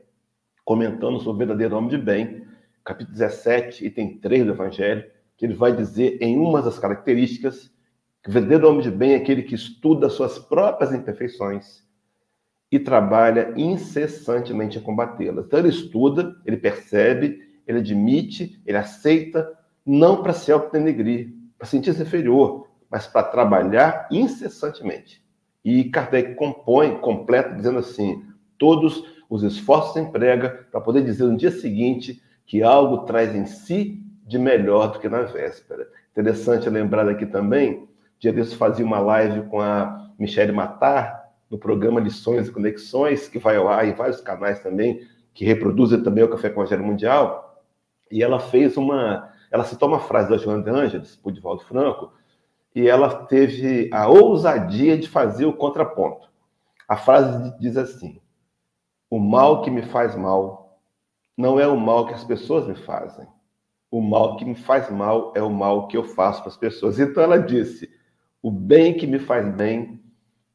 comentando 0.65 1.19
sobre 1.19 1.43
o 1.43 1.47
verdadeiro 1.47 1.77
homem 1.77 1.91
de 1.91 1.97
bem, 1.99 2.42
capítulo 2.83 3.17
17, 3.17 3.85
item 3.85 4.17
3 4.17 4.45
do 4.45 4.51
Evangelho, 4.51 5.05
que 5.37 5.45
ele 5.45 5.53
vai 5.53 5.75
dizer 5.75 6.17
em 6.21 6.37
uma 6.37 6.61
das 6.61 6.77
características 6.77 7.71
que 8.21 8.29
o 8.29 8.33
verdadeiro 8.33 8.69
homem 8.69 8.81
de 8.81 8.91
bem 8.91 9.13
é 9.13 9.15
aquele 9.15 9.43
que 9.43 9.55
estuda 9.55 10.09
suas 10.09 10.39
próprias 10.39 10.93
imperfeições 10.93 11.83
e 12.71 12.79
trabalha 12.79 13.53
incessantemente 13.55 14.77
a 14.77 14.81
combatê-las. 14.81 15.45
Então 15.45 15.59
ele 15.59 15.69
estuda, 15.69 16.35
ele 16.45 16.57
percebe, 16.57 17.41
ele 17.67 17.79
admite, 17.79 18.61
ele 18.65 18.77
aceita, 18.77 19.47
não 19.85 20.23
para 20.23 20.33
se 20.33 20.51
auto-denegrir, 20.51 21.33
para 21.57 21.67
sentir-se 21.67 22.01
inferior, 22.01 22.67
mas 22.89 23.07
para 23.07 23.27
trabalhar 23.27 24.07
incessantemente. 24.11 25.23
E 25.63 25.85
Kardec 25.85 26.35
compõe, 26.35 26.97
completa, 26.99 27.55
dizendo 27.55 27.79
assim: 27.79 28.23
todos 28.57 29.03
os 29.29 29.43
esforços 29.43 29.95
emprega 29.97 30.67
para 30.71 30.81
poder 30.81 31.03
dizer 31.03 31.25
no 31.25 31.37
dia 31.37 31.51
seguinte 31.51 32.21
que 32.53 32.61
algo 32.61 32.99
traz 32.99 33.33
em 33.33 33.47
si 33.47 33.99
de 34.27 34.37
melhor 34.37 34.91
do 34.91 34.99
que 34.99 35.09
na 35.09 35.23
véspera. 35.23 35.87
Interessante 36.11 36.69
lembrar 36.69 37.09
aqui 37.09 37.25
também, 37.25 37.89
dia 38.19 38.31
desses 38.31 38.53
fazia 38.53 38.85
uma 38.85 38.99
live 38.99 39.49
com 39.49 39.59
a 39.59 40.11
Michelle 40.19 40.51
Matar, 40.51 41.31
no 41.49 41.57
programa 41.57 41.99
Lições 41.99 42.47
e 42.47 42.51
Conexões, 42.51 43.27
que 43.27 43.39
vai 43.39 43.55
ao 43.55 43.67
ar 43.67 43.87
em 43.87 43.93
vários 43.95 44.21
canais 44.21 44.59
também, 44.59 45.01
que 45.33 45.43
reproduzem 45.43 46.03
também 46.03 46.23
o 46.23 46.29
Café 46.29 46.51
com 46.51 46.61
Evangelho 46.61 46.83
Mundial, 46.83 47.59
e 48.11 48.21
ela 48.21 48.39
fez 48.39 48.77
uma, 48.77 49.31
ela 49.49 49.63
citou 49.63 49.89
uma 49.89 49.99
frase 49.99 50.29
da 50.29 50.37
Joana 50.37 50.61
de 50.61 50.69
Ângeles, 50.69 51.15
por 51.15 51.31
Divaldo 51.31 51.63
Franco, 51.63 52.13
e 52.75 52.87
ela 52.87 53.25
teve 53.25 53.89
a 53.91 54.07
ousadia 54.07 54.95
de 54.95 55.09
fazer 55.09 55.47
o 55.47 55.53
contraponto. 55.53 56.29
A 56.87 56.97
frase 56.97 57.51
diz 57.59 57.77
assim: 57.77 58.21
O 59.09 59.17
mal 59.17 59.63
que 59.63 59.71
me 59.71 59.81
faz 59.81 60.15
mal 60.15 60.62
não 61.37 61.59
é 61.59 61.67
o 61.67 61.79
mal 61.79 62.07
que 62.07 62.13
as 62.13 62.23
pessoas 62.23 62.67
me 62.67 62.75
fazem. 62.75 63.27
O 63.89 64.01
mal 64.01 64.37
que 64.37 64.45
me 64.45 64.55
faz 64.55 64.89
mal 64.89 65.33
é 65.35 65.41
o 65.41 65.49
mal 65.49 65.87
que 65.87 65.97
eu 65.97 66.03
faço 66.03 66.41
para 66.41 66.49
as 66.49 66.57
pessoas. 66.57 66.99
Então 66.99 67.23
ela 67.23 67.37
disse: 67.37 67.89
O 68.41 68.51
bem 68.51 68.95
que 68.95 69.05
me 69.05 69.19
faz 69.19 69.47
bem 69.53 70.01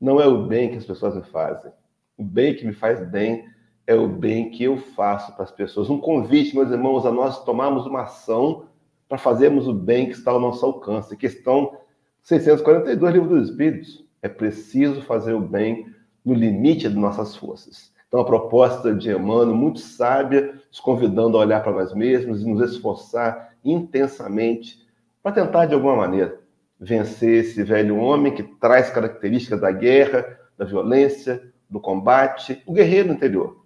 não 0.01 0.21
é 0.21 0.27
o 0.27 0.47
bem 0.47 0.71
que 0.71 0.77
as 0.77 0.85
pessoas 0.85 1.15
me 1.15 1.23
fazem. 1.23 1.73
O 2.17 2.25
bem 2.25 2.55
que 2.55 2.67
me 2.67 2.73
faz 2.73 3.01
bem 3.09 3.45
é 3.87 3.95
o 3.95 4.09
bem 4.09 4.51
que 4.51 4.65
eu 4.65 4.77
faço 4.77 5.33
para 5.35 5.45
as 5.45 5.53
pessoas. 5.53 5.89
Um 5.89 6.01
convite, 6.01 6.55
meus 6.55 6.71
irmãos, 6.71 7.07
a 7.07 7.11
nós 7.11 7.45
tomarmos 7.45 7.87
uma 7.87 8.03
ação 8.03 8.67
para 9.09 9.19
fazermos 9.19 9.67
o 9.67 9.73
bem 9.73 10.07
que 10.07 10.13
está 10.13 10.31
ao 10.31 10.41
nosso 10.41 10.65
alcance. 10.67 11.17
Questão 11.17 11.77
642, 12.23 13.15
Livro 13.15 13.29
dos 13.29 13.49
Espíritos. 13.49 14.05
É 14.21 14.29
preciso 14.29 15.01
fazer 15.03 15.33
o 15.33 15.41
bem 15.41 15.87
no 16.25 16.35
limite 16.35 16.89
de 16.89 16.97
nossas 16.97 17.37
forças. 17.37 17.93
Então, 18.07 18.21
a 18.21 18.25
proposta 18.25 18.95
de 18.95 19.11
Emmanuel, 19.11 19.55
muito 19.55 19.81
sábia, 19.81 20.58
nos 20.69 20.81
convidando 20.81 21.37
a 21.37 21.41
olhar 21.41 21.63
para 21.63 21.73
nós 21.73 21.95
mesmos 21.95 22.43
e 22.43 22.49
nos 22.49 22.73
esforçar 22.73 23.55
intensamente 23.65 24.87
para 25.23 25.33
tentar, 25.33 25.67
de 25.67 25.75
alguma 25.75 25.97
maneira, 25.97 26.41
vencer 26.79 27.45
esse 27.45 27.63
velho 27.63 27.97
homem 27.97 28.35
que 28.35 28.43
traz 28.43 28.89
características 28.91 29.61
da 29.61 29.71
guerra, 29.71 30.39
da 30.57 30.65
violência, 30.65 31.53
do 31.69 31.81
combate, 31.81 32.63
o 32.67 32.73
guerreiro 32.73 33.13
interior, 33.13 33.65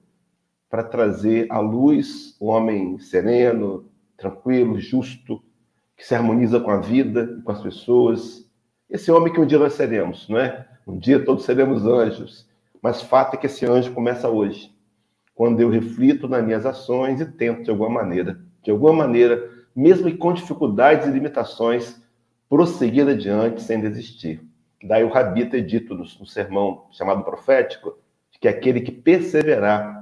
para 0.68 0.82
trazer 0.82 1.46
à 1.50 1.58
luz 1.60 2.36
o 2.40 2.46
homem 2.46 2.98
sereno, 2.98 3.86
tranquilo, 4.16 4.80
justo, 4.80 5.42
que 5.96 6.06
se 6.06 6.14
harmoniza 6.14 6.58
com 6.58 6.70
a 6.70 6.78
vida 6.78 7.36
e 7.38 7.42
com 7.42 7.52
as 7.52 7.60
pessoas, 7.60 8.50
esse 8.88 9.10
homem 9.12 9.32
que 9.32 9.40
um 9.40 9.46
dia 9.46 9.58
nós 9.58 9.74
seremos, 9.74 10.28
não 10.28 10.38
é? 10.38 10.66
Um 10.86 10.98
dia 10.98 11.24
todos 11.24 11.44
seremos 11.44 11.86
anjos. 11.86 12.48
Mas 12.80 13.02
fato 13.02 13.34
é 13.34 13.36
que 13.36 13.46
esse 13.46 13.64
anjo 13.64 13.92
começa 13.92 14.28
hoje, 14.28 14.71
quando 15.42 15.58
eu 15.58 15.68
reflito 15.68 16.28
nas 16.28 16.44
minhas 16.44 16.64
ações 16.64 17.20
e 17.20 17.26
tento 17.26 17.64
de 17.64 17.70
alguma 17.70 17.90
maneira, 17.90 18.38
de 18.62 18.70
alguma 18.70 18.92
maneira, 18.92 19.50
mesmo 19.74 20.16
com 20.16 20.32
dificuldades 20.32 21.08
e 21.08 21.10
limitações, 21.10 22.00
prosseguir 22.48 23.08
adiante 23.08 23.60
sem 23.60 23.80
desistir. 23.80 24.40
Daí 24.84 25.02
o 25.02 25.08
Rabi 25.08 25.46
ter 25.46 25.62
dito 25.62 25.96
no, 25.96 26.04
no 26.04 26.26
sermão 26.26 26.84
chamado 26.92 27.24
profético, 27.24 27.98
que 28.40 28.46
aquele 28.46 28.82
que 28.82 28.92
perseverar 28.92 30.00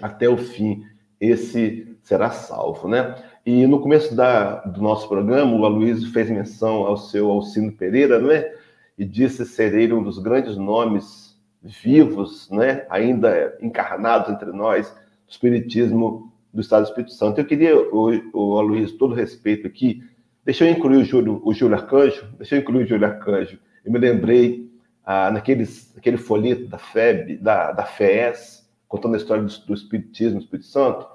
até 0.00 0.26
o 0.30 0.38
fim, 0.38 0.82
esse 1.20 1.94
será 2.02 2.30
salvo, 2.30 2.88
né? 2.88 3.16
E 3.44 3.66
no 3.66 3.80
começo 3.80 4.16
da, 4.16 4.60
do 4.60 4.80
nosso 4.80 5.06
programa, 5.10 5.54
o 5.54 5.66
Aloysio 5.66 6.10
fez 6.10 6.30
menção 6.30 6.86
ao 6.86 6.96
seu 6.96 7.30
Alcino 7.30 7.70
Pereira, 7.70 8.18
não 8.18 8.30
é? 8.30 8.50
E 8.96 9.04
disse 9.04 9.44
ser 9.44 9.74
ele 9.74 9.92
um 9.92 10.02
dos 10.02 10.18
grandes 10.18 10.56
nomes 10.56 11.29
vivos, 11.62 12.48
né? 12.50 12.86
ainda 12.88 13.56
encarnados 13.60 14.30
entre 14.30 14.50
nós, 14.52 14.90
do 14.90 15.30
Espiritismo 15.30 16.32
do 16.52 16.60
Estado 16.60 16.82
do 16.82 16.88
Espírito 16.88 17.12
Santo. 17.12 17.40
Eu 17.40 17.44
queria, 17.44 17.76
o, 17.76 18.10
o 18.32 18.58
Aloysio, 18.58 18.98
todo 18.98 19.14
respeito 19.14 19.66
aqui, 19.66 20.02
deixa 20.44 20.64
eu 20.64 20.70
incluir 20.70 20.96
o 20.96 21.04
Júlio, 21.04 21.40
o 21.44 21.52
Júlio 21.52 21.76
Arcanjo, 21.76 22.26
deixa 22.38 22.56
eu 22.56 22.60
incluir 22.60 22.84
o 22.84 22.86
Júlio 22.86 23.06
Arcanjo. 23.06 23.58
Eu 23.84 23.92
me 23.92 23.98
lembrei 23.98 24.70
ah, 25.04 25.30
naqueles, 25.30 25.92
naquele 25.94 26.16
folheto 26.16 26.66
da 26.66 26.78
FEB, 26.78 27.36
da, 27.38 27.72
da 27.72 27.84
FES, 27.84 28.68
contando 28.88 29.14
a 29.14 29.18
história 29.18 29.42
do, 29.42 29.66
do 29.66 29.74
Espiritismo, 29.74 30.38
do 30.38 30.44
Espírito 30.44 30.66
Santo, 30.66 31.06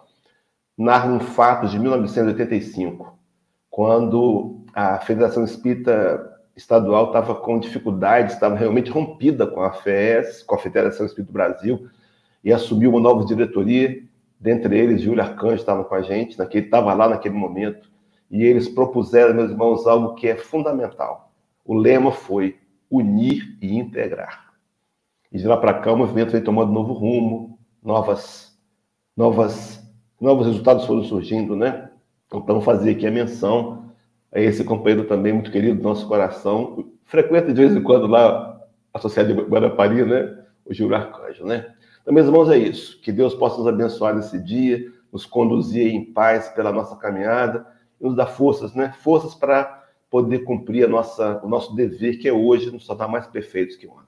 narra 0.78 1.12
um 1.12 1.20
fato 1.20 1.68
de 1.68 1.80
1985, 1.80 3.18
quando 3.70 4.64
a 4.74 5.00
Federação 5.00 5.44
Espírita 5.44 6.35
Estadual 6.56 7.08
estava 7.08 7.36
com 7.36 7.60
dificuldades, 7.60 8.34
estava 8.34 8.56
realmente 8.56 8.90
rompida 8.90 9.46
com 9.46 9.62
a 9.62 9.72
FES, 9.72 10.42
com 10.44 10.56
a 10.56 10.58
Federação 10.58 11.06
Espírita 11.06 11.32
do 11.32 11.34
Brasil, 11.34 11.90
e 12.44 12.54
assumiu 12.54 12.92
uma 12.92 13.00
nova 13.00 13.26
diretoria, 13.26 14.04
dentre 14.40 14.78
eles 14.78 15.02
Júlio 15.02 15.22
Arcanjo 15.22 15.56
estava 15.56 15.84
com 15.84 15.96
a 15.96 16.02
gente, 16.02 16.38
naquele, 16.38 16.66
estava 16.66 16.94
lá 16.94 17.10
naquele 17.10 17.36
momento, 17.36 17.90
e 18.32 18.44
eles 18.44 18.70
propuseram, 18.70 19.34
meus 19.34 19.52
irmãos, 19.52 19.86
algo 19.86 20.16
que 20.16 20.28
é 20.28 20.36
fundamental. 20.36 21.32
O 21.64 21.74
lema 21.74 22.12
foi 22.12 22.58
unir 22.90 23.58
e 23.62 23.76
integrar. 23.76 24.54
E 25.32 25.38
de 25.38 25.48
lá 25.48 25.58
para 25.58 25.74
cá 25.74 25.92
o 25.92 25.98
movimento 25.98 26.32
vem 26.32 26.42
tomando 26.42 26.72
novo 26.72 26.94
rumo, 26.94 27.60
novas, 27.84 28.58
novas 29.18 29.86
novos 30.20 30.48
resultados 30.48 30.86
foram 30.86 31.04
surgindo, 31.04 31.56
né? 31.56 31.90
Então, 32.28 32.62
fazer 32.62 32.92
aqui 32.92 33.06
a 33.06 33.12
menção 33.12 33.85
esse 34.44 34.64
companheiro 34.64 35.06
também 35.06 35.34
muito 35.34 35.52
querido 35.52 35.78
do 35.78 35.84
nosso 35.84 36.08
coração, 36.08 36.92
frequenta 37.06 37.54
de 37.54 37.62
vez 37.62 37.76
em 37.76 37.82
quando 37.82 38.08
lá 38.08 38.60
a 38.94 39.00
Sociedade 39.00 39.34
de 39.34 39.42
Guarapari, 39.42 40.04
né? 40.04 40.44
O 40.66 40.74
Júlio 40.74 40.96
Arcanjo, 40.96 41.46
né? 41.46 41.74
Então, 42.02 42.14
meus 42.14 42.28
irmãos, 42.28 42.50
é 42.50 42.58
isso. 42.58 43.00
Que 43.02 43.12
Deus 43.12 43.34
possa 43.34 43.58
nos 43.58 43.68
abençoar 43.68 44.16
nesse 44.16 44.42
dia, 44.42 44.92
nos 45.12 45.26
conduzir 45.26 45.88
em 45.88 46.14
paz 46.14 46.50
pela 46.50 46.72
nossa 46.72 46.96
caminhada 46.96 47.66
e 48.00 48.06
nos 48.06 48.16
dar 48.16 48.28
forças, 48.28 48.74
né? 48.74 48.94
Forças 49.02 49.36
para 49.36 49.84
poder 50.10 50.40
cumprir 50.40 50.86
a 50.86 50.88
nossa, 50.88 51.42
o 51.44 51.50
nosso 51.50 51.76
dever, 51.76 52.18
que 52.20 52.28
é 52.28 52.34
hoje 52.34 52.72
nos 52.72 52.86
tornar 52.86 53.08
mais 53.08 53.28
perfeitos 53.28 53.76
que 53.76 53.88
ontem. 53.88 54.06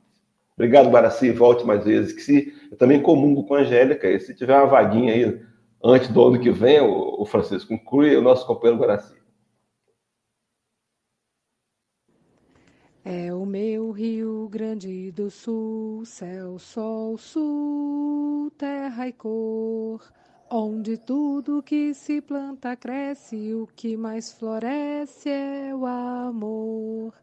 Obrigado, 0.56 0.90
Baraci. 0.90 1.32
Volte 1.32 1.66
mais 1.66 1.84
vezes. 1.84 2.14
Que 2.14 2.22
se, 2.22 2.54
eu 2.72 2.78
também 2.78 3.02
comungo 3.02 3.44
com 3.44 3.56
a 3.56 3.60
Angélica. 3.60 4.10
E 4.10 4.20
se 4.20 4.34
tiver 4.34 4.56
uma 4.56 4.66
vaguinha 4.66 5.14
aí 5.14 5.42
antes 5.84 6.10
do 6.10 6.26
ano 6.26 6.40
que 6.40 6.50
vem, 6.50 6.80
o, 6.82 7.26
Francisco, 7.26 7.74
inclui 7.74 8.16
o 8.16 8.22
nosso 8.22 8.48
companheiro 8.48 8.82
Guaraci. 8.82 9.17
É 13.10 13.34
o 13.34 13.46
meu 13.46 13.92
Rio 13.92 14.50
Grande 14.50 15.14
do 15.14 15.32
Sul, 15.32 16.04
céu, 16.04 16.60
sol, 16.60 17.18
sul, 17.18 18.52
terra 18.58 19.08
e 19.08 19.14
cor, 19.14 20.04
onde 20.52 20.98
tudo 20.98 21.64
que 21.64 21.94
se 21.94 22.20
planta 22.22 22.76
cresce, 22.76 23.54
o 23.54 23.66
que 23.66 23.96
mais 23.96 24.34
floresce 24.34 25.30
é 25.30 25.74
o 25.74 25.86
amor. 25.86 27.14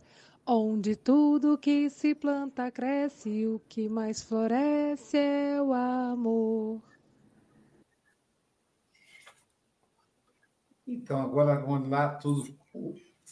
Onde 0.47 0.97
tudo 0.97 1.59
que 1.59 1.91
se 1.91 2.15
planta 2.15 2.71
cresce, 2.71 3.47
o 3.47 3.61
que 3.69 3.87
mais 3.87 4.23
floresce 4.23 5.19
é 5.19 5.61
o 5.61 5.75
amor. 5.75 6.81
Então, 10.87 11.21
agora, 11.21 11.63
onde 11.67 11.91
lá 11.91 12.17
tudo 12.17 12.57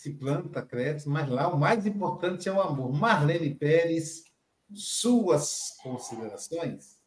se 0.03 0.13
planta, 0.15 0.61
cresce, 0.61 1.09
mas 1.09 1.29
lá 1.29 1.47
o 1.47 1.57
mais 1.57 1.87
importante 1.87 2.49
é 2.49 2.53
o 2.53 2.61
amor. 2.61 2.93
Marlene 2.93 3.55
Pérez, 3.55 4.25
suas 4.75 5.77
considerações? 5.81 7.01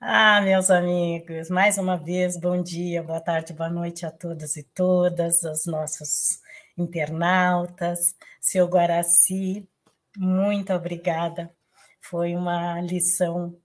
Ah, 0.00 0.40
meus 0.40 0.70
amigos, 0.70 1.50
mais 1.50 1.76
uma 1.76 1.98
vez, 1.98 2.40
bom 2.40 2.62
dia, 2.62 3.02
boa 3.02 3.20
tarde, 3.20 3.52
boa 3.52 3.68
noite 3.68 4.06
a 4.06 4.10
todos 4.10 4.56
e 4.56 4.62
todas, 4.62 5.44
aos 5.44 5.66
nossos 5.66 6.40
internautas. 6.78 8.16
Seu 8.40 8.66
Guaraci, 8.66 9.68
muito 10.16 10.72
obrigada. 10.72 11.54
Foi 12.00 12.34
uma 12.34 12.80
lição 12.80 13.60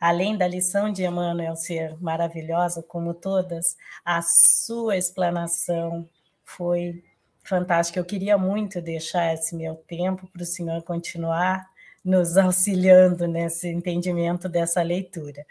além 0.00 0.36
da 0.36 0.48
lição 0.48 0.90
de 0.90 1.04
Emmanuel 1.04 1.54
ser 1.54 1.96
maravilhosa 2.00 2.82
como 2.82 3.12
todas, 3.12 3.76
a 4.04 4.20
sua 4.22 4.96
explanação 4.96 6.08
foi 6.44 7.04
fantástica. 7.42 8.00
Eu 8.00 8.04
queria 8.04 8.38
muito 8.38 8.80
deixar 8.80 9.34
esse 9.34 9.54
meu 9.54 9.74
tempo 9.74 10.26
para 10.28 10.42
o 10.42 10.46
senhor 10.46 10.82
continuar 10.82 11.68
nos 12.02 12.38
auxiliando 12.38 13.28
nesse 13.28 13.68
entendimento 13.68 14.48
dessa 14.48 14.82
leitura. 14.82 15.44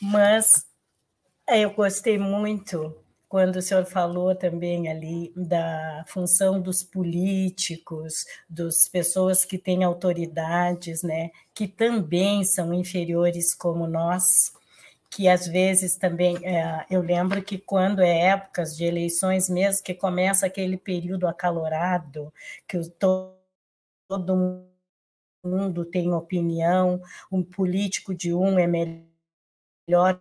Mas 0.00 0.66
eu 1.46 1.70
gostei 1.72 2.18
muito 2.18 2.96
quando 3.28 3.56
o 3.56 3.62
senhor 3.62 3.84
falou 3.84 4.34
também 4.34 4.88
ali 4.88 5.32
da 5.36 6.04
função 6.08 6.60
dos 6.60 6.82
políticos, 6.82 8.24
das 8.48 8.88
pessoas 8.88 9.44
que 9.44 9.58
têm 9.58 9.84
autoridades, 9.84 11.02
né, 11.02 11.30
que 11.54 11.68
também 11.68 12.44
são 12.44 12.72
inferiores 12.72 13.54
como 13.54 13.86
nós, 13.86 14.52
que 15.10 15.28
às 15.28 15.46
vezes 15.46 15.96
também, 15.96 16.36
é, 16.46 16.86
eu 16.90 17.00
lembro 17.02 17.42
que 17.42 17.58
quando 17.58 18.00
é 18.02 18.28
épocas 18.28 18.76
de 18.76 18.84
eleições 18.84 19.48
mesmo, 19.48 19.82
que 19.82 19.94
começa 19.94 20.46
aquele 20.46 20.76
período 20.76 21.26
acalorado, 21.26 22.32
que 22.68 22.78
todo 24.08 24.66
mundo 25.44 25.84
tem 25.84 26.12
opinião, 26.12 27.00
um 27.32 27.42
político 27.42 28.14
de 28.14 28.34
um 28.34 28.58
é 28.58 28.66
melhor 28.66 30.20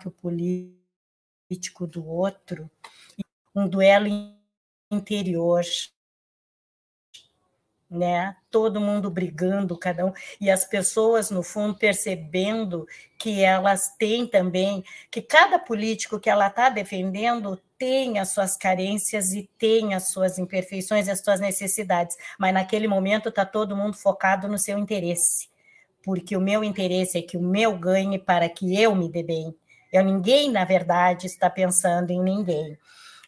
que 0.00 0.08
o 0.08 0.10
político 0.10 0.83
político 1.48 1.86
do 1.86 2.06
outro, 2.06 2.70
um 3.54 3.68
duelo 3.68 4.08
interior, 4.90 5.62
né? 7.90 8.36
Todo 8.50 8.80
mundo 8.80 9.10
brigando, 9.10 9.78
cada 9.78 10.06
um, 10.06 10.12
e 10.40 10.50
as 10.50 10.64
pessoas 10.64 11.30
no 11.30 11.42
fundo 11.42 11.76
percebendo 11.76 12.86
que 13.18 13.42
elas 13.42 13.94
têm 13.98 14.26
também, 14.26 14.82
que 15.10 15.22
cada 15.22 15.58
político 15.58 16.18
que 16.18 16.28
ela 16.28 16.48
está 16.48 16.68
defendendo 16.68 17.60
tem 17.78 18.18
as 18.18 18.30
suas 18.30 18.56
carências 18.56 19.32
e 19.32 19.48
tem 19.58 19.94
as 19.94 20.08
suas 20.08 20.38
imperfeições, 20.38 21.08
as 21.08 21.20
suas 21.20 21.40
necessidades, 21.40 22.16
mas 22.38 22.52
naquele 22.52 22.88
momento 22.88 23.28
está 23.28 23.44
todo 23.44 23.76
mundo 23.76 23.96
focado 23.96 24.48
no 24.48 24.58
seu 24.58 24.78
interesse, 24.78 25.48
porque 26.02 26.36
o 26.36 26.40
meu 26.40 26.64
interesse 26.64 27.18
é 27.18 27.22
que 27.22 27.36
o 27.36 27.42
meu 27.42 27.78
ganhe 27.78 28.18
para 28.18 28.48
que 28.48 28.80
eu 28.80 28.94
me 28.94 29.08
dê 29.08 29.22
bem, 29.22 29.54
ninguém, 30.02 30.50
na 30.50 30.64
verdade, 30.64 31.26
está 31.26 31.48
pensando 31.48 32.10
em 32.10 32.22
ninguém. 32.22 32.76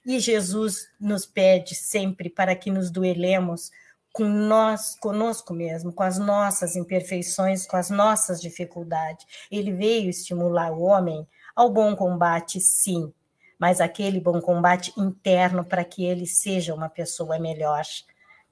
E 0.05 0.21
Jesus 0.21 0.89
nos 1.01 1.27
pede 1.27 1.75
sempre 1.75 2.31
para 2.31 2.55
que 2.55 2.71
nos 2.71 2.91
duelemos 2.91 3.71
com 4.13 4.25
nós, 4.25 4.97
conosco 4.99 5.53
mesmo, 5.53 5.93
com 5.93 6.03
as 6.03 6.19
nossas 6.19 6.75
imperfeições, 6.75 7.67
com 7.67 7.77
as 7.77 7.91
nossas 7.91 8.41
dificuldades. 8.41 9.27
Ele 9.51 9.73
veio 9.73 10.09
estimular 10.09 10.73
o 10.73 10.81
homem 10.83 11.27
ao 11.55 11.71
bom 11.71 11.95
combate, 11.95 12.61
sim, 12.61 13.13
mas 13.59 13.81
aquele 13.81 14.19
bom 14.19 14.41
combate 14.41 14.93
interno 14.97 15.65
para 15.65 15.85
que 15.85 16.05
ele 16.05 16.27
seja 16.27 16.75
uma 16.75 16.89
pessoa 16.89 17.39
melhor, 17.39 17.85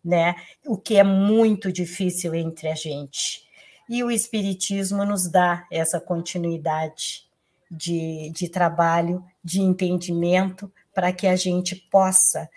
né? 0.05 0.35
O 0.67 0.77
que 0.77 0.97
é 0.97 1.03
muito 1.03 1.73
difícil 1.73 2.35
entre 2.35 2.69
a 2.69 2.75
gente. 2.75 3.45
E 3.89 4.03
o 4.03 4.11
espiritismo 4.11 5.05
nos 5.05 5.31
dá 5.31 5.67
essa 5.71 6.01
continuidade 6.01 7.24
de, 7.75 8.31
de 8.31 8.49
trabalho, 8.49 9.25
de 9.43 9.61
entendimento, 9.61 10.73
para 10.95 11.13
que 11.13 11.27
a 11.27 11.37
gente 11.37 11.77
possa 11.91 12.49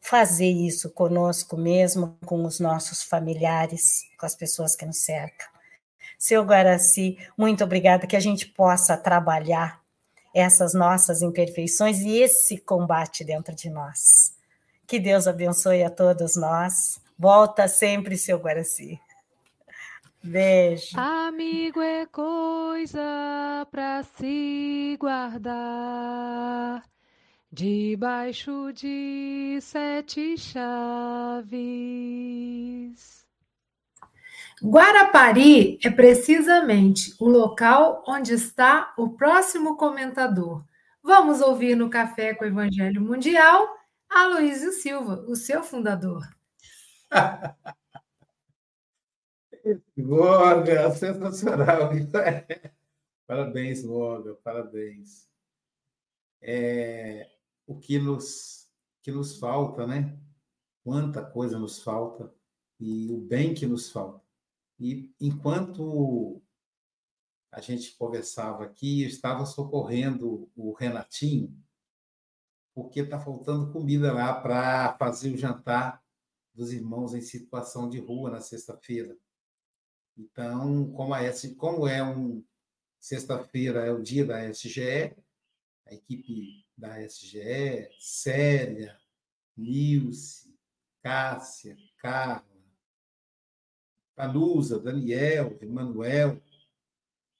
fazer 0.00 0.50
isso 0.50 0.90
conosco 0.90 1.56
mesmo, 1.56 2.16
com 2.24 2.44
os 2.44 2.60
nossos 2.60 3.02
familiares, 3.02 3.82
com 4.18 4.26
as 4.26 4.36
pessoas 4.36 4.76
que 4.76 4.86
nos 4.86 5.02
cercam. 5.02 5.48
Seu 6.18 6.44
Guaraci, 6.44 7.18
muito 7.36 7.64
obrigada, 7.64 8.06
que 8.06 8.16
a 8.16 8.20
gente 8.20 8.46
possa 8.46 8.96
trabalhar 8.96 9.80
essas 10.34 10.74
nossas 10.74 11.22
imperfeições 11.22 12.00
e 12.00 12.18
esse 12.20 12.58
combate 12.58 13.24
dentro 13.24 13.54
de 13.54 13.68
nós. 13.68 14.34
Que 14.86 15.00
Deus 15.00 15.26
abençoe 15.26 15.82
a 15.82 15.90
todos 15.90 16.36
nós. 16.36 17.00
Volta 17.18 17.66
sempre, 17.66 18.16
seu 18.16 18.38
Guaraci. 18.38 19.00
Beijo. 20.22 20.98
Amigo 20.98 21.80
é 21.80 22.06
coisa 22.06 23.66
para 23.70 24.02
se 24.02 24.96
guardar 24.98 26.82
debaixo 27.52 28.72
de 28.72 29.58
sete 29.60 30.36
chaves. 30.36 31.56
Guarapari 34.62 35.78
é 35.84 35.90
precisamente 35.90 37.14
o 37.20 37.28
local 37.28 38.02
onde 38.06 38.32
está 38.32 38.94
o 38.96 39.10
próximo 39.10 39.76
comentador. 39.76 40.64
Vamos 41.02 41.40
ouvir 41.40 41.76
no 41.76 41.90
Café 41.90 42.34
com 42.34 42.44
o 42.44 42.48
Evangelho 42.48 43.00
Mundial 43.00 43.76
Aloísio 44.08 44.72
Silva, 44.72 45.24
o 45.28 45.36
seu 45.36 45.62
fundador. 45.62 46.22
Morgan, 49.96 50.92
sensacional. 50.92 51.90
Parabéns, 53.26 53.82
Morgan, 53.82 54.36
parabéns. 54.44 55.28
É, 56.40 57.28
o 57.66 57.76
que 57.76 57.98
nos, 57.98 58.70
que 59.02 59.10
nos 59.10 59.36
falta, 59.38 59.84
né? 59.84 60.16
Quanta 60.84 61.24
coisa 61.24 61.58
nos 61.58 61.82
falta 61.82 62.32
e 62.78 63.10
o 63.10 63.18
bem 63.18 63.52
que 63.52 63.66
nos 63.66 63.90
falta. 63.90 64.24
E 64.78 65.12
enquanto 65.20 66.40
a 67.50 67.60
gente 67.60 67.96
conversava 67.96 68.64
aqui, 68.64 69.02
eu 69.02 69.08
estava 69.08 69.44
socorrendo 69.44 70.48
o 70.54 70.72
Renatinho, 70.72 71.52
porque 72.72 73.00
está 73.00 73.18
faltando 73.18 73.72
comida 73.72 74.12
lá 74.12 74.40
para 74.40 74.96
fazer 74.98 75.34
o 75.34 75.38
jantar 75.38 76.00
dos 76.54 76.72
irmãos 76.72 77.12
em 77.14 77.20
situação 77.20 77.88
de 77.88 77.98
rua 77.98 78.30
na 78.30 78.40
sexta-feira. 78.40 79.18
Então, 80.16 80.90
como, 80.92 81.14
a 81.14 81.22
S, 81.22 81.54
como 81.54 81.86
é 81.86 82.02
um 82.02 82.44
sexta-feira 82.98 83.84
é 83.84 83.92
o 83.92 84.02
dia 84.02 84.24
da 84.24 84.48
SGE, 84.50 85.14
a 85.86 85.94
equipe 85.94 86.64
da 86.76 87.00
SGE, 87.02 87.88
Célia, 87.98 88.98
Nilce, 89.56 90.56
Cássia, 91.02 91.76
Carla, 91.98 92.44
Panusa, 94.14 94.80
Daniel, 94.80 95.56
Emanuel, 95.60 96.42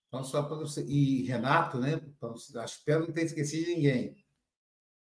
então, 0.08 0.24
só 0.24 0.42
para 0.42 0.56
você, 0.56 0.84
e 0.86 1.24
Renato, 1.24 1.78
né? 1.78 1.94
Então, 1.94 2.34
espero 2.64 3.06
não 3.06 3.12
ter 3.12 3.24
esquecido 3.24 3.68
ninguém. 3.68 4.16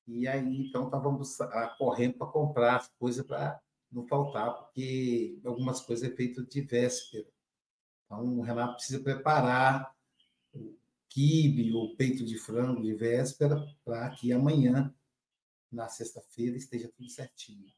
E 0.06 0.26
aí, 0.26 0.66
então, 0.66 0.86
estávamos 0.86 1.36
correndo 1.78 2.18
para 2.18 2.26
comprar 2.26 2.76
as 2.76 2.88
coisas 2.98 3.24
para 3.24 3.60
não 3.92 4.06
faltar, 4.08 4.52
porque 4.54 5.38
algumas 5.44 5.80
coisas 5.80 6.10
é 6.10 6.14
feito 6.14 6.44
de 6.44 6.60
véspera. 6.62 7.26
Então, 8.14 8.38
o 8.38 8.42
Renato 8.42 8.74
precisa 8.74 9.02
preparar 9.02 9.92
o 10.52 10.76
quibe 11.08 11.72
ou 11.72 11.96
peito 11.96 12.24
de 12.24 12.38
frango 12.38 12.80
de 12.80 12.94
véspera 12.94 13.66
para 13.84 14.10
que 14.10 14.32
amanhã, 14.32 14.94
na 15.70 15.88
sexta-feira, 15.88 16.56
esteja 16.56 16.90
tudo 16.96 17.08
certinho. 17.10 17.72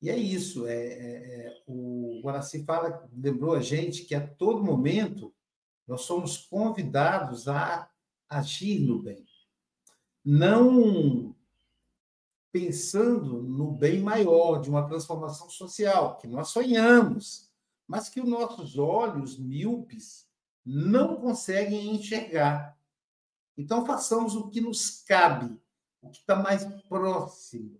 E 0.00 0.08
é 0.08 0.16
isso. 0.16 0.66
É, 0.66 0.74
é, 0.74 1.46
é, 1.46 1.62
o 1.66 2.20
Guaraci 2.22 2.64
fala, 2.64 3.08
lembrou 3.12 3.54
a 3.54 3.60
gente 3.60 4.04
que 4.04 4.14
a 4.14 4.26
todo 4.26 4.64
momento 4.64 5.34
nós 5.86 6.02
somos 6.02 6.38
convidados 6.38 7.48
a 7.48 7.90
agir 8.28 8.80
no 8.80 9.02
bem. 9.02 9.26
Não 10.24 11.36
pensando 12.50 13.42
no 13.42 13.72
bem 13.72 14.00
maior, 14.00 14.60
de 14.60 14.68
uma 14.68 14.86
transformação 14.86 15.48
social, 15.48 16.18
que 16.18 16.26
nós 16.26 16.48
sonhamos 16.48 17.51
mas 17.92 18.08
que 18.08 18.22
os 18.22 18.26
nossos 18.26 18.78
olhos 18.78 19.38
míopes 19.38 20.26
não 20.64 21.20
conseguem 21.20 21.94
enxergar. 21.94 22.74
Então, 23.54 23.84
façamos 23.84 24.34
o 24.34 24.48
que 24.48 24.62
nos 24.62 25.02
cabe, 25.02 25.60
o 26.00 26.08
que 26.08 26.16
está 26.16 26.34
mais 26.34 26.64
próximo. 26.88 27.78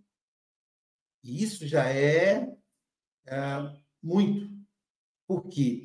E 1.25 1.43
isso 1.43 1.67
já 1.67 1.89
é, 1.89 2.55
é 3.25 3.75
muito. 4.03 4.55
Porque, 5.27 5.85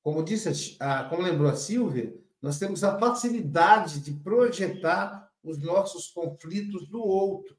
como 0.00 0.22
disse, 0.22 0.76
a, 0.78 1.08
como 1.08 1.22
lembrou 1.22 1.50
a 1.50 1.56
Silvia, 1.56 2.16
nós 2.40 2.56
temos 2.56 2.84
a 2.84 3.00
facilidade 3.00 3.98
de 3.98 4.12
projetar 4.12 5.28
os 5.42 5.58
nossos 5.58 6.08
conflitos 6.08 6.88
no 6.88 7.00
outro. 7.00 7.58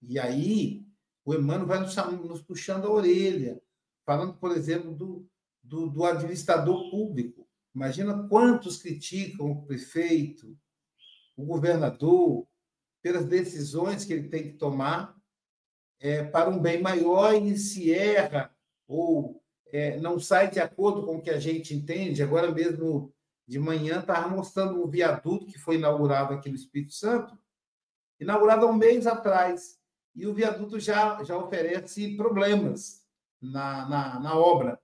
E 0.00 0.18
aí, 0.18 0.86
o 1.22 1.34
Emmanuel 1.34 1.66
vai 1.66 1.80
nos, 1.80 1.94
nos 2.26 2.40
puxando 2.40 2.86
a 2.86 2.90
orelha, 2.90 3.62
falando, 4.04 4.34
por 4.34 4.52
exemplo, 4.52 4.94
do, 4.94 5.26
do, 5.62 5.88
do 5.88 6.04
administrador 6.04 6.90
público. 6.90 7.46
Imagina 7.74 8.28
quantos 8.28 8.76
criticam 8.76 9.50
o 9.50 9.66
prefeito, 9.66 10.56
o 11.36 11.44
governador, 11.44 12.46
pelas 13.02 13.26
decisões 13.26 14.04
que 14.04 14.12
ele 14.12 14.28
tem 14.28 14.44
que 14.44 14.58
tomar 14.58 15.16
é, 16.00 16.22
para 16.22 16.48
um 16.48 16.58
bem 16.58 16.80
maior 16.80 17.34
e 17.34 17.56
se 17.58 17.92
erra 17.92 18.54
ou 18.86 19.42
é, 19.72 19.98
não 19.98 20.20
sai 20.20 20.50
de 20.50 20.60
acordo 20.60 21.04
com 21.04 21.16
o 21.16 21.22
que 21.22 21.30
a 21.30 21.38
gente 21.38 21.74
entende. 21.74 22.22
Agora 22.22 22.50
mesmo 22.50 23.12
de 23.46 23.58
manhã 23.58 24.00
estava 24.00 24.28
mostrando 24.28 24.82
o 24.82 24.88
viaduto 24.88 25.46
que 25.46 25.58
foi 25.58 25.76
inaugurado 25.76 26.32
aqui 26.32 26.48
no 26.48 26.54
Espírito 26.54 26.94
Santo, 26.94 27.36
inaugurado 28.18 28.64
há 28.64 28.70
um 28.70 28.76
mês 28.76 29.06
atrás, 29.06 29.78
e 30.14 30.26
o 30.26 30.32
viaduto 30.32 30.78
já, 30.78 31.22
já 31.24 31.36
oferece 31.36 32.16
problemas 32.16 33.03
na, 33.50 33.88
na, 33.88 34.20
na 34.20 34.38
obra. 34.38 34.80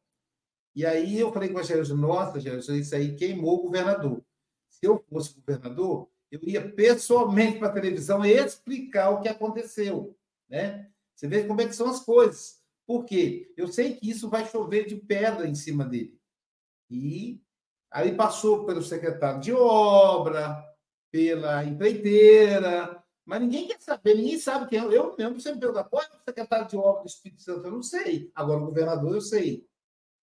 E 0.75 0.87
aí 0.87 1.19
eu 1.19 1.33
falei 1.33 1.49
com 1.49 1.59
a 1.59 1.63
Gerson, 1.63 1.97
nossa, 1.97 2.39
Gerson, 2.39 2.75
isso 2.75 2.95
aí 2.95 3.17
queimou 3.17 3.59
o 3.59 3.63
governador. 3.63 4.23
Se 4.69 4.87
eu 4.87 5.05
fosse 5.09 5.35
governador, 5.35 6.09
eu 6.31 6.41
ia 6.45 6.71
pessoalmente 6.71 7.59
para 7.59 7.69
a 7.69 7.73
televisão 7.73 8.25
explicar 8.25 9.11
o 9.11 9.21
que 9.21 9.29
aconteceu. 9.29 10.17
Né? 10.49 10.89
Você 11.15 11.27
vê 11.27 11.45
como 11.45 11.61
é 11.61 11.67
que 11.67 11.75
são 11.75 11.89
as 11.89 12.01
coisas. 12.01 12.61
Por 12.87 13.05
quê? 13.05 13.53
Eu 13.57 13.69
sei 13.69 13.97
que 13.97 14.09
isso 14.11 14.29
vai 14.29 14.47
chover 14.47 14.87
de 14.87 14.97
pedra 14.97 15.47
em 15.47 15.55
cima 15.55 15.85
dele. 15.85 16.19
E 16.89 17.41
aí 17.91 18.15
passou 18.15 18.65
pelo 18.65 18.83
secretário 18.83 19.41
de 19.41 19.53
obra, 19.53 20.65
pela 21.11 21.65
empreiteira, 21.65 23.00
mas 23.25 23.41
ninguém 23.41 23.69
quer 23.69 23.81
saber, 23.81 24.15
ninguém 24.15 24.39
sabe 24.39 24.69
quem 24.69 24.79
é. 24.79 24.83
Eu 24.83 25.17
mesmo 25.17 25.41
sempre 25.41 25.61
pergunto, 25.61 25.89
qual 25.89 26.03
é 26.03 26.07
o 26.07 26.25
secretário 26.25 26.69
de 26.69 26.77
obra 26.77 27.03
do 27.03 27.09
Espírito 27.09 27.43
Santo? 27.43 27.67
Eu 27.67 27.73
não 27.73 27.83
sei. 27.83 28.31
Agora, 28.35 28.61
o 28.61 28.67
governador, 28.67 29.15
eu 29.15 29.21
sei. 29.21 29.69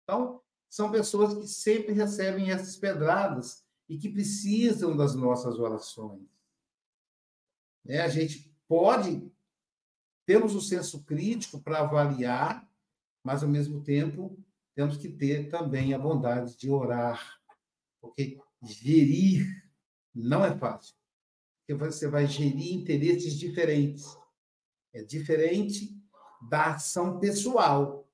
Então, 0.03 0.41
são 0.69 0.91
pessoas 0.91 1.33
que 1.33 1.47
sempre 1.47 1.93
recebem 1.93 2.51
essas 2.51 2.75
pedradas 2.75 3.63
e 3.87 3.97
que 3.97 4.09
precisam 4.09 4.95
das 4.95 5.15
nossas 5.15 5.59
orações. 5.59 6.27
É, 7.87 8.01
a 8.01 8.07
gente 8.07 8.53
pode, 8.67 9.31
temos 10.25 10.53
o 10.53 10.61
senso 10.61 11.03
crítico 11.03 11.59
para 11.59 11.79
avaliar, 11.79 12.69
mas, 13.23 13.43
ao 13.43 13.49
mesmo 13.49 13.81
tempo, 13.81 14.37
temos 14.75 14.97
que 14.97 15.09
ter 15.09 15.49
também 15.49 15.93
a 15.93 15.99
bondade 15.99 16.55
de 16.55 16.69
orar, 16.69 17.41
porque 17.99 18.39
gerir 18.61 19.63
não 20.13 20.45
é 20.45 20.55
fácil. 20.55 20.98
Porque 21.69 21.91
você 21.91 22.07
vai 22.07 22.25
gerir 22.25 22.73
interesses 22.73 23.35
diferentes. 23.35 24.17
É 24.91 25.03
diferente 25.03 25.95
da 26.49 26.73
ação 26.73 27.19
pessoal. 27.19 28.09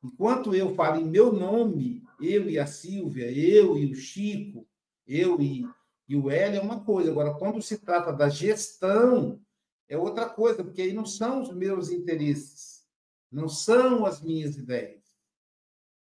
Enquanto 0.00 0.54
eu 0.54 0.76
falo 0.76 1.00
em 1.00 1.10
meu 1.10 1.32
nome, 1.32 2.04
eu 2.20 2.48
e 2.48 2.56
a 2.56 2.68
Silvia, 2.68 3.28
eu 3.28 3.76
e 3.76 3.90
o 3.90 3.96
Chico, 3.96 4.64
eu 5.08 5.40
e, 5.40 5.66
e 6.08 6.14
o 6.14 6.30
Hélio 6.30 6.58
é 6.58 6.62
uma 6.62 6.84
coisa. 6.84 7.10
Agora, 7.10 7.34
quando 7.34 7.60
se 7.60 7.78
trata 7.78 8.12
da 8.12 8.28
gestão, 8.28 9.40
é 9.88 9.98
outra 9.98 10.28
coisa, 10.28 10.62
porque 10.62 10.82
aí 10.82 10.92
não 10.92 11.04
são 11.04 11.42
os 11.42 11.52
meus 11.52 11.90
interesses, 11.90 12.86
não 13.28 13.48
são 13.48 14.06
as 14.06 14.22
minhas 14.22 14.56
ideias. 14.56 15.02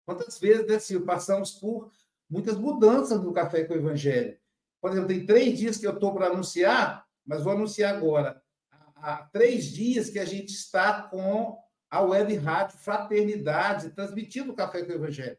Quantas 0.04 0.40
vezes, 0.40 0.66
né, 0.66 0.80
Silvio, 0.80 1.06
passamos 1.06 1.52
por 1.52 1.92
muitas 2.28 2.58
mudanças 2.58 3.22
no 3.22 3.34
Café 3.34 3.66
com 3.66 3.76
o 3.76 3.78
Evangelho. 3.78 4.36
Por 4.82 4.92
exemplo, 4.92 5.08
tem 5.08 5.26
três 5.26 5.58
dias 5.58 5.78
que 5.78 5.88
eu 5.88 5.94
estou 5.94 6.14
para 6.14 6.28
anunciar, 6.28 7.06
mas 7.26 7.44
vou 7.44 7.54
anunciar 7.54 7.96
agora. 7.96 8.42
Há 8.96 9.24
três 9.32 9.66
dias 9.66 10.10
que 10.10 10.20
a 10.20 10.26
gente 10.26 10.52
está 10.52 11.04
com 11.04 11.58
a 11.90 12.02
web 12.02 12.36
rádio 12.36 12.78
Fraternidade, 12.78 13.92
transmitindo 13.92 14.52
o 14.52 14.56
Café 14.56 14.84
com 14.84 14.92
o 14.92 14.96
Evangelho. 14.96 15.38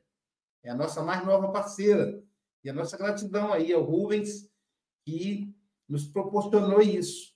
É 0.63 0.71
a 0.71 0.75
nossa 0.75 1.03
mais 1.03 1.25
nova 1.25 1.51
parceira. 1.51 2.23
E 2.65 2.71
a 2.71 2.73
nossa 2.73 2.97
gratidão 2.97 3.53
aí 3.53 3.73
ao 3.73 3.83
Rubens, 3.83 4.51
que 5.05 5.55
nos 5.89 6.07
proporcionou 6.07 6.83
isso. 6.83 7.35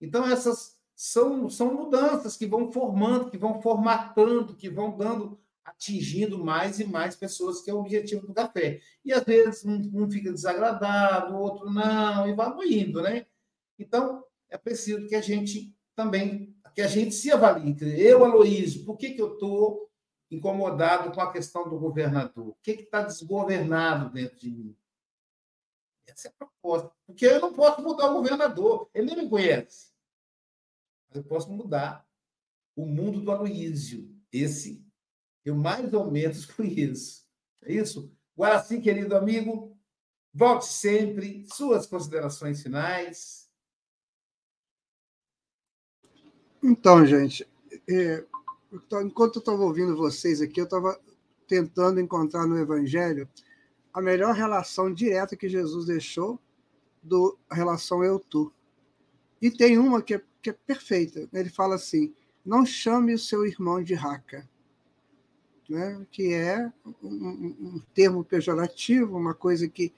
Então, 0.00 0.26
essas 0.26 0.78
são, 0.94 1.48
são 1.48 1.74
mudanças 1.74 2.36
que 2.36 2.46
vão 2.46 2.70
formando, 2.70 3.30
que 3.30 3.38
vão 3.38 3.60
formatando, 3.62 4.54
que 4.54 4.68
vão 4.68 4.96
dando, 4.96 5.40
atingindo 5.64 6.44
mais 6.44 6.78
e 6.78 6.84
mais 6.84 7.16
pessoas, 7.16 7.62
que 7.62 7.70
é 7.70 7.74
o 7.74 7.80
objetivo 7.80 8.26
do 8.26 8.34
café. 8.34 8.80
E 9.04 9.12
às 9.12 9.24
vezes 9.24 9.64
um, 9.64 9.90
um 9.94 10.10
fica 10.10 10.30
desagradado, 10.30 11.34
o 11.34 11.38
outro 11.38 11.70
não, 11.70 12.28
e 12.28 12.34
vamos 12.34 12.66
indo, 12.66 13.00
né? 13.00 13.26
Então, 13.78 14.22
é 14.50 14.58
preciso 14.58 15.06
que 15.06 15.14
a 15.14 15.20
gente 15.20 15.74
também 15.96 16.54
que 16.74 16.82
a 16.82 16.88
gente 16.88 17.14
se 17.14 17.30
avalie. 17.30 17.76
Eu, 17.96 18.24
Aloísio, 18.24 18.84
por 18.84 18.96
que, 18.96 19.10
que 19.10 19.22
eu 19.22 19.34
estou 19.34 19.88
incomodado 20.28 21.12
com 21.12 21.20
a 21.20 21.32
questão 21.32 21.68
do 21.68 21.78
governador? 21.78 22.48
O 22.48 22.56
que 22.60 22.72
está 22.72 23.02
desgovernado 23.02 24.12
dentro 24.12 24.36
de 24.36 24.50
mim? 24.50 24.76
Essa 26.04 26.28
é 26.28 26.30
a 26.30 26.34
proposta. 26.34 26.92
Porque 27.06 27.26
eu 27.26 27.40
não 27.40 27.52
posso 27.52 27.80
mudar 27.80 28.10
o 28.10 28.14
governador, 28.14 28.90
ele 28.92 29.06
nem 29.06 29.24
me 29.24 29.30
conhece. 29.30 29.92
Mas 31.08 31.18
eu 31.18 31.24
posso 31.24 31.50
mudar 31.52 32.04
o 32.74 32.84
mundo 32.84 33.20
do 33.20 33.30
Aloísio. 33.30 34.12
Esse 34.32 34.84
eu 35.44 35.54
mais 35.54 35.92
ou 35.92 36.10
menos 36.10 36.46
conheço. 36.52 37.24
É 37.62 37.72
isso? 37.72 38.12
Guaraci, 38.36 38.80
querido 38.80 39.16
amigo, 39.16 39.76
volte 40.32 40.66
sempre. 40.66 41.46
Suas 41.52 41.86
considerações 41.86 42.62
finais. 42.62 43.48
Então, 46.62 47.04
gente, 47.04 47.46
é, 47.88 48.24
enquanto 49.04 49.36
eu 49.36 49.40
estava 49.40 49.62
ouvindo 49.62 49.96
vocês 49.96 50.40
aqui, 50.40 50.60
eu 50.60 50.64
estava 50.64 50.98
tentando 51.46 52.00
encontrar 52.00 52.46
no 52.46 52.58
Evangelho 52.58 53.28
a 53.92 54.00
melhor 54.00 54.34
relação 54.34 54.92
direta 54.92 55.36
que 55.36 55.48
Jesus 55.48 55.86
deixou 55.86 56.40
do 57.02 57.38
relação 57.50 58.02
eu-tu. 58.02 58.52
E 59.40 59.50
tem 59.50 59.78
uma 59.78 60.02
que 60.02 60.14
é, 60.14 60.22
que 60.42 60.50
é 60.50 60.52
perfeita. 60.52 61.28
Ele 61.32 61.50
fala 61.50 61.74
assim: 61.74 62.14
não 62.44 62.64
chame 62.64 63.14
o 63.14 63.18
seu 63.18 63.46
irmão 63.46 63.82
de 63.82 63.94
raca, 63.94 64.48
né? 65.68 66.06
que 66.10 66.32
é 66.32 66.70
um, 67.02 67.54
um 67.60 67.82
termo 67.94 68.24
pejorativo, 68.24 69.16
uma 69.16 69.34
coisa 69.34 69.68
que 69.68 69.92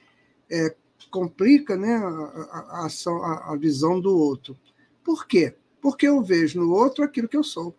é, 0.50 0.74
complica 1.10 1.76
né, 1.76 1.96
a, 1.96 2.86
a, 2.86 3.52
a, 3.52 3.56
visão 3.56 4.00
do 4.00 4.16
outro. 4.16 4.56
Por 5.04 5.26
quê? 5.26 5.54
porque 5.86 6.08
eu 6.08 6.20
vejo 6.20 6.58
no 6.58 6.72
outro 6.72 7.04
aquilo 7.04 7.28
que 7.28 7.36
eu 7.36 7.44
sou. 7.44 7.72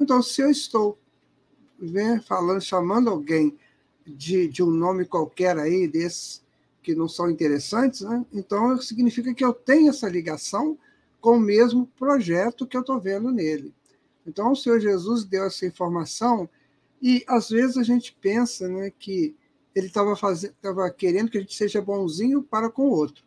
Então, 0.00 0.20
se 0.20 0.42
eu 0.42 0.50
estou 0.50 0.98
né, 1.78 2.20
falando, 2.26 2.60
chamando 2.60 3.08
alguém 3.10 3.56
de, 4.04 4.48
de 4.48 4.60
um 4.60 4.72
nome 4.72 5.04
qualquer 5.04 5.56
aí, 5.56 5.86
desses 5.86 6.42
que 6.82 6.96
não 6.96 7.08
são 7.08 7.30
interessantes, 7.30 8.00
né, 8.00 8.26
então 8.32 8.76
significa 8.80 9.32
que 9.32 9.44
eu 9.44 9.52
tenho 9.52 9.90
essa 9.90 10.08
ligação 10.08 10.76
com 11.20 11.36
o 11.36 11.40
mesmo 11.40 11.86
projeto 11.96 12.66
que 12.66 12.76
eu 12.76 12.80
estou 12.80 12.98
vendo 12.98 13.30
nele. 13.30 13.72
Então, 14.26 14.50
o 14.50 14.56
Senhor 14.56 14.80
Jesus 14.80 15.24
deu 15.24 15.44
essa 15.44 15.64
informação 15.64 16.48
e, 17.02 17.24
às 17.26 17.50
vezes, 17.50 17.76
a 17.76 17.82
gente 17.82 18.16
pensa 18.20 18.68
né, 18.68 18.92
que 18.96 19.34
ele 19.74 19.88
estava 19.88 20.90
querendo 20.90 21.30
que 21.30 21.38
a 21.38 21.40
gente 21.40 21.54
seja 21.54 21.82
bonzinho 21.82 22.42
para 22.42 22.70
com 22.70 22.82
o 22.88 22.92
outro. 22.92 23.24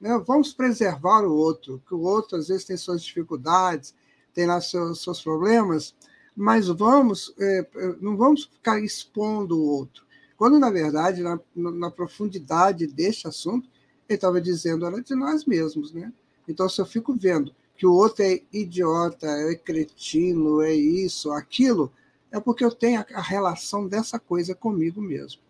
Né? 0.00 0.20
Vamos 0.26 0.52
preservar 0.52 1.22
o 1.24 1.32
outro, 1.32 1.80
que 1.86 1.94
o 1.94 2.00
outro 2.00 2.36
às 2.36 2.48
vezes 2.48 2.64
tem 2.64 2.76
suas 2.76 3.04
dificuldades, 3.04 3.94
tem 4.34 4.46
lá 4.46 4.60
seus, 4.60 5.02
seus 5.02 5.22
problemas, 5.22 5.94
mas 6.34 6.66
vamos, 6.66 7.32
é, 7.38 7.68
não 8.00 8.16
vamos 8.16 8.44
ficar 8.44 8.80
expondo 8.80 9.56
o 9.56 9.66
outro. 9.66 10.04
Quando, 10.36 10.58
na 10.58 10.70
verdade, 10.70 11.22
na, 11.22 11.38
na 11.54 11.90
profundidade 11.90 12.86
deste 12.88 13.28
assunto, 13.28 13.68
ele 14.08 14.16
estava 14.16 14.40
dizendo 14.40 14.84
era 14.84 15.00
de 15.00 15.14
nós 15.14 15.44
mesmos. 15.44 15.92
Né? 15.92 16.12
Então, 16.48 16.68
se 16.68 16.80
eu 16.80 16.86
fico 16.86 17.14
vendo 17.14 17.54
que 17.76 17.86
o 17.86 17.92
outro 17.92 18.24
é 18.24 18.42
idiota, 18.52 19.26
é 19.26 19.54
cretino, 19.54 20.60
é 20.60 20.74
isso, 20.74 21.30
aquilo, 21.30 21.92
é 22.32 22.40
porque 22.40 22.64
eu 22.64 22.72
tenho 22.72 23.04
a, 23.14 23.20
relação 23.20 23.86
dessa 23.86 24.18
coisa 24.18 24.54
comigo 24.54 25.00
mesmo. 25.00 25.42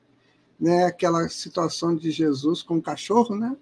Né? 0.58 0.84
Aquela 0.84 1.28
situação 1.28 1.94
de 1.94 2.10
Jesus 2.10 2.62
com 2.62 2.76
o 2.76 2.82
cachorro, 2.82 3.36
né? 3.36 3.56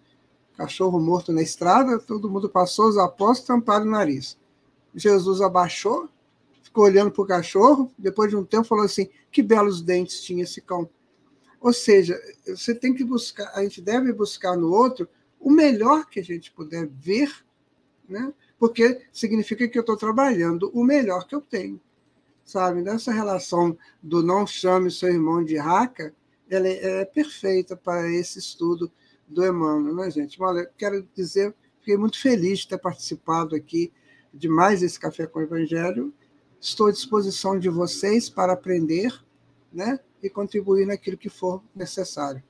cachorro 0.57 0.99
morto 0.99 1.33
na 1.33 1.43
estrada, 1.43 1.99
todo 1.99 2.29
mundo 2.31 2.49
passou, 2.49 2.89
os 2.89 2.99
apóstolos 2.99 3.47
tamparam 3.47 3.87
o 3.87 3.91
nariz. 3.91 4.39
Jesus 4.95 5.41
abaixou, 5.41 6.09
ficou 6.63 6.85
olhando 6.85 7.11
para 7.11 7.23
o 7.23 7.27
cachorro, 7.27 7.93
depois 7.97 8.31
de 8.31 8.37
um 8.37 8.45
tempo 8.45 8.65
falou 8.65 8.85
assim: 8.85 9.09
que 9.31 9.43
belos 9.43 9.81
dentes 9.81 10.23
tinha 10.23 10.43
esse 10.43 10.61
cão. 10.61 10.89
Ou 11.61 11.73
seja, 11.73 12.19
você 12.47 12.75
tem 12.75 12.95
que 12.95 13.05
buscar, 13.05 13.53
a 13.55 13.63
gente 13.63 13.81
deve 13.81 14.13
buscar 14.13 14.57
no 14.57 14.73
outro 14.73 15.09
o 15.39 15.51
melhor 15.51 16.07
que 16.09 16.21
a 16.21 16.25
gente 16.25 16.51
puder 16.51 16.87
ver, 16.87 17.31
né? 18.09 18.33
porque 18.59 19.03
significa 19.13 19.69
que 19.69 19.79
eu 19.79 19.81
estou 19.81 19.97
trabalhando 19.97 20.71
o 20.75 20.83
melhor 20.83 21.27
que 21.27 21.35
eu 21.35 21.41
tenho. 21.41 21.81
Sabe? 22.51 22.83
Nessa 22.83 23.13
relação 23.13 23.79
do 24.03 24.25
não 24.25 24.45
chame 24.45 24.91
seu 24.91 25.09
irmão 25.09 25.45
de 25.45 25.57
raca, 25.57 26.13
ela 26.51 26.67
é, 26.67 27.03
é 27.03 27.05
perfeita 27.05 27.77
para 27.77 28.11
esse 28.11 28.41
estudo 28.41 28.91
do 29.29 29.47
Emmanuel, 29.47 29.95
né, 29.95 30.11
gente? 30.11 30.43
Olha, 30.43 30.69
quero 30.77 31.07
dizer, 31.15 31.55
fiquei 31.79 31.97
muito 31.97 32.21
feliz 32.21 32.59
de 32.59 32.71
ter 32.71 32.79
participado 32.79 33.55
aqui 33.55 33.93
de 34.35 34.49
mais 34.49 34.83
esse 34.83 34.99
Café 34.99 35.29
com 35.29 35.39
o 35.39 35.43
Evangelho. 35.43 36.13
Estou 36.61 36.89
à 36.89 36.91
disposição 36.91 37.57
de 37.57 37.69
vocês 37.69 38.29
para 38.29 38.53
aprender 38.53 39.15
né, 39.73 40.01
e 40.21 40.29
contribuir 40.29 40.89
naquilo 40.89 41.17
que 41.17 41.29
for 41.29 41.63
necessário. 41.73 42.43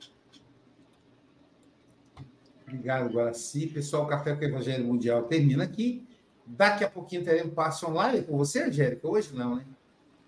Obrigado, 2.63 3.13
Guaraci. 3.13 3.67
Pessoal, 3.67 4.05
o 4.05 4.09
Café 4.09 4.35
com 4.35 4.41
o 4.41 4.49
Evangelho 4.49 4.87
Mundial 4.87 5.25
termina 5.25 5.65
aqui. 5.65 6.07
Daqui 6.47 6.85
a 6.85 6.89
pouquinho 6.89 7.23
teremos 7.23 7.53
passo 7.53 7.87
online 7.87 8.23
com 8.23 8.39
você, 8.39 8.63
Angélica. 8.63 9.07
Hoje 9.07 9.37
não, 9.37 9.57
né? 9.57 9.67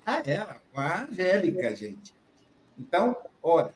Ah, 0.05 0.23
é, 0.27 0.45
com 0.73 0.81
a 0.81 1.03
Angélica, 1.03 1.75
gente. 1.77 2.15
Então, 2.79 3.17
olha, 3.43 3.75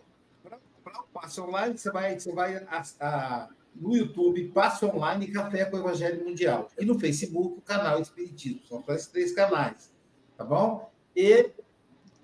para 0.82 1.00
o 1.00 1.04
passe 1.12 1.40
online, 1.40 1.78
você 1.78 1.90
vai, 1.90 2.18
você 2.18 2.32
vai 2.32 2.56
a, 2.56 2.82
a, 3.00 3.48
no 3.74 3.96
YouTube, 3.96 4.48
Passe 4.48 4.84
Online 4.84 5.28
Café 5.28 5.64
com 5.64 5.76
o 5.76 5.80
Evangelho 5.80 6.24
Mundial. 6.24 6.68
E 6.78 6.84
no 6.84 6.98
Facebook, 6.98 7.58
o 7.58 7.62
canal 7.62 8.00
Espiritismo. 8.00 8.60
São 8.66 8.82
só 8.82 8.92
esses 8.94 9.08
três 9.08 9.32
canais. 9.32 9.92
Tá 10.36 10.44
bom? 10.44 10.90
E 11.14 11.50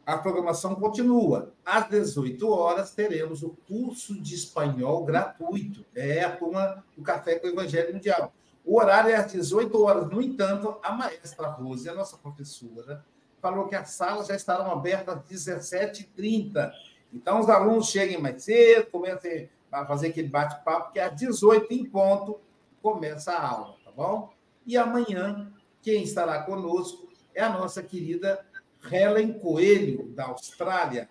a 0.04 0.18
programação 0.18 0.74
continua. 0.74 1.52
Às 1.64 1.88
18 1.88 2.48
horas, 2.48 2.92
teremos 2.92 3.42
o 3.42 3.50
curso 3.68 4.20
de 4.20 4.34
espanhol 4.34 5.04
gratuito. 5.04 5.84
É 5.94 6.24
a 6.24 6.36
turma 6.36 6.84
do 6.96 7.02
Café 7.02 7.38
com 7.38 7.46
o 7.46 7.50
Evangelho 7.50 7.94
Mundial. 7.94 8.32
O 8.64 8.78
horário 8.78 9.10
é 9.10 9.16
às 9.16 9.32
18 9.32 9.82
horas. 9.82 10.08
No 10.08 10.20
entanto, 10.20 10.76
a 10.82 10.92
maestra 10.92 11.48
Rose, 11.48 11.88
a 11.88 11.94
nossa 11.94 12.16
professora, 12.16 13.04
falou 13.42 13.66
que 13.66 13.74
as 13.74 13.90
salas 13.90 14.28
já 14.28 14.36
estarão 14.36 14.70
abertas 14.70 15.16
às 15.16 15.24
17h30. 15.24 16.72
Então, 17.12 17.40
os 17.40 17.48
alunos 17.50 17.88
cheguem 17.88 18.20
mais 18.20 18.44
cedo, 18.44 18.86
comecem 18.86 19.50
a 19.70 19.84
fazer 19.84 20.08
aquele 20.08 20.28
bate-papo, 20.28 20.92
que 20.92 21.00
às 21.00 21.14
18 21.16 21.74
em 21.74 21.84
ponto 21.84 22.40
começa 22.80 23.32
a 23.32 23.48
aula, 23.48 23.76
tá 23.84 23.90
bom? 23.90 24.32
E 24.64 24.76
amanhã, 24.76 25.52
quem 25.82 26.04
estará 26.04 26.42
conosco 26.44 27.08
é 27.34 27.42
a 27.42 27.48
nossa 27.48 27.82
querida 27.82 28.46
Helen 28.90 29.38
Coelho, 29.38 30.08
da 30.14 30.26
Austrália. 30.26 31.08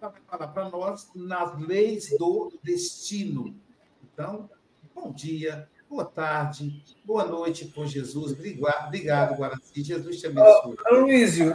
Ela 0.00 0.10
vai 0.10 0.20
falar 0.28 0.48
para 0.48 0.68
nós 0.68 1.10
nas 1.14 1.58
leis 1.58 2.10
do 2.18 2.52
destino. 2.62 3.54
Então, 4.02 4.50
bom 4.94 5.10
dia, 5.10 5.68
boa 5.92 6.06
tarde, 6.06 6.82
boa 7.04 7.26
noite 7.26 7.66
com 7.66 7.84
Jesus. 7.84 8.32
Obrigado, 8.32 9.36
Guaraci. 9.36 9.84
Jesus 9.84 10.18
te 10.18 10.26
abençoe. 10.26 10.74
Oh, 10.90 10.94
Luísio. 10.94 11.54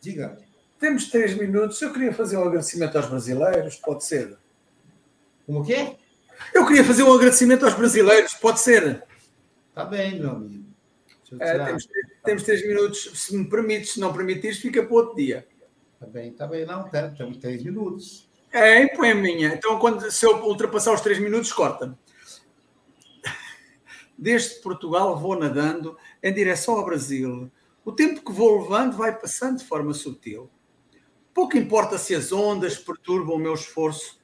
Diga. 0.00 0.38
Temos 0.80 1.10
três 1.10 1.34
minutos. 1.34 1.80
Eu 1.82 1.92
queria 1.92 2.12
fazer 2.12 2.38
um 2.38 2.44
agradecimento 2.44 2.96
aos 2.96 3.06
brasileiros, 3.06 3.76
pode 3.76 4.04
ser? 4.04 4.38
Como 5.44 5.60
o 5.60 5.64
quê? 5.64 5.94
Eu 6.54 6.66
queria 6.66 6.82
fazer 6.82 7.02
um 7.02 7.12
agradecimento 7.12 7.66
aos 7.66 7.74
brasileiros, 7.74 8.32
pode 8.32 8.60
ser? 8.60 9.04
Tá 9.74 9.84
bem, 9.84 10.18
meu 10.18 10.30
amigo. 10.30 10.64
É, 11.38 11.64
temos, 11.66 11.88
temos 12.24 12.42
três 12.44 12.66
minutos, 12.66 13.10
se 13.14 13.36
me 13.36 13.44
permites, 13.44 13.92
se 13.92 14.00
não 14.00 14.12
permitires, 14.12 14.58
fica 14.58 14.82
para 14.82 14.94
outro 14.94 15.16
dia. 15.16 15.46
Tá 16.00 16.06
bem, 16.06 16.32
tá 16.32 16.46
bem, 16.46 16.64
não, 16.64 16.88
temos 17.14 17.36
três 17.36 17.62
minutos. 17.62 18.28
É, 18.50 18.86
põe 18.88 19.10
a 19.10 19.14
minha. 19.14 19.48
Então, 19.48 19.78
quando, 19.78 20.10
se 20.10 20.26
eu 20.26 20.44
ultrapassar 20.44 20.92
os 20.92 21.00
três 21.00 21.18
minutos, 21.18 21.52
corta-me. 21.52 21.94
Desde 24.22 24.60
Portugal 24.60 25.18
vou 25.18 25.36
nadando 25.36 25.98
em 26.22 26.32
direção 26.32 26.76
ao 26.76 26.84
Brasil. 26.84 27.50
O 27.84 27.90
tempo 27.90 28.24
que 28.24 28.30
vou 28.30 28.62
levando 28.62 28.96
vai 28.96 29.18
passando 29.18 29.58
de 29.58 29.64
forma 29.64 29.92
sutil. 29.92 30.48
Pouco 31.34 31.58
importa 31.58 31.98
se 31.98 32.14
as 32.14 32.30
ondas 32.30 32.78
perturbam 32.78 33.34
o 33.34 33.38
meu 33.40 33.52
esforço, 33.52 34.20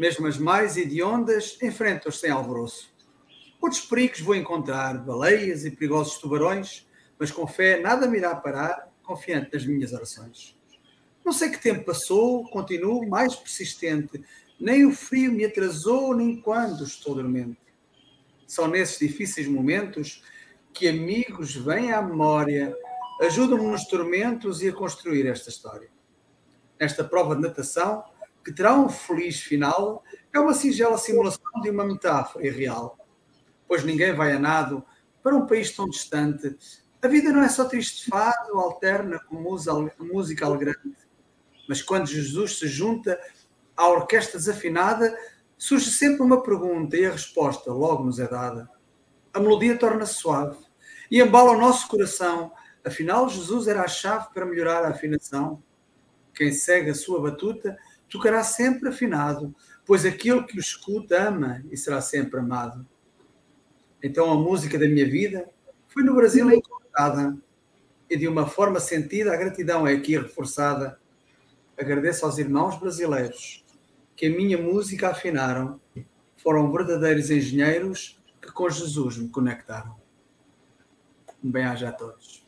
mesmo 0.00 0.26
as 0.26 0.36
mais 0.36 0.76
hediondas 0.76 1.58
enfrentam-os 1.62 2.18
sem 2.18 2.28
alvoroço. 2.28 2.92
Outros 3.62 3.82
perigos 3.82 4.18
vou 4.18 4.34
encontrar, 4.34 4.98
baleias 4.98 5.64
e 5.64 5.70
perigosos 5.70 6.18
tubarões, 6.18 6.84
mas 7.16 7.30
com 7.30 7.46
fé 7.46 7.80
nada 7.80 8.08
me 8.08 8.18
irá 8.18 8.34
parar, 8.34 8.92
confiante 9.04 9.50
nas 9.52 9.64
minhas 9.64 9.92
orações. 9.92 10.58
Não 11.24 11.32
sei 11.32 11.50
que 11.50 11.62
tempo 11.62 11.84
passou, 11.84 12.42
continuo 12.50 13.08
mais 13.08 13.36
persistente, 13.36 14.20
nem 14.58 14.84
o 14.84 14.90
frio 14.90 15.30
me 15.30 15.44
atrasou, 15.44 16.16
nem 16.16 16.40
quando 16.40 16.82
estou 16.82 17.14
dormente. 17.14 17.65
São 18.46 18.68
nesses 18.68 18.98
difíceis 18.98 19.48
momentos 19.48 20.22
que 20.72 20.88
amigos 20.88 21.54
vêm 21.54 21.92
à 21.92 22.02
memória, 22.02 22.74
ajudam-me 23.22 23.66
nos 23.66 23.86
tormentos 23.86 24.62
e 24.62 24.68
a 24.68 24.72
construir 24.72 25.26
esta 25.26 25.48
história 25.48 25.96
nesta 26.78 27.04
prova 27.04 27.34
de 27.34 27.42
natação, 27.42 28.04
que 28.44 28.52
terá 28.52 28.74
um 28.74 28.88
feliz 28.88 29.40
final, 29.40 30.04
é 30.32 30.38
uma 30.38 30.54
singela 30.54 30.98
simulação 30.98 31.60
de 31.62 31.70
uma 31.70 31.84
metáfora 31.84 32.46
irreal. 32.46 32.98
Pois 33.66 33.82
ninguém 33.84 34.12
vai 34.14 34.32
a 34.32 34.38
nado 34.38 34.84
para 35.22 35.34
um 35.34 35.46
país 35.46 35.74
tão 35.74 35.88
distante. 35.88 36.56
A 37.02 37.08
vida 37.08 37.32
não 37.32 37.42
é 37.42 37.48
só 37.48 37.64
triste 37.64 38.08
fado, 38.08 38.58
alterna 38.58 39.18
com 39.18 39.36
música 39.98 40.46
alegrante. 40.46 40.94
Mas 41.68 41.82
quando 41.82 42.06
Jesus 42.06 42.58
se 42.58 42.68
junta 42.68 43.18
à 43.76 43.88
orquestra 43.88 44.38
desafinada, 44.38 45.16
surge 45.56 45.90
sempre 45.90 46.22
uma 46.22 46.42
pergunta 46.42 46.96
e 46.96 47.06
a 47.06 47.10
resposta 47.10 47.72
logo 47.72 48.04
nos 48.04 48.18
é 48.18 48.28
dada. 48.28 48.68
A 49.32 49.40
melodia 49.40 49.78
torna-se 49.78 50.14
suave 50.14 50.58
e 51.10 51.20
embala 51.20 51.52
o 51.52 51.60
nosso 51.60 51.88
coração. 51.88 52.52
Afinal, 52.84 53.28
Jesus 53.28 53.66
era 53.66 53.82
a 53.82 53.88
chave 53.88 54.28
para 54.32 54.46
melhorar 54.46 54.84
a 54.84 54.90
afinação. 54.90 55.62
Quem 56.34 56.52
segue 56.52 56.90
a 56.90 56.94
sua 56.94 57.20
batuta 57.20 57.76
tocará 58.08 58.44
sempre 58.44 58.88
afinado, 58.88 59.54
pois 59.84 60.04
aquele 60.04 60.44
que 60.44 60.56
o 60.56 60.60
escuta 60.60 61.28
ama 61.28 61.64
e 61.70 61.76
será 61.76 62.00
sempre 62.00 62.38
amado. 62.38 62.86
Então 64.02 64.30
a 64.30 64.36
música 64.36 64.78
da 64.78 64.86
minha 64.86 65.08
vida 65.08 65.48
foi 65.88 66.02
no 66.02 66.14
Brasil 66.14 66.50
encontrada 66.50 67.36
e 68.08 68.16
de 68.16 68.28
uma 68.28 68.46
forma 68.46 68.78
sentida 68.78 69.32
a 69.32 69.36
gratidão 69.36 69.86
é 69.86 69.94
aqui 69.94 70.16
reforçada. 70.16 71.00
Agradeço 71.76 72.24
aos 72.24 72.38
irmãos 72.38 72.78
brasileiros 72.78 73.65
que 74.16 74.26
a 74.26 74.30
minha 74.30 74.56
música 74.56 75.10
afinaram, 75.10 75.80
foram 76.36 76.72
verdadeiros 76.72 77.30
engenheiros 77.30 78.18
que 78.40 78.50
com 78.50 78.70
Jesus 78.70 79.18
me 79.18 79.28
conectaram. 79.28 79.96
Um 81.42 81.50
bem-aja 81.50 81.90
a 81.90 81.92
todos. 81.92 82.45